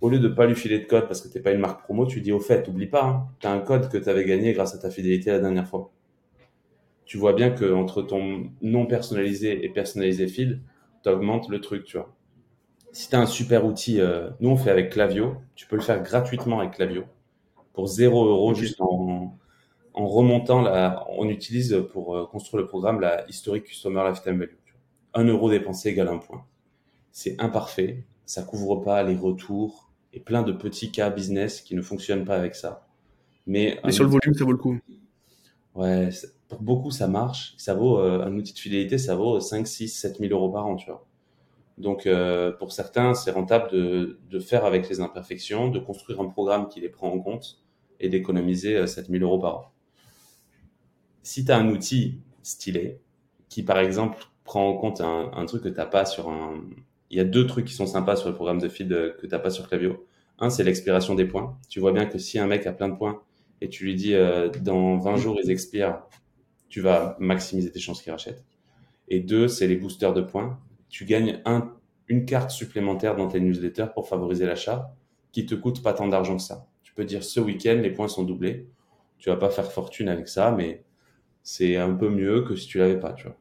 [0.00, 2.06] au lieu de pas lui filer de code parce que t'es pas une marque promo,
[2.06, 4.52] tu dis au fait, oublie pas, hein, tu as un code que tu avais gagné
[4.52, 5.90] grâce à ta fidélité la dernière fois
[7.08, 10.60] tu vois bien que entre ton non personnalisé et personnalisé feed,
[11.02, 12.14] tu augmentes le truc, tu vois.
[12.92, 15.82] Si tu as un super outil, euh, nous on fait avec Clavio, tu peux le
[15.82, 17.04] faire gratuitement avec Clavio
[17.72, 19.38] pour 0 euros juste en,
[19.98, 24.54] en remontant la, on utilise pour euh, construire le programme la historique customer lifetime value.
[25.14, 26.44] 1 euro dépensé égale un point.
[27.10, 31.82] C'est imparfait, ça couvre pas les retours et plein de petits cas business qui ne
[31.82, 32.86] fonctionnent pas avec ça.
[33.46, 34.78] Mais, Mais sur le volume, ça vaut le coup.
[35.74, 36.10] Ouais,
[36.46, 37.54] pour beaucoup, ça marche.
[37.58, 40.66] Ça vaut, euh, un outil de fidélité, ça vaut 5, 6, 7 000 euros par
[40.66, 41.04] an, tu vois.
[41.76, 46.28] Donc, euh, pour certains, c'est rentable de, de faire avec les imperfections, de construire un
[46.28, 47.60] programme qui les prend en compte
[47.98, 49.72] et d'économiser 7 euh, 000 euros par an.
[51.28, 53.00] Si tu as un outil stylé,
[53.50, 56.54] qui par exemple prend en compte un, un truc que tu n'as pas sur un...
[57.10, 59.28] Il y a deux trucs qui sont sympas sur le programme de feed que tu
[59.28, 60.06] n'as pas sur Clavio.
[60.38, 61.58] Un, c'est l'expiration des points.
[61.68, 63.20] Tu vois bien que si un mec a plein de points
[63.60, 64.14] et tu lui dis
[64.62, 66.00] dans 20 jours ils expirent,
[66.70, 68.42] tu vas maximiser tes chances qu'il rachète.
[69.08, 70.58] Et deux, c'est les boosters de points.
[70.88, 71.74] Tu gagnes un,
[72.08, 74.94] une carte supplémentaire dans tes newsletters pour favoriser l'achat
[75.32, 76.68] qui te coûte pas tant d'argent que ça.
[76.82, 78.66] Tu peux dire ce week-end, les points sont doublés.
[79.18, 80.84] Tu vas pas faire fortune avec ça, mais
[81.50, 83.34] c'est un peu mieux que si tu l'avais pas, tu vois.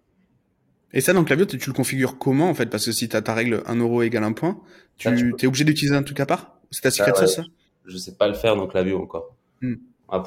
[0.93, 2.67] Et ça, dans Clavio, tu le configures comment, en fait?
[2.67, 4.61] Parce que si tu as ta règle 1 euro égale un point,
[4.95, 6.57] tu, es obligé d'utiliser un truc à part?
[6.71, 7.43] C'est ta secret ça, ça?
[7.83, 9.35] Je sais pas le faire dans Clavio encore.
[9.61, 9.75] Hmm.
[10.07, 10.23] Ah,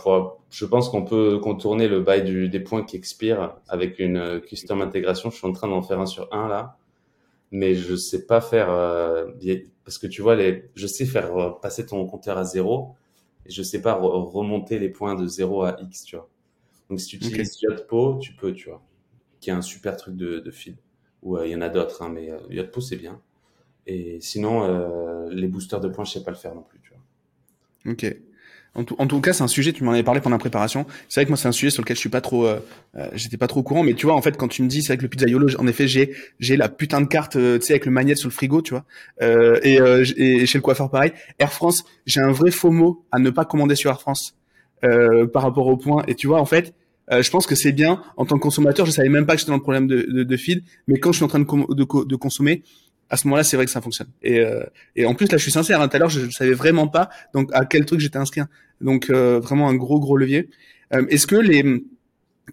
[0.51, 4.41] je pense qu'on peut contourner le bail du, des points qui expirent avec une euh,
[4.41, 5.31] custom intégration.
[5.31, 6.77] Je suis en train d'en faire un sur un là,
[7.51, 9.31] mais je sais pas faire euh,
[9.87, 12.95] parce que tu vois les, je sais faire euh, passer ton compteur à zéro
[13.47, 16.29] et je sais pas remonter les points de 0 à x, tu vois.
[16.91, 18.83] Donc si tu utilises Yotpo, tu peux, tu vois,
[19.41, 20.77] qui est un super truc de, de feed.
[21.23, 23.21] Ou il y en a d'autres, hein, mais Yotpo c'est bien.
[23.87, 27.93] Et sinon, les boosters de points, je sais pas le faire non plus, tu vois.
[27.93, 28.17] Ok.
[28.75, 29.73] En tout, en tout cas, c'est un sujet.
[29.73, 30.87] Tu m'en avais parlé pendant la préparation.
[31.09, 32.61] C'est vrai que moi, c'est un sujet sur lequel je suis pas trop, euh,
[32.97, 33.83] euh, j'étais pas trop au courant.
[33.83, 35.89] Mais tu vois, en fait, quand tu me dis, c'est avec le pizzaiolo, en effet,
[35.89, 38.63] j'ai, j'ai la putain de carte, euh, tu sais, avec le magnète sur le frigo,
[38.63, 38.85] tu vois.
[39.65, 41.13] Et, et, chez le coiffeur, pareil.
[41.39, 44.37] Air France, j'ai un vrai faux mot à ne pas commander sur Air France
[44.81, 46.05] par rapport au point.
[46.07, 46.75] Et tu vois, en fait,
[47.11, 48.87] je pense que c'est bien en tant que consommateur.
[48.87, 51.13] Je savais même pas que j'étais dans le problème de, de, de feed, mais quand
[51.13, 52.63] je suis en train de, de, de consommer,
[53.11, 54.09] à ce moment-là, c'est vrai que ça fonctionne.
[54.23, 54.63] Et, euh,
[54.95, 55.81] et en plus, là, je suis sincère.
[55.81, 58.43] Hein, tout à l'heure, je, ne savais vraiment pas donc à quel truc j'étais inscrit.
[58.81, 60.49] Donc euh, vraiment un gros gros levier.
[60.95, 61.63] Euh, est-ce que les,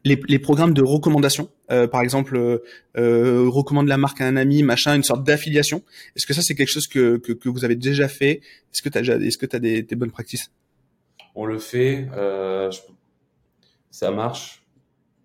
[0.03, 2.62] les, les programmes de recommandation, par exemple,
[2.95, 5.84] recommande la marque à un ami, machin, une sorte d'affiliation.
[6.16, 8.41] Est-ce que ça c'est quelque chose que, que, que vous avez déjà fait?
[8.74, 10.41] Est-ce que tu as est-ce que as des, des, bonnes pratiques
[11.36, 12.08] On le fait.
[12.14, 12.78] Je,
[13.91, 14.65] ça marche.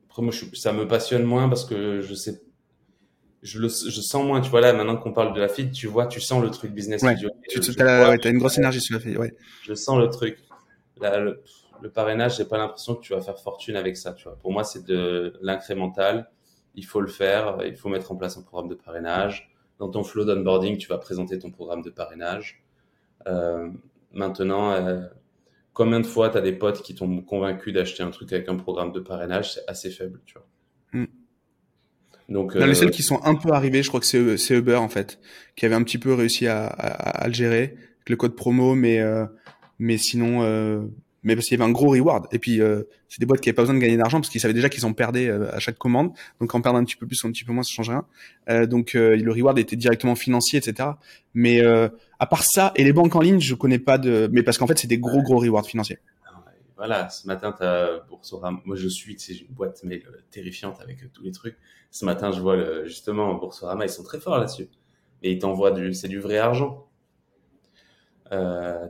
[0.09, 2.43] Après moi, je, ça me passionne moins parce que je sais
[3.43, 4.61] je le je sens moins tu vois.
[4.61, 7.17] Là maintenant qu'on parle de la feed tu vois tu sens le truc business ouais,
[7.17, 9.35] tu as, une grosse énergie sur la feed ouais.
[9.65, 10.39] Je sens le truc.
[11.01, 11.43] Là, le,
[11.81, 14.37] le parrainage j'ai pas l'impression que tu vas faire fortune avec ça tu vois.
[14.37, 16.31] Pour moi c'est de l'incrémental.
[16.75, 17.59] Il faut le faire.
[17.67, 19.53] Il faut mettre en place un programme de parrainage.
[19.79, 22.63] Dans ton flow d'onboarding tu vas présenter ton programme de parrainage.
[23.27, 23.71] Euh,
[24.13, 25.03] maintenant euh,
[25.73, 28.57] combien de fois tu as des potes qui t'ont convaincu d'acheter un truc avec un
[28.57, 30.47] programme de parrainage c'est assez faible tu vois
[30.93, 31.07] hmm.
[32.29, 34.89] Donc, les seuls euh, qui sont un peu arrivés, je crois que c'est Uber en
[34.89, 35.19] fait,
[35.55, 38.75] qui avait un petit peu réussi à, à, à le gérer avec le code promo,
[38.75, 39.27] mais euh,
[39.79, 40.83] mais sinon, euh,
[41.23, 42.27] mais parce qu'il y avait un gros reward.
[42.33, 42.61] Et puis
[43.09, 44.87] c'est des boîtes qui n'avaient pas besoin de gagner d'argent parce qu'ils savaient déjà qu'ils
[44.87, 46.13] en perdaient à chaque commande.
[46.41, 48.67] Donc en perdre un petit peu plus ou un petit peu moins, ça change rien.
[48.67, 50.91] donc le reward était directement financier, etc.
[51.35, 54.29] Mais à part ça et les banques en ligne, je connais pas de.
[54.33, 55.99] Mais parce qu'en fait c'est des gros gros rewards financiers
[56.83, 58.61] voilà, ce matin, as Boursorama.
[58.65, 59.85] Moi, je suis, tu sais, j'ai une boîte
[60.33, 61.57] terrifiante avec tous les trucs.
[61.93, 64.69] Ce matin, je vois le, justement Boursorama, ils sont très forts là-dessus.
[65.23, 66.89] Et ils t'envoient du, c'est du vrai argent.
[68.33, 68.89] Euh,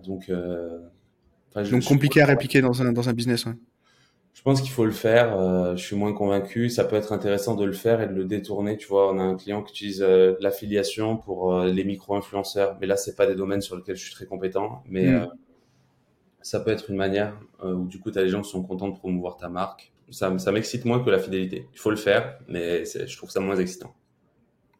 [1.54, 3.46] donc, donc compliqué à répliquer dans un, dans un business.
[3.46, 3.52] Ouais.
[4.34, 5.38] Je pense qu'il faut le faire.
[5.38, 6.70] Euh, je suis moins convaincu.
[6.70, 8.76] Ça peut être intéressant de le faire et de le détourner.
[8.76, 12.76] Tu vois, on a un client qui utilise euh, l'affiliation pour euh, les micro-influenceurs.
[12.80, 14.82] Mais là, c'est pas des domaines sur lesquels je suis très compétent.
[14.88, 15.28] Mais hmm
[16.44, 18.88] ça peut être une manière où du coup, tu as des gens qui sont contents
[18.88, 19.92] de promouvoir ta marque.
[20.10, 21.68] Ça, ça m'excite moins que la fidélité.
[21.72, 23.94] Il faut le faire, mais je trouve ça moins excitant.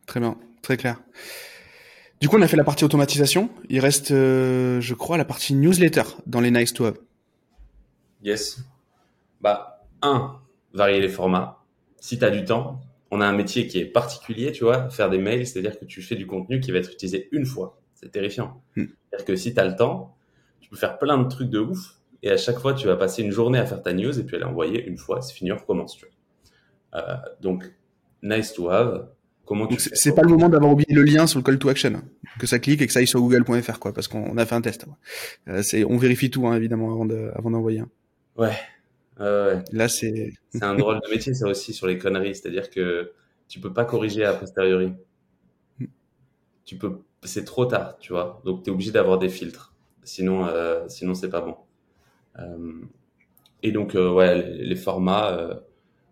[0.07, 1.01] Très bien, très clair.
[2.23, 3.51] Du coup, on a fait la partie automatisation.
[3.69, 6.97] Il reste, euh, je crois, la partie newsletter dans les Nice to Have.
[8.23, 8.61] Yes.
[9.41, 10.39] Bah, un,
[10.73, 11.65] varier les formats.
[11.99, 15.11] Si tu as du temps, on a un métier qui est particulier, tu vois, faire
[15.11, 17.81] des mails, c'est-à-dire que tu fais du contenu qui va être utilisé une fois.
[17.95, 18.63] C'est terrifiant.
[18.77, 18.85] Hmm.
[19.11, 20.17] C'est-à-dire que si tu as le temps,
[20.77, 21.97] faire plein de trucs de ouf.
[22.23, 24.37] Et à chaque fois, tu vas passer une journée à faire ta news et puis
[24.37, 25.97] elle est envoyée une fois, c'est fini, on recommence.
[25.97, 27.03] Tu vois.
[27.03, 27.65] Euh, donc,
[28.23, 29.09] nice to have.
[29.53, 32.03] Comment tu C'est pas le moment d'avoir oublié le lien sur le call to action,
[32.39, 34.63] que ça clique et que ça aille sur google.fr, quoi, parce qu'on a fait un
[34.63, 34.87] test.
[35.49, 37.83] Euh, c'est, on vérifie tout, hein, évidemment, avant, de, avant d'envoyer.
[38.37, 38.57] Ouais.
[39.21, 39.63] ouais.
[39.73, 40.33] Là, c'est.
[40.49, 42.35] c'est un drôle de métier, ça aussi, sur les conneries.
[42.35, 43.13] C'est-à-dire que
[43.47, 44.95] tu peux pas corriger a posteriori.
[45.79, 45.87] Hmm.
[46.65, 48.41] Tu peux, c'est trop tard, tu vois.
[48.47, 49.75] Donc, tu es obligé d'avoir des filtres.
[50.03, 51.57] Sinon, euh, sinon c'est pas bon.
[52.39, 52.81] Euh,
[53.63, 55.61] et donc, euh, ouais, les, formats,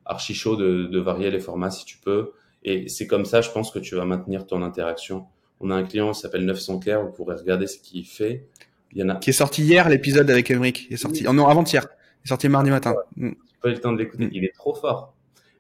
[0.05, 2.32] archi chaud de, de, varier les formats si tu peux.
[2.63, 5.27] Et c'est comme ça, je pense que tu vas maintenir ton interaction.
[5.61, 8.47] On a un client qui s'appelle 900 Care, vous pourrez regarder ce qu'il fait.
[8.93, 9.17] Il y en a...
[9.17, 10.87] Qui est sorti hier, l'épisode avec Emric.
[10.91, 11.87] Il est sorti, oh non, avant-hier.
[12.21, 12.95] Il est sorti mardi matin.
[13.17, 13.33] Mm.
[13.63, 14.27] pas eu le temps de l'écouter.
[14.27, 14.31] Mm.
[14.33, 15.15] Il est trop fort.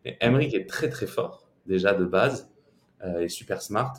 [0.04, 2.50] Et Emric est très très fort, déjà de base.
[3.04, 3.94] Euh, il est super smart.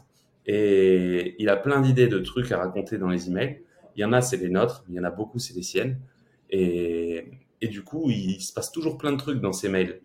[0.45, 3.61] Et il a plein d'idées de trucs à raconter dans les emails.
[3.95, 5.99] Il y en a, c'est les nôtres, il y en a beaucoup, c'est les siennes.
[6.49, 7.25] Et,
[7.61, 10.01] et, du coup, il se passe toujours plein de trucs dans ces mails.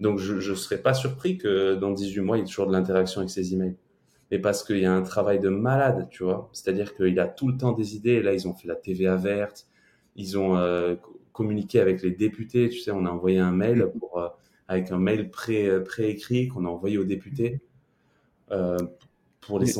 [0.00, 2.72] Donc, je ne serais pas surpris que dans 18 mois, il y ait toujours de
[2.72, 3.76] l'interaction avec ces emails.
[4.30, 6.48] Mais parce qu'il y a un travail de malade, tu vois.
[6.52, 8.22] C'est-à-dire qu'il a tout le temps des idées.
[8.22, 9.66] Là, ils ont fait la TVA verte.
[10.16, 10.96] Ils ont euh,
[11.32, 12.68] communiqué avec les députés.
[12.68, 14.28] Tu sais, on a envoyé un mail pour, euh,
[14.68, 17.60] avec un mail pré, préécrit qu'on a envoyé aux députés
[18.50, 18.76] euh,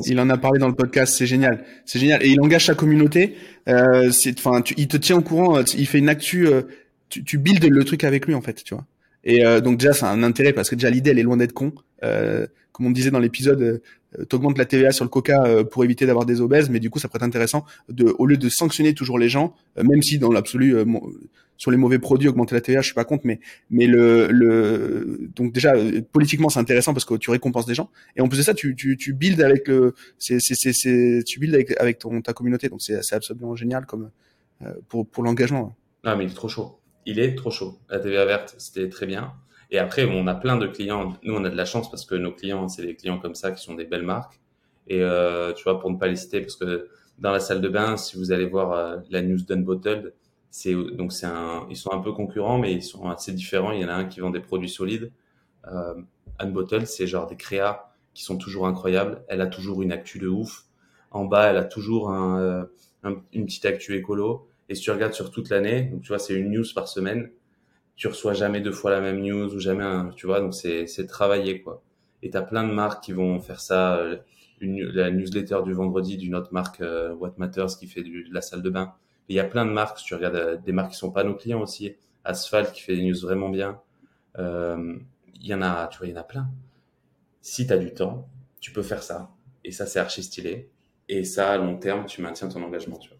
[0.06, 2.24] il en a parlé dans le podcast, c'est génial, c'est génial.
[2.24, 3.36] Et il engage sa communauté.
[3.68, 5.58] Euh, c'est, enfin, il te tient au courant.
[5.58, 6.48] Euh, il fait une actu.
[6.48, 6.62] Euh,
[7.08, 8.84] tu, tu builds le truc avec lui en fait, tu vois.
[9.24, 11.52] Et euh, donc déjà, c'est un intérêt parce que déjà l'idée, elle est loin d'être
[11.52, 11.72] con.
[12.02, 13.82] Euh, comme on disait dans l'épisode,
[14.18, 16.98] euh, t'augmentes la TVA sur le coca pour éviter d'avoir des obèses, mais du coup,
[16.98, 20.32] ça pourrait être intéressant de, au lieu de sanctionner toujours les gens, même si dans
[20.32, 20.74] l'absolu,
[21.62, 23.38] sur les mauvais produits, augmenter la TVA, je suis pas contre, mais
[23.70, 25.74] mais le, le donc déjà
[26.10, 28.74] politiquement c'est intéressant parce que tu récompenses des gens et en plus de ça tu
[28.74, 32.82] tu tu avec le c'est c'est c'est tu builds avec avec ton ta communauté donc
[32.82, 34.10] c'est absolument génial comme
[34.62, 35.76] euh, pour pour l'engagement.
[36.04, 36.80] Non mais il est trop chaud.
[37.06, 37.78] Il est trop chaud.
[37.88, 39.32] La TVA verte c'était très bien.
[39.70, 41.14] Et après on a plein de clients.
[41.22, 43.52] Nous on a de la chance parce que nos clients c'est des clients comme ça
[43.52, 44.40] qui sont des belles marques
[44.88, 46.88] et euh, tu vois pour ne pas les citer parce que
[47.18, 50.14] dans la salle de bain si vous allez voir euh, la news bottled
[50.50, 53.72] C'est donc c'est un, ils sont un peu concurrents, mais ils sont assez différents.
[53.72, 55.10] Il y en a un qui vend des produits solides.
[55.68, 55.94] Euh,
[56.38, 59.24] Anne Bottle, c'est genre des créas qui sont toujours incroyables.
[59.28, 60.64] Elle a toujours une actu de ouf.
[61.10, 62.64] En bas, elle a toujours un, euh,
[63.32, 64.48] une petite actu écolo.
[64.72, 67.30] Et si tu regardes sur toute l'année, donc tu vois, c'est une news par semaine.
[67.96, 70.86] Tu reçois jamais deux fois la même news ou jamais un, tu vois, donc c'est
[70.86, 71.82] c'est travaillé quoi.
[72.22, 73.96] Et t'as plein de marques qui vont faire ça.
[73.98, 74.16] Euh,
[74.60, 76.80] une, la newsletter du vendredi d'une autre marque,
[77.18, 78.94] What Matters, qui fait du, de la salle de bain
[79.28, 81.24] il y a plein de marques, si tu regardes euh, des marques qui sont pas
[81.24, 83.80] nos clients aussi, Asphalt qui fait des news vraiment bien.
[84.38, 84.98] Euh,
[85.34, 86.48] il y en a, tu vois, il y en a plein.
[87.40, 88.28] Si tu as du temps,
[88.60, 89.30] tu peux faire ça.
[89.64, 90.70] Et ça, c'est archi stylé.
[91.08, 93.18] Et ça, à long terme, tu maintiens ton engagement, tu vois.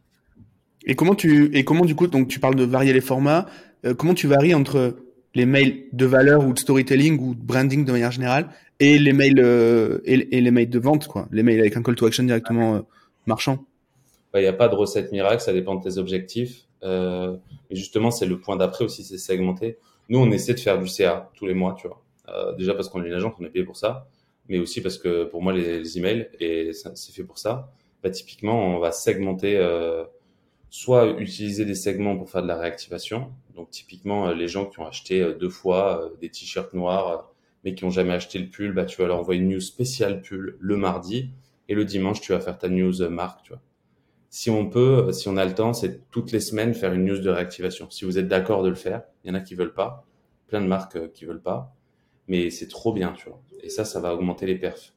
[0.86, 3.46] Et comment tu, et comment du coup, donc tu parles de varier les formats,
[3.84, 4.96] euh, comment tu varies entre
[5.34, 8.50] les mails de valeur ou de storytelling ou de branding de manière générale
[8.80, 9.38] et les mails
[10.04, 12.82] et, les mails de vente quoi, les mails avec un call to action directement
[13.26, 13.64] marchand.
[14.34, 16.66] Il n'y a pas de recette miracle, ça dépend de tes objectifs.
[16.82, 17.36] Euh,
[17.70, 19.78] et justement, c'est le point d'après aussi, c'est segmenté.
[20.08, 22.02] Nous, on essaie de faire du CA tous les mois, tu vois.
[22.28, 24.06] Euh, déjà parce qu'on est une agence, on est payé pour ça,
[24.48, 27.70] mais aussi parce que pour moi, les, emails, et c'est fait pour ça.
[28.02, 30.04] Bah, typiquement, on va segmenter, euh,
[30.72, 33.30] soit utiliser des segments pour faire de la réactivation.
[33.54, 37.30] Donc, typiquement, euh, les gens qui ont acheté euh, deux fois des t-shirts noirs,
[37.64, 40.22] mais qui ont jamais acheté le pull, bah, tu vas leur envoyer une news spéciale
[40.22, 41.30] pull le mardi,
[41.68, 43.62] et le dimanche, tu vas faire ta news marque, tu vois
[44.32, 47.18] si on peut, si on a le temps, c'est toutes les semaines faire une news
[47.18, 47.90] de réactivation.
[47.90, 50.06] Si vous êtes d'accord de le faire, il y en a qui veulent pas,
[50.48, 51.76] plein de marques euh, qui veulent pas,
[52.28, 53.42] mais c'est trop bien, tu vois.
[53.62, 54.91] Et ça, ça va augmenter les perfs.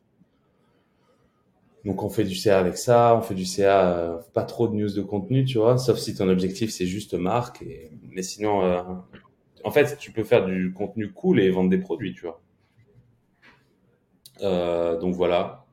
[1.86, 4.76] Donc on fait du CA avec ça, on fait du CA, euh, pas trop de
[4.76, 7.62] news de contenu, tu vois, sauf si ton objectif c'est juste marque.
[7.62, 7.92] Et...
[8.12, 8.82] Mais sinon, euh,
[9.64, 12.42] en fait, tu peux faire du contenu cool et vendre des produits, tu vois.
[15.00, 15.66] donc voilà.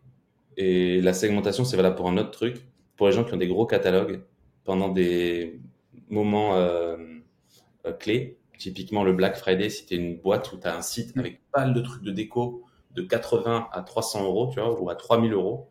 [0.57, 2.67] Et la segmentation, c'est valable pour un autre truc
[2.97, 4.23] pour les gens qui ont des gros catalogues
[4.65, 5.61] pendant des
[6.09, 6.97] moments euh,
[7.87, 8.39] euh, clés.
[8.59, 11.41] Typiquement le Black Friday, si tu es une boîte où tu as un site avec
[11.51, 12.63] pas mal de trucs de déco
[12.93, 15.69] de 80 à 300 euros, tu vois, ou à 3000 euros,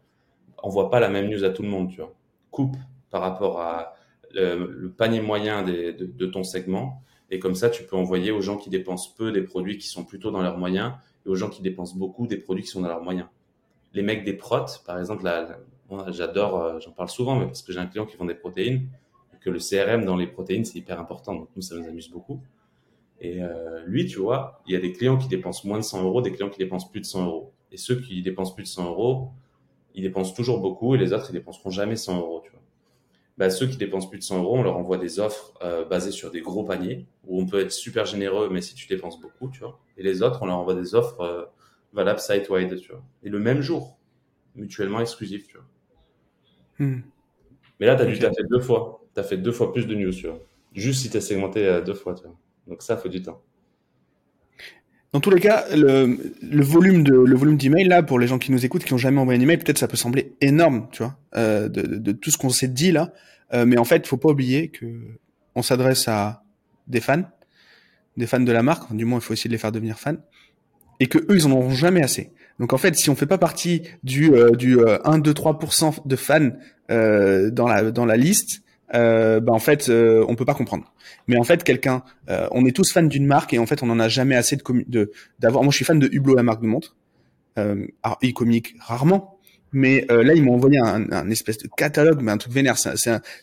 [0.64, 2.14] on voit pas la même news à tout le monde, tu vois.
[2.50, 2.76] Coupe
[3.10, 3.94] par rapport à
[4.34, 7.04] le, panier moyen de, ton segment.
[7.30, 10.04] Et comme ça, tu peux envoyer aux gens qui dépensent peu des produits qui sont
[10.04, 10.94] plutôt dans leurs moyens
[11.26, 13.28] et aux gens qui dépensent beaucoup des produits qui sont dans leurs moyens.
[13.94, 15.60] Les mecs des protes, par exemple, la,
[16.10, 18.88] j'adore, euh, j'en parle souvent, mais parce que j'ai un client qui vend des protéines,
[19.42, 21.36] que le CRM dans les protéines, c'est hyper important.
[21.36, 22.42] Donc, nous, ça nous amuse beaucoup.
[23.20, 26.04] Et euh, lui, tu vois, il y a des clients qui dépensent moins de 100
[26.04, 27.54] euros, des clients qui dépensent plus de 100 euros.
[27.72, 29.32] Et ceux qui dépensent plus de 100 euros,
[29.96, 32.62] ils dépensent toujours beaucoup et les autres, ils dépenseront jamais 100 euros, tu vois.
[33.38, 36.12] Bah, ceux qui dépensent plus de 100 euros, on leur envoie des offres euh, basées
[36.12, 39.50] sur des gros paniers où on peut être super généreux, mais si tu dépenses beaucoup,
[39.50, 39.80] tu vois.
[39.98, 41.46] Et les autres, on leur envoie des offres euh,
[41.94, 43.04] valables site-wide, tu vois.
[43.24, 43.98] Et le même jour,
[44.56, 45.66] mutuellement exclusif, tu vois.
[46.80, 47.02] Hmm.
[47.80, 49.02] Mais là, tu as dû fait deux fois.
[49.14, 50.40] Tu as fait deux fois plus de news, tu vois.
[50.74, 52.36] Juste si tu as segmenté euh, deux fois, tu vois.
[52.68, 53.42] Donc ça, faut du temps.
[55.14, 58.40] Dans tous les cas, le, le volume de le volume d'emails là pour les gens
[58.40, 61.04] qui nous écoutent qui ont jamais envoyé un email, peut-être ça peut sembler énorme, tu
[61.04, 63.14] vois, euh, de, de, tout ce qu'on s'est dit là.
[63.54, 64.86] Euh, mais en fait, faut pas oublier que
[65.56, 66.44] on s'adresse à
[66.88, 67.24] des fans,
[68.16, 68.96] des fans de la marque.
[68.96, 70.16] Du moins, il faut essayer de les faire devenir fans,
[71.02, 72.32] et que eux, ils en auront jamais assez.
[72.60, 76.16] Donc en fait, si on fait pas partie du euh, du 1 2 3% de
[76.16, 76.52] fans
[76.90, 78.62] euh, dans la dans la liste,
[78.94, 80.94] euh, bah en fait euh, on peut pas comprendre.
[81.28, 83.90] Mais en fait quelqu'un, euh, on est tous fans d'une marque et en fait on
[83.90, 85.64] en a jamais assez de de d'avoir.
[85.64, 86.96] Moi je suis fan de Hublot la marque de montre.
[87.58, 89.40] Euh, alors, il communique rarement,
[89.74, 92.78] mais euh, là, ils m'ont envoyé un, un, espèce de catalogue, mais un truc vénère.
[92.78, 92.96] C'est,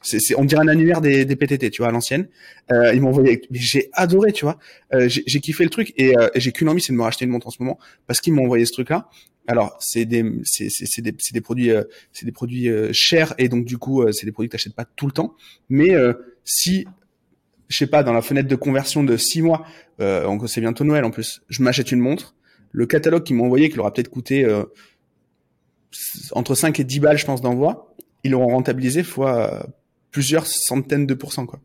[0.02, 2.28] c'est, on dirait un annuaire des, des PTT, tu vois, à l'ancienne.
[2.72, 4.58] Euh, ils m'ont envoyé, j'ai adoré, tu vois.
[4.92, 7.30] Euh, j'ai, kiffé le truc et, et j'ai qu'une envie, c'est de me racheter une
[7.30, 9.08] montre en ce moment parce qu'ils m'ont envoyé ce truc-là.
[9.48, 13.64] Alors, c'est des, c'est, c'est, c'est des produits, euh, c'est des produits chers et donc
[13.64, 15.34] du coup, c'est des produits que t'achètes pas tout le temps.
[15.68, 15.90] Mais
[16.44, 16.86] si
[17.68, 19.64] je sais pas, dans la fenêtre de conversion de six mois,
[20.00, 22.34] euh, c'est bientôt Noël en plus, je m'achète une montre.
[22.72, 24.64] Le catalogue qu'ils m'ont envoyé, qui leur a peut-être coûté euh,
[26.32, 27.94] entre 5 et 10 balles, je pense, d'envoi,
[28.24, 29.62] ils l'auront rentabilisé fois euh,
[30.10, 31.60] plusieurs centaines de pourcents quoi.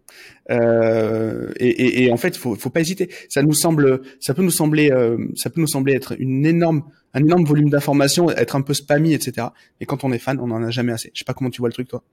[0.51, 3.09] Euh, et, et, en fait, faut, faut pas hésiter.
[3.29, 6.83] Ça nous semble, ça peut nous sembler, euh, ça peut nous sembler être une énorme,
[7.13, 9.47] un énorme volume d'informations, être un peu spammy, etc.
[9.79, 11.11] Et quand on est fan, on en a jamais assez.
[11.13, 12.03] Je sais pas comment tu vois le truc toi.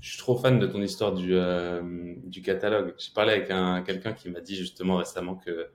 [0.00, 1.82] Je suis trop fan de ton histoire du, euh,
[2.24, 2.94] du catalogue.
[2.98, 5.68] J'ai parlé avec un quelqu'un qui m'a dit justement récemment que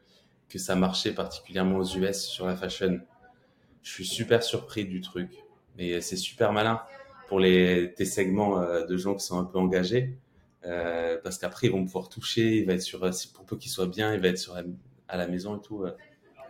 [0.47, 3.01] que ça marchait particulièrement aux US sur la fashion
[3.81, 5.31] je suis super surpris du truc.
[5.77, 6.81] Mais c'est super malin
[7.29, 10.17] pour les, tes segments euh, de gens qui sont un peu engagés.
[10.65, 12.99] Euh, parce qu'après, ils vont pouvoir toucher, il va être sur,
[13.33, 14.57] pour peu qu'il soit bien, il va être sur
[15.07, 15.85] à la maison et tout.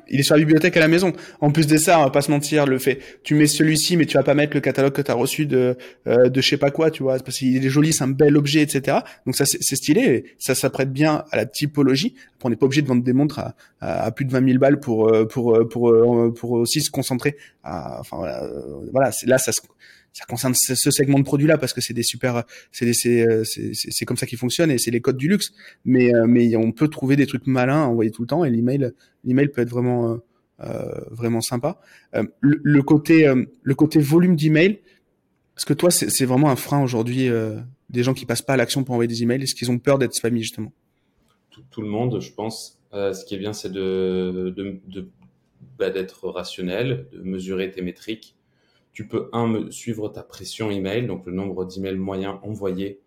[0.10, 1.14] il est sur la bibliothèque à la maison.
[1.42, 4.06] En plus de ça, on va pas se mentir, le fait, tu mets celui-ci, mais
[4.06, 5.78] tu vas pas mettre le catalogue que tu as reçu de
[6.08, 8.36] euh, de je sais pas quoi, tu vois, parce qu'il est joli, c'est un bel
[8.36, 8.98] objet, etc.
[9.26, 12.16] Donc ça, c'est stylé, ça s'apprête bien à la typologie.
[12.44, 13.42] on n'est pas obligé de vendre des montres
[13.80, 15.94] à, plus de 20 000 balles pour euh, pour euh, pour
[16.34, 17.38] pour, aussi se concentrer.
[17.64, 18.50] Enfin voilà,
[18.92, 19.62] voilà là ça se
[20.14, 23.26] ça concerne ce segment de produit là parce que c'est des super c'est c'est
[23.74, 25.54] c'est comme ça qu'ils fonctionnent et c'est les codes du luxe.
[25.86, 28.50] Mais euh, mais on peut trouver des trucs malins à envoyer tout le temps et
[28.50, 28.92] l'email
[29.24, 30.18] l'email peut être vraiment euh,
[30.62, 31.80] euh vraiment sympa.
[32.42, 33.32] Le, côté
[33.62, 34.80] le côté volume d'email
[35.58, 37.30] est-ce que toi c'est vraiment un frein aujourd'hui
[37.90, 40.00] des gens qui passent pas à l'action pour envoyer des emails est-ce qu'ils ont peur
[40.00, 40.74] d'être spammy justement?
[41.72, 42.80] Tout, le monde je pense.
[42.92, 44.54] Ce qui est bien c'est de
[45.78, 48.36] bah, d'être rationnel de mesurer tes métriques
[48.94, 53.00] tu peux, un, suivre ta pression email, donc le nombre d'emails moyens envoyés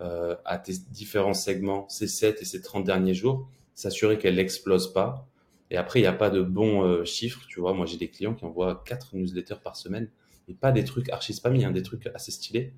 [0.00, 4.92] euh, à tes différents segments ces 7 et ces 30 derniers jours, s'assurer qu'elle n'explose
[4.92, 5.26] pas.
[5.70, 7.42] Et après, il n'y a pas de bons euh, chiffres.
[7.48, 10.08] Tu vois, moi, j'ai des clients qui envoient 4 newsletters par semaine
[10.48, 12.72] et pas des trucs archi spammy, hein, des trucs assez stylés.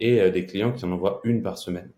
[0.00, 1.90] Et euh, des clients qui en envoient une par semaine.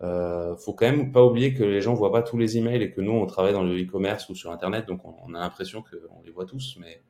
[0.00, 2.90] Euh, faut quand même pas oublier que les gens voient pas tous les emails et
[2.90, 5.82] que nous, on travaille dans le e-commerce ou sur Internet, donc on, on a l'impression
[5.82, 7.02] qu'on les voit tous, mais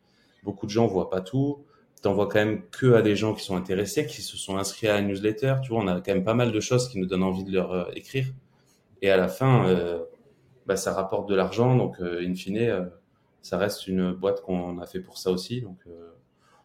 [0.42, 1.64] beaucoup de gens voient pas tout
[2.00, 4.94] t'envoies quand même que à des gens qui sont intéressés, qui se sont inscrits à
[4.94, 5.56] la newsletter.
[5.62, 7.52] Tu vois, on a quand même pas mal de choses qui nous donnent envie de
[7.52, 8.26] leur euh, écrire.
[9.02, 10.04] Et à la fin, euh,
[10.66, 11.76] bah, ça rapporte de l'argent.
[11.76, 12.90] Donc, euh, in fine,
[13.42, 15.62] ça reste une boîte qu'on a fait pour ça aussi.
[15.62, 15.78] Donc,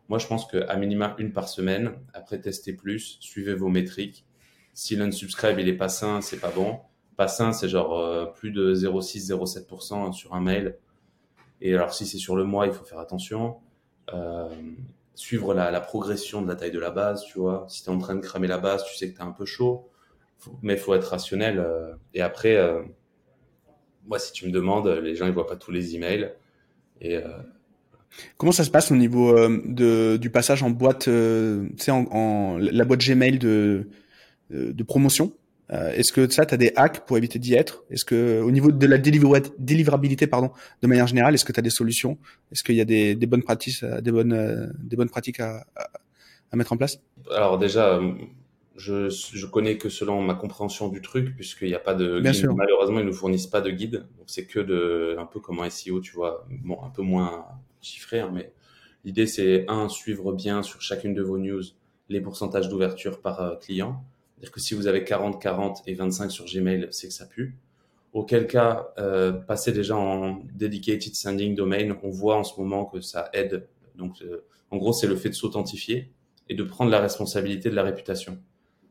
[0.09, 1.93] moi, je pense qu'à minima une par semaine.
[2.13, 4.25] Après, testez plus, suivez vos métriques.
[4.73, 6.79] Si l'unsubscribe, il est pas sain, c'est pas bon.
[7.15, 10.77] Pas sain, c'est genre plus de 0,6-0,7% sur un mail.
[11.61, 13.57] Et alors, si c'est sur le mois, il faut faire attention.
[14.13, 14.49] Euh,
[15.15, 17.65] suivre la, la, progression de la taille de la base, tu vois.
[17.69, 19.31] Si tu es en train de cramer la base, tu sais que tu es un
[19.31, 19.89] peu chaud,
[20.61, 21.59] mais il faut être rationnel.
[21.59, 22.81] Euh, et après, euh,
[24.05, 26.31] moi, si tu me demandes, les gens ils voient pas tous les emails.
[27.01, 27.27] Et, euh,
[28.37, 32.57] Comment ça se passe au niveau de, du passage en boîte, tu sais, en, en,
[32.59, 33.87] la boîte Gmail de,
[34.51, 35.31] de promotion?
[35.31, 35.42] euh,
[35.73, 37.83] est-ce que ça, tu as des hacks pour éviter d'y être?
[37.89, 40.51] Est-ce que au niveau de la délivrabilité, pardon,
[40.81, 42.17] de manière générale, est-ce que tu as des solutions?
[42.51, 45.39] Est-ce qu'il y a des, des, bonnes pratiques, euh, des bonnes, euh, des bonnes pratiques
[45.39, 45.65] à,
[46.51, 46.99] à, mettre en place?
[47.31, 47.99] Alors déjà,
[48.75, 52.49] je, je connais que selon ma compréhension du truc, puisqu'il n'y a pas de guide.
[52.55, 54.05] Malheureusement, ils ne fournissent pas de guide.
[54.17, 57.45] Donc c'est que de un peu comme un SEO, tu vois, bon, un peu moins
[57.81, 58.51] chiffré, hein, mais
[59.05, 61.61] l'idée c'est un suivre bien sur chacune de vos news
[62.09, 64.05] les pourcentages d'ouverture par client
[64.43, 67.55] c'est-à-dire que si vous avez 40, 40 et 25 sur Gmail, c'est que ça pue.
[68.11, 72.99] Auquel cas, euh, passer déjà en dedicated sending domain, on voit en ce moment que
[72.99, 73.65] ça aide.
[73.95, 76.11] Donc, euh, en gros, c'est le fait de s'authentifier
[76.49, 78.37] et de prendre la responsabilité de la réputation.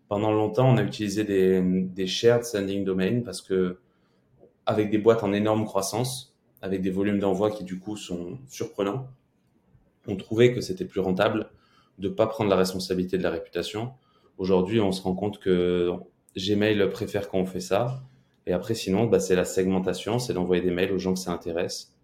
[0.08, 3.78] Pendant longtemps, on a utilisé des, des shared sending domain parce que
[4.64, 9.06] avec des boîtes en énorme croissance, avec des volumes d'envoi qui du coup sont surprenants,
[10.08, 11.50] on trouvait que c'était plus rentable
[11.98, 13.92] de pas prendre la responsabilité de la réputation
[14.42, 15.92] Aujourd'hui, on se rend compte que
[16.36, 18.02] Gmail préfère quand on fait ça.
[18.48, 21.30] Et après, sinon, bah, c'est la segmentation, c'est d'envoyer des mails aux gens que ça
[21.30, 21.94] intéresse.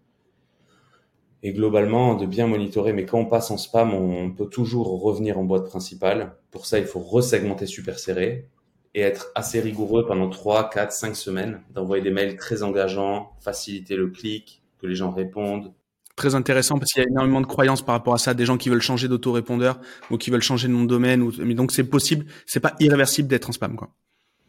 [1.43, 2.93] Et globalement, de bien monitorer.
[2.93, 6.37] Mais quand on passe en spam, on peut toujours revenir en boîte principale.
[6.49, 8.47] Pour ça, il faut resegmenter super serré
[8.95, 13.97] et être assez rigoureux pendant 3, 4, 5 semaines, d'envoyer des mails très engageants, faciliter
[13.97, 15.73] le clic, que les gens répondent,
[16.19, 18.57] très intéressant parce qu'il y a énormément de croyances par rapport à ça, des gens
[18.57, 19.79] qui veulent changer d'autorépondeur
[20.11, 21.31] ou qui veulent changer de nom de domaine.
[21.39, 23.89] Mais donc c'est possible, c'est pas irréversible d'être en spam, quoi.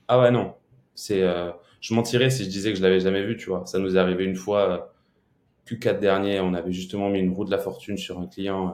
[0.08, 0.54] Ah ouais, non.
[0.94, 1.50] C'est, euh...
[1.80, 3.64] je mentirais si je disais que je l'avais jamais vu, tu vois.
[3.66, 4.78] Ça nous est arrivé une fois, euh,
[5.68, 8.68] Q4 dernier, on avait justement mis une roue de la fortune sur un client.
[8.68, 8.72] Euh,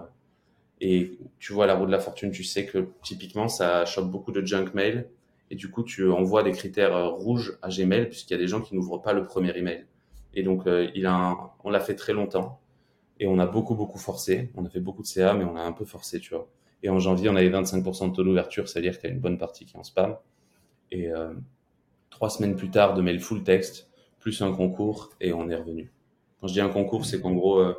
[0.80, 4.32] et tu vois, la roue de la fortune, tu sais que typiquement, ça chope beaucoup
[4.32, 5.08] de junk mail.
[5.50, 8.48] Et du coup, tu envoies des critères euh, rouges à Gmail puisqu'il y a des
[8.48, 9.84] gens qui n'ouvrent pas le premier email.
[10.34, 11.38] Et donc, euh, il a un...
[11.64, 12.60] on l'a fait très longtemps.
[13.18, 14.50] Et on a beaucoup, beaucoup forcé.
[14.56, 16.48] On a fait beaucoup de CA, mais on a un peu forcé, tu vois.
[16.82, 19.38] Et en janvier, on avait 25% de taux d'ouverture, c'est-à-dire qu'il y a une bonne
[19.38, 20.16] partie qui est en spam.
[20.90, 21.32] Et euh,
[22.10, 23.88] trois semaines plus tard, de mail full text,
[24.20, 25.90] plus un concours, et on est revenu.
[26.40, 27.74] Quand je dis un concours, c'est qu'en gros, euh,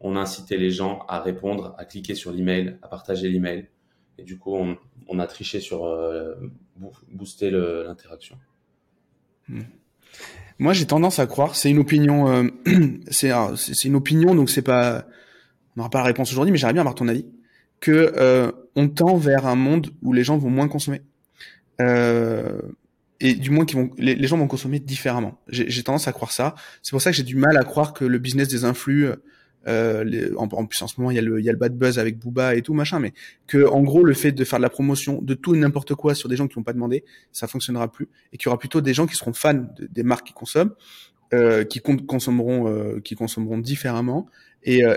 [0.00, 3.68] on a incité les gens à répondre, à cliquer sur l'email, à partager l'email.
[4.18, 4.76] Et du coup, on,
[5.08, 6.34] on a triché sur euh,
[7.08, 8.38] booster l'interaction.
[9.48, 9.62] Hmm.
[10.58, 12.48] Moi, j'ai tendance à croire, c'est une opinion, euh,
[13.10, 15.06] c'est une opinion, donc c'est pas,
[15.76, 17.26] on n'aura pas la réponse aujourd'hui, mais j'aimerais bien avoir ton avis,
[17.80, 21.02] que euh, on tend vers un monde où les gens vont moins consommer,
[21.80, 22.60] euh,
[23.20, 25.40] et du moins vont, les, les, gens vont consommer différemment.
[25.48, 26.54] J'ai tendance à croire ça.
[26.82, 29.08] C'est pour ça que j'ai du mal à croire que le business des influx
[29.66, 31.76] euh, en, plus en ce moment il y a le il y a le bad
[31.76, 33.12] buzz avec Booba et tout machin mais
[33.46, 36.14] que en gros le fait de faire de la promotion de tout et n'importe quoi
[36.14, 38.80] sur des gens qui n'ont pas demandé ça fonctionnera plus et qu'il y aura plutôt
[38.80, 40.74] des gens qui seront fans des marques qui consomment
[41.34, 44.26] euh, qui consommeront, euh, qui consommeront différemment.
[44.62, 44.94] Et euh,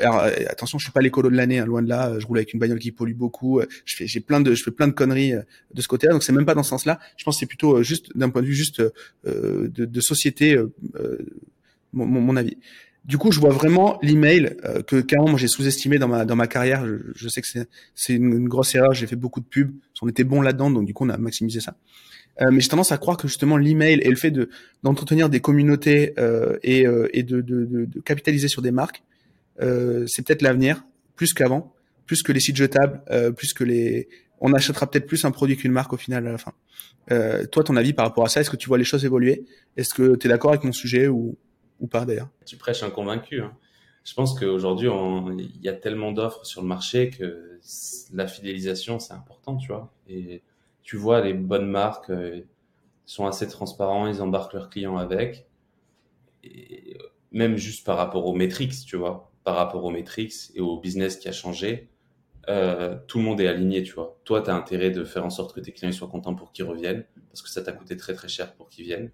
[0.50, 2.20] attention, je suis pas l'écolo de l'année, hein, loin de là.
[2.20, 3.62] Je roule avec une bagnole qui pollue beaucoup.
[3.86, 5.34] Je fais, j'ai plein de, je fais plein de conneries
[5.74, 6.14] de ce côté-là.
[6.14, 7.00] Donc c'est même pas dans ce sens-là.
[7.16, 8.82] Je pense que c'est plutôt juste d'un point de vue juste
[9.26, 10.62] de, de, société,
[11.92, 12.58] mon, mon, avis.
[13.08, 16.48] Du coup, je vois vraiment l'email euh, que carrément j'ai sous-estimé dans ma dans ma
[16.48, 16.86] carrière.
[17.16, 18.94] Je, sais que c'est c'est une, grosse erreur.
[18.94, 19.72] J'ai fait beaucoup de pubs.
[20.02, 21.78] On était bon là-dedans, donc du coup on a maximisé ça.
[22.42, 24.50] Euh, mais j'ai tendance à croire que justement l'email et le fait de
[24.84, 29.04] d'entretenir des communautés euh, et et de, de, de, capitaliser sur des marques,
[29.58, 30.84] c'est peut-être l'avenir
[31.16, 31.74] plus qu'avant,
[32.06, 33.02] plus que les sites jetables,
[33.38, 34.10] plus que les
[34.42, 36.52] on achètera peut-être plus un produit qu'une marque au final à la fin.
[37.52, 39.46] toi, ton avis par rapport à ça, est-ce que tu vois les choses évoluer?
[39.78, 41.38] Est-ce que tu es d'accord avec mon sujet ou
[41.80, 42.30] ou pas d'ailleurs.
[42.46, 43.42] Tu prêches un convaincu.
[43.42, 43.56] Hein.
[44.04, 44.90] Je pense qu'aujourd'hui,
[45.38, 47.60] il y a tellement d'offres sur le marché que
[48.14, 49.92] la fidélisation, c'est important, tu vois.
[50.08, 50.44] Et
[50.82, 52.42] tu vois, les bonnes marques euh,
[53.06, 55.48] sont assez transparents, ils embarquent leurs clients avec.
[57.34, 61.18] Même juste par rapport aux métriques, tu vois, par rapport aux métriques et au business
[61.18, 61.90] qui a changé,
[62.48, 64.18] euh, tout le monde est aligné, tu vois.
[64.24, 66.64] Toi, tu as intérêt de faire en sorte que tes clients soient contents pour qu'ils
[66.64, 69.12] reviennent, parce que ça t'a coûté très très cher pour qu'ils viennent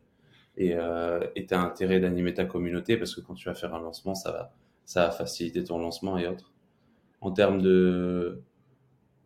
[0.57, 3.81] et euh, tu as intérêt d'animer ta communauté parce que quand tu vas faire un
[3.81, 4.53] lancement, ça va,
[4.85, 6.51] ça va faciliter ton lancement et autres.
[7.21, 8.41] En termes de,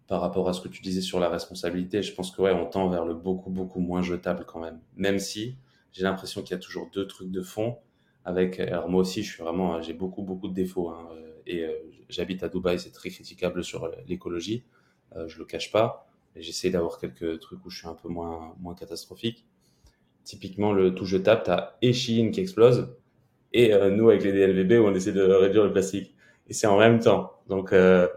[0.08, 2.66] par rapport à ce que tu disais sur la responsabilité, je pense que ouais, on
[2.66, 4.80] tend vers le beaucoup, beaucoup moins jetable quand même.
[4.96, 5.58] Même si
[5.92, 7.78] j'ai l'impression qu'il y a toujours deux trucs de fond.
[8.24, 10.90] Avec, alors moi aussi, je suis vraiment, j'ai beaucoup, beaucoup de défauts.
[10.90, 11.10] Hein,
[11.46, 11.74] et euh,
[12.10, 14.64] j'habite à Dubaï, c'est très critiquable sur l'écologie.
[15.16, 16.10] Euh, je le cache pas.
[16.36, 19.47] J'essaie d'avoir quelques trucs où je suis un peu moins, moins catastrophique
[20.28, 22.94] typiquement le tout jetable, tu as qui explose
[23.54, 26.14] et euh, nous avec les DLVB on essaie de réduire le plastique.
[26.50, 27.32] Et c'est en même temps.
[27.48, 28.08] Donc euh,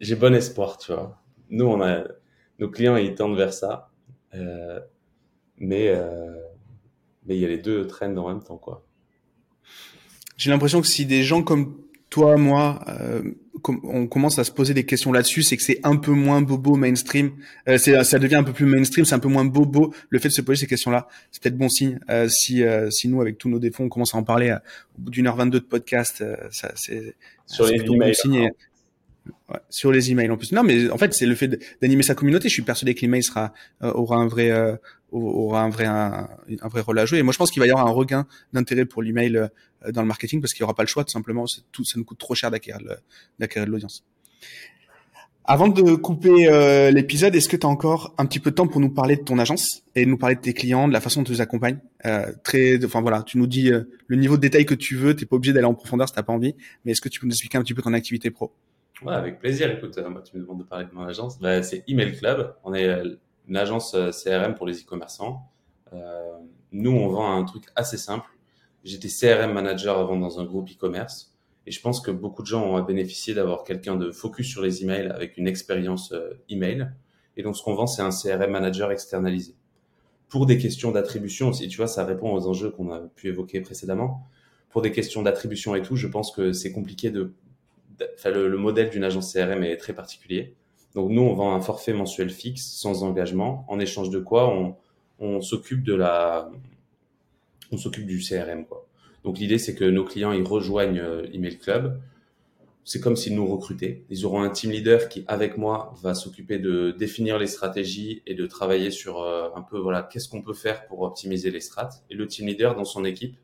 [0.00, 1.18] j'ai bon espoir, tu vois.
[1.48, 2.04] Nous, on a
[2.58, 3.90] nos clients, ils tendent vers ça.
[4.34, 4.80] Euh,
[5.56, 5.92] mais
[7.26, 8.84] mais il y a les deux trends en même temps, quoi.
[10.36, 11.76] J'ai l'impression que si des gens comme
[12.10, 13.22] toi, moi, euh,
[13.84, 16.76] on commence à se poser des questions là-dessus, c'est que c'est un peu moins bobo
[16.76, 17.32] mainstream.
[17.68, 19.94] Euh, ça devient un peu plus mainstream, c'est un peu moins bobo.
[20.08, 22.00] Le fait de se poser ces questions-là, c'est peut-être bon signe.
[22.10, 24.52] Euh, si, euh, si nous, avec tous nos défauts, on commence à en parler
[24.98, 27.14] au bout d'une heure 22 de podcast, ça, c'est
[27.46, 28.46] plutôt bon signe.
[28.46, 28.50] Hein.
[29.48, 30.52] Ouais, sur les emails en plus.
[30.52, 32.48] Non, mais en fait, c'est le fait d'animer sa communauté.
[32.48, 33.52] Je suis persuadé que l'email sera
[33.82, 34.76] euh, aura un vrai euh,
[35.12, 36.28] aura un vrai un,
[36.68, 37.18] vrai rôle à jouer.
[37.18, 39.48] Et moi, je pense qu'il va y avoir un regain d'intérêt pour l'email euh,
[39.92, 41.04] dans le marketing parce qu'il y aura pas le choix.
[41.04, 42.80] Tout simplement, tout ça nous coûte trop cher d'acquérir
[43.38, 44.04] d'acquérir de l'audience.
[45.44, 48.80] Avant de couper l'épisode, est-ce que tu as encore un petit peu de temps pour
[48.80, 51.24] nous parler de ton agence et nous parler de tes clients, de la façon dont
[51.24, 51.78] tu les accompagnes?
[52.44, 55.16] Très, enfin voilà, tu nous dis le niveau de détail que tu veux.
[55.16, 57.26] T'es pas obligé d'aller en profondeur si t'as pas envie, mais est-ce que tu peux
[57.26, 58.52] nous expliquer un petit peu ton activité pro?
[59.02, 59.70] Ouais, avec plaisir.
[59.70, 61.38] Écoute, euh, moi, tu me demandes de parler de mon agence.
[61.38, 62.54] Bah, c'est Email Club.
[62.64, 63.16] On est euh,
[63.48, 65.50] une agence euh, CRM pour les e-commerçants.
[65.94, 66.32] Euh,
[66.72, 68.28] nous, on vend un truc assez simple.
[68.84, 71.34] J'étais CRM manager avant dans un groupe e-commerce.
[71.66, 74.82] Et je pense que beaucoup de gens ont bénéficié d'avoir quelqu'un de focus sur les
[74.82, 76.14] emails avec une expérience
[76.48, 76.90] email.
[77.36, 79.54] Et donc, ce qu'on vend, c'est un CRM manager externalisé.
[80.28, 83.60] Pour des questions d'attribution aussi, tu vois, ça répond aux enjeux qu'on a pu évoquer
[83.60, 84.26] précédemment.
[84.70, 87.34] Pour des questions d'attribution et tout, je pense que c'est compliqué de
[88.24, 90.54] le, modèle d'une agence CRM est très particulier.
[90.94, 94.52] Donc nous, on vend un forfait mensuel fixe, sans engagement, en échange de quoi
[95.20, 96.50] on, s'occupe de la,
[97.70, 98.86] on s'occupe du CRM quoi.
[99.22, 102.00] Donc l'idée c'est que nos clients ils rejoignent euh, Email Club.
[102.84, 104.02] C'est comme s'ils nous recrutaient.
[104.08, 108.34] Ils auront un team leader qui avec moi va s'occuper de définir les stratégies et
[108.34, 111.90] de travailler sur euh, un peu voilà qu'est-ce qu'on peut faire pour optimiser les strats.
[112.08, 113.36] Et le team leader dans son équipe,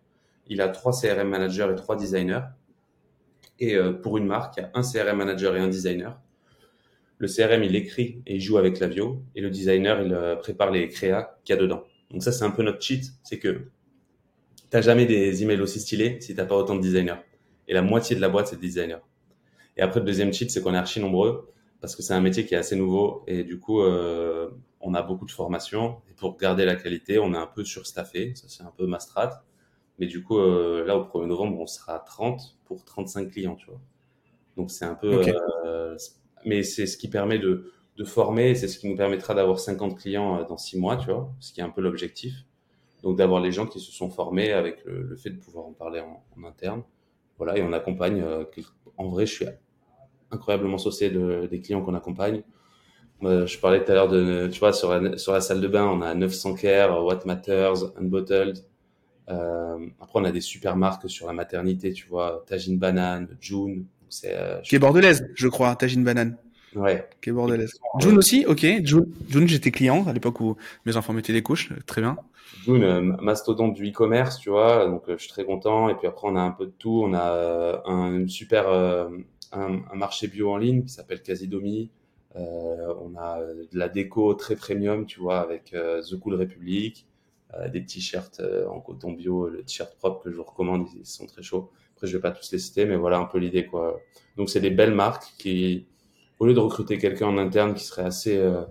[0.49, 2.41] il a trois CRM managers et trois designers
[3.59, 6.21] et euh, pour une marque, il y a un CRM manager et un designer.
[7.19, 9.23] Le CRM, il écrit et il joue avec Lavio.
[9.35, 11.85] Et le designer, il euh, prépare les créas qu'il y a dedans.
[12.11, 13.05] Donc ça, c'est un peu notre cheat.
[13.23, 13.69] C'est que
[14.69, 17.21] t'as jamais des emails aussi stylés si t'as pas autant de designers.
[17.69, 18.99] Et la moitié de la boîte, c'est des designers.
[19.77, 21.51] Et après, le deuxième cheat, c'est qu'on est archi nombreux
[21.81, 23.25] parce que c'est un métier qui est assez nouveau.
[23.27, 24.51] Et du coup, euh,
[24.81, 26.01] on a beaucoup de formations.
[26.11, 28.35] Et pour garder la qualité, on est un peu surstaffé.
[28.35, 29.43] Ça, c'est un peu ma strat.
[29.99, 33.57] Mais du coup, euh, là, au 1er novembre, on sera à 30 pour 35 clients,
[33.57, 33.81] tu vois.
[34.57, 35.23] Donc, c'est un peu...
[35.65, 35.97] Euh,
[36.45, 39.99] mais c'est ce qui permet de, de former, c'est ce qui nous permettra d'avoir 50
[39.99, 42.35] clients euh, dans 6 mois, tu vois, ce qui est un peu l'objectif.
[43.03, 46.01] Donc, d'avoir les gens qui se sont formés avec le, fait de pouvoir en parler
[46.01, 46.83] en, interne.
[47.39, 48.25] Voilà, et on accompagne...
[48.97, 49.47] en vrai, je suis
[50.31, 52.43] incroyablement saucé de, des clients qu'on accompagne.
[53.23, 55.87] je parlais tout à l'heure de, tu vois, sur la, sur la salle de bain,
[55.87, 58.63] on a 900 Care, What Matters, Unbottled, euh,
[59.29, 63.87] après, on a des super marques sur la maternité, tu vois, Tajine Banane, June.
[64.09, 66.37] C'est, euh, qui est bordelaise, je crois, Tajine Banane.
[66.75, 67.09] Ouais.
[67.23, 67.73] Qui est bordelaise.
[68.01, 68.65] June aussi, ok.
[68.85, 72.17] June, June j'étais client à l'époque où mes enfants mettaient des couches, très bien.
[72.65, 75.89] June, euh, mastodonte du e-commerce, tu vois, donc euh, je suis très content.
[75.89, 77.03] Et puis après, on a un peu de tout.
[77.05, 78.69] On a euh, un super
[79.53, 81.91] un, marché bio en ligne qui s'appelle Casidomi.
[82.35, 87.07] on a de la déco très premium, tu vois, avec The Cool Republic,
[87.73, 91.43] des t-shirts en coton bio, le t-shirt propre que je vous recommande, ils sont très
[91.43, 91.71] chauds.
[91.95, 94.01] Après, je vais pas tous les citer, mais voilà un peu l'idée, quoi.
[94.37, 95.87] Donc, c'est des belles marques qui,
[96.39, 98.63] au lieu de recruter quelqu'un en interne qui serait assez euh,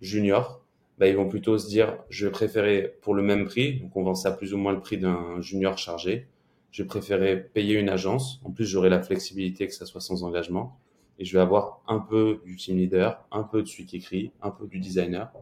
[0.00, 0.62] junior,
[0.98, 4.02] bah, ils vont plutôt se dire, je vais préférer pour le même prix, donc on
[4.02, 6.26] vend ça plus ou moins le prix d'un junior chargé,
[6.70, 10.24] je vais préférer payer une agence, en plus j'aurai la flexibilité que ça soit sans
[10.24, 10.78] engagement,
[11.18, 14.32] et je vais avoir un peu du team leader, un peu de celui qui écrit,
[14.42, 15.32] un peu du designer,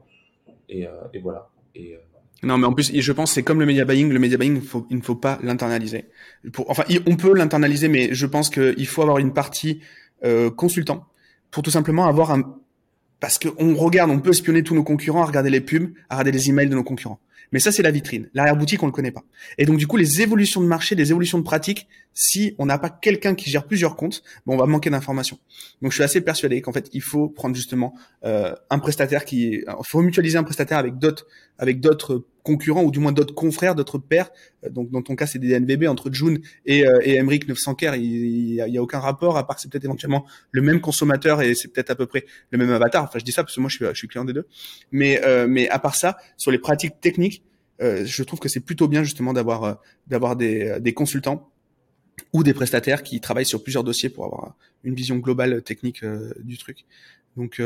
[0.69, 0.93] et, euh,
[1.23, 1.51] voilà.
[1.77, 1.97] Euh,
[2.43, 4.11] non, mais en plus, je pense c'est comme le media buying.
[4.11, 4.61] Le media buying,
[4.91, 6.07] il ne faut pas l'internaliser.
[6.69, 9.81] Enfin, on peut l'internaliser, mais je pense qu'il faut avoir une partie
[10.25, 11.07] euh, consultant
[11.51, 12.57] pour tout simplement avoir un
[13.21, 16.33] parce qu'on regarde, on peut espionner tous nos concurrents, à regarder les pubs, à regarder
[16.33, 17.21] les emails de nos concurrents.
[17.53, 18.29] Mais ça, c'est la vitrine.
[18.35, 19.23] L'arrière-boutique, on le connaît pas.
[19.57, 22.79] Et donc, du coup, les évolutions de marché, les évolutions de pratique, si on n'a
[22.79, 25.39] pas quelqu'un qui gère plusieurs comptes, bon, on va manquer d'informations.
[25.81, 27.95] Donc, je suis assez persuadé qu'en fait, il faut prendre justement
[28.25, 30.99] euh, un prestataire qui, il faut mutualiser un prestataire avec
[31.81, 34.31] d'autres concurrents ou du moins d'autres confrères, d'autres pairs.
[34.65, 37.75] Euh, donc, dans ton cas, c'est des NVB entre June et, euh, et Emric 900
[37.75, 41.43] k Il y, a, aucun rapport à part que c'est peut-être éventuellement le même consommateur
[41.43, 43.05] et c'est peut-être à peu près le même avatar.
[43.05, 44.47] Enfin, je dis ça parce que moi, je suis, je suis client des deux.
[44.93, 47.43] Mais, euh, mais à part ça, sur les pratiques techniques,
[47.83, 49.75] euh, je trouve que c'est plutôt bien justement d'avoir euh,
[50.07, 51.51] d'avoir des, des consultants
[52.33, 56.03] ou des prestataires qui travaillent sur plusieurs dossiers pour avoir une vision globale technique
[56.43, 56.87] du truc.
[57.37, 57.61] Donc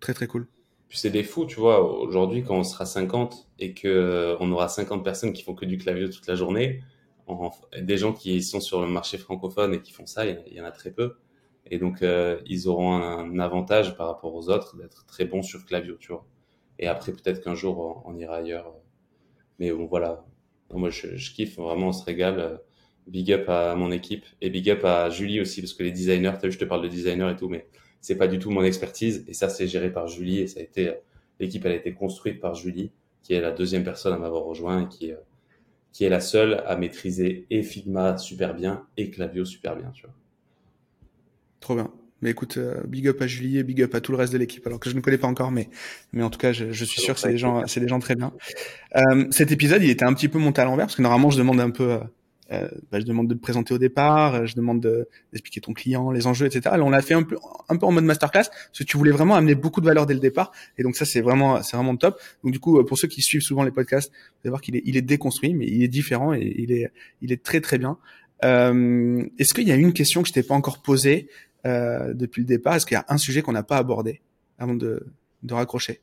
[0.00, 0.48] très très cool.
[0.92, 1.82] Puis c'est des fous, tu vois.
[2.02, 5.64] Aujourd'hui, quand on sera 50 et que euh, on aura 50 personnes qui font que
[5.64, 6.82] du clavier toute la journée,
[7.80, 10.66] des gens qui sont sur le marché francophone et qui font ça, il y, en
[10.66, 11.14] a très peu.
[11.70, 15.64] Et donc, euh, ils auront un avantage par rapport aux autres d'être très bons sur
[15.64, 16.26] clavier, tu vois.
[16.78, 18.70] Et après, peut-être qu'un jour, on, ira ailleurs.
[19.58, 20.26] Mais bon, voilà.
[20.74, 22.60] Moi, je, kiffe, vraiment, on se régale.
[23.06, 26.34] Big up à mon équipe et big up à Julie aussi, parce que les designers,
[26.38, 27.66] tu vu, je te parle de designers et tout, mais
[28.02, 30.62] c'est pas du tout mon expertise et ça c'est géré par Julie et ça a
[30.62, 30.92] été
[31.40, 32.90] l'équipe elle a été construite par Julie
[33.22, 35.12] qui est la deuxième personne à m'avoir rejoint et qui
[35.92, 40.02] qui est la seule à maîtriser et Figma super bien et Clavio super bien, tu
[40.02, 40.14] vois.
[41.60, 41.90] Trop bien.
[42.22, 44.38] Mais écoute, euh, big up à Julie et big up à tout le reste de
[44.38, 44.66] l'équipe.
[44.66, 45.68] Alors que je ne connais pas encore, mais
[46.12, 47.98] mais en tout cas, je, je suis sûr que c'est des gens, c'est des gens
[47.98, 48.32] très bien.
[48.96, 51.38] Euh, cet épisode, il était un petit peu monté à l'envers parce que normalement, je
[51.38, 51.98] demande un peu
[52.50, 56.10] euh, bah, je demande de te présenter au départ, euh, je demande d'expliquer ton client,
[56.10, 56.60] les enjeux, etc.
[56.76, 57.36] Là, on l'a fait un peu,
[57.68, 60.14] un peu en mode masterclass parce que tu voulais vraiment amener beaucoup de valeur dès
[60.14, 60.52] le départ.
[60.76, 62.20] Et donc ça, c'est vraiment, c'est vraiment top.
[62.42, 64.76] Donc du coup, euh, pour ceux qui suivent souvent les podcasts, vous allez voir qu'il
[64.76, 66.90] est, il est déconstruit, mais il est différent et il est,
[67.20, 67.96] il est très très bien.
[68.44, 71.28] Euh, Est-ce qu'il y a une question que je t'ai pas encore posée
[71.64, 72.74] euh, depuis le départ?
[72.74, 74.20] Est-ce qu'il y a un sujet qu'on n'a pas abordé
[74.58, 75.06] avant de,
[75.42, 76.00] de raccrocher?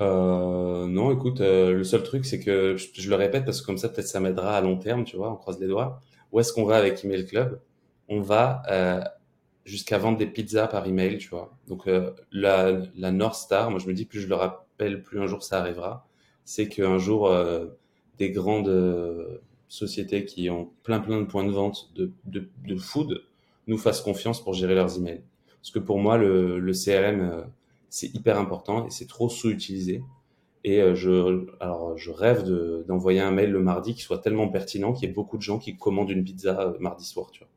[0.00, 3.78] Euh, non, écoute, euh, le seul truc, c'est que je, le répète parce que comme
[3.78, 6.00] ça, peut-être ça m'aidera à long terme, tu vois, on croise les doigts.
[6.32, 7.60] Où est-ce qu'on va avec Email Club?
[8.08, 9.00] On va euh,
[9.64, 11.56] jusqu'à vendre des pizzas par email, tu vois.
[11.68, 15.20] Donc euh, la, la North Star, moi je me dis plus je le rappelle, plus
[15.20, 16.06] un jour ça arrivera.
[16.44, 17.66] C'est qu'un jour euh,
[18.18, 23.22] des grandes sociétés qui ont plein plein de points de vente de, de, de food
[23.66, 25.22] nous fassent confiance pour gérer leurs emails.
[25.62, 27.46] Parce que pour moi, le, le CRM
[27.94, 30.02] c'est hyper important et c'est trop sous-utilisé.
[30.64, 32.42] Et euh, je, alors, je rêve
[32.88, 35.60] d'envoyer un mail le mardi qui soit tellement pertinent qu'il y ait beaucoup de gens
[35.60, 37.48] qui commandent une pizza euh, mardi soir, tu vois.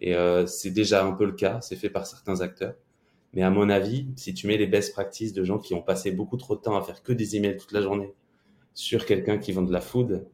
[0.00, 2.74] Et euh, c'est déjà un peu le cas, c'est fait par certains acteurs.
[3.32, 6.10] Mais à mon avis, si tu mets les best practices de gens qui ont passé
[6.10, 8.12] beaucoup trop de temps à faire que des emails toute la journée
[8.74, 10.28] sur quelqu'un qui vend de la food,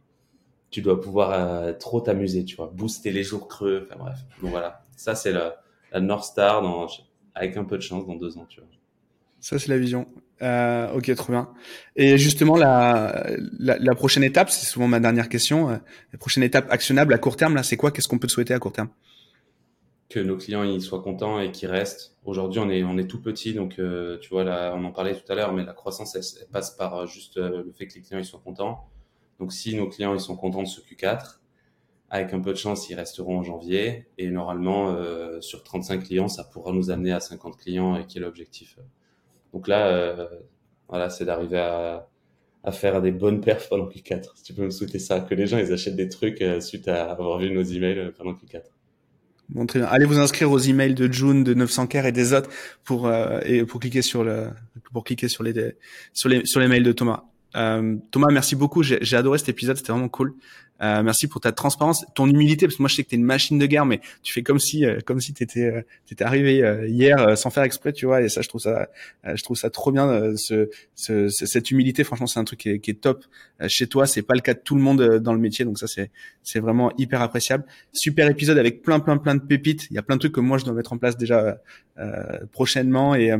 [0.71, 4.19] tu dois pouvoir trop t'amuser, tu vois, booster les jours creux, enfin bref.
[4.41, 5.63] Donc voilà, ça c'est la,
[5.93, 6.89] la North Star dans,
[7.37, 8.69] avec un peu de chance dans deux ans, tu vois.
[9.43, 10.07] Ça, c'est la vision.
[10.41, 11.53] Euh, ok, trop bien.
[11.97, 13.27] Et justement, la,
[13.59, 15.69] la, la prochaine étape, c'est souvent ma dernière question.
[15.69, 15.77] Euh,
[16.13, 17.91] la prochaine étape actionnable à court terme, là, c'est quoi?
[17.91, 18.89] Qu'est-ce qu'on peut te souhaiter à court terme?
[20.09, 22.17] Que nos clients ils soient contents et qu'ils restent.
[22.25, 25.15] Aujourd'hui, on est, on est tout petit, donc euh, tu vois, là, on en parlait
[25.15, 27.95] tout à l'heure, mais la croissance, elle, passe par euh, juste euh, le fait que
[27.95, 28.89] les clients ils soient contents.
[29.41, 31.41] Donc, si nos clients ils sont contents de ce Q4,
[32.11, 34.07] avec un peu de chance, ils resteront en janvier.
[34.19, 34.95] Et normalement,
[35.41, 38.77] sur 35 clients, ça pourra nous amener à 50 clients, et qui est l'objectif
[39.53, 40.27] donc là, euh,
[40.89, 42.09] voilà, c'est d'arriver à,
[42.65, 44.31] à faire des bonnes perfs pendant Q4.
[44.37, 46.89] Si tu peux me souhaiter ça, que les gens ils achètent des trucs euh, suite
[46.89, 48.63] à avoir vu nos emails euh, pendant Q4.
[49.49, 49.67] Bon.
[49.89, 52.49] Allez vous inscrire aux emails de June, de 900 k et des autres
[52.85, 53.13] pour
[53.45, 54.49] et pour cliquer sur le
[54.95, 55.75] pour cliquer sur les
[56.15, 57.25] sur les sur les mails de Thomas.
[57.57, 58.83] Euh, Thomas, merci beaucoup.
[58.83, 60.35] J'ai adoré cet épisode, c'était vraiment cool.
[60.83, 63.23] Euh, merci pour ta transparence, ton humilité, parce que moi je sais que t'es une
[63.23, 66.65] machine de guerre, mais tu fais comme si, euh, comme si t'étais, euh, t'étais arrivé
[66.65, 68.21] euh, hier sans faire exprès, tu vois.
[68.23, 68.89] Et ça, je trouve ça,
[69.23, 70.37] je trouve ça trop bien.
[70.37, 73.25] Ce, ce, cette humilité, franchement, c'est un truc qui est, qui est top
[73.69, 74.07] chez toi.
[74.07, 76.11] C'est pas le cas de tout le monde dans le métier, donc ça c'est,
[76.43, 77.65] c'est vraiment hyper appréciable.
[77.93, 79.87] Super épisode avec plein, plein, plein de pépites.
[79.91, 81.61] Il y a plein de trucs que moi je dois mettre en place déjà
[82.51, 83.31] prochainement et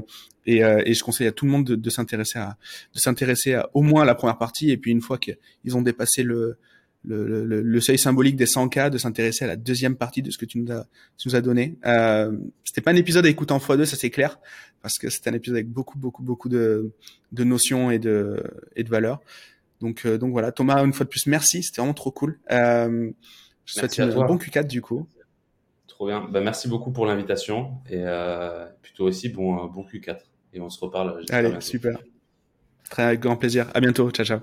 [0.47, 2.57] et, et, je conseille à tout le monde de, de s'intéresser à
[2.95, 5.83] de s'intéresser à au moins à la première partie et puis une fois qu'ils ont
[5.83, 6.59] dépassé le
[7.05, 10.31] le, le, le, seuil symbolique des 100 k de s'intéresser à la deuxième partie de
[10.31, 10.87] ce que tu nous as,
[11.19, 11.77] tu nous as donné.
[11.85, 12.33] Euh,
[12.65, 14.39] c'était pas un épisode à écouter en x2, ça c'est clair,
[14.83, 16.93] parce que c'était un épisode avec beaucoup, beaucoup, beaucoup de,
[17.33, 18.43] de notions et de,
[18.77, 19.21] et de valeurs.
[19.81, 22.39] Donc, euh, donc voilà, Thomas, une fois de plus, merci, c'était vraiment trop cool.
[22.53, 23.11] Euh,
[23.65, 25.09] je souhaite un bon Q4 du coup.
[25.89, 26.29] Trop bien.
[26.31, 30.19] Bah, merci beaucoup pour l'invitation et euh, plutôt aussi bon, bon Q4.
[30.53, 31.25] Et on se reparle.
[31.31, 31.99] Allez, super.
[32.91, 33.69] Très grand plaisir.
[33.75, 34.11] À bientôt.
[34.11, 34.41] Ciao, ciao.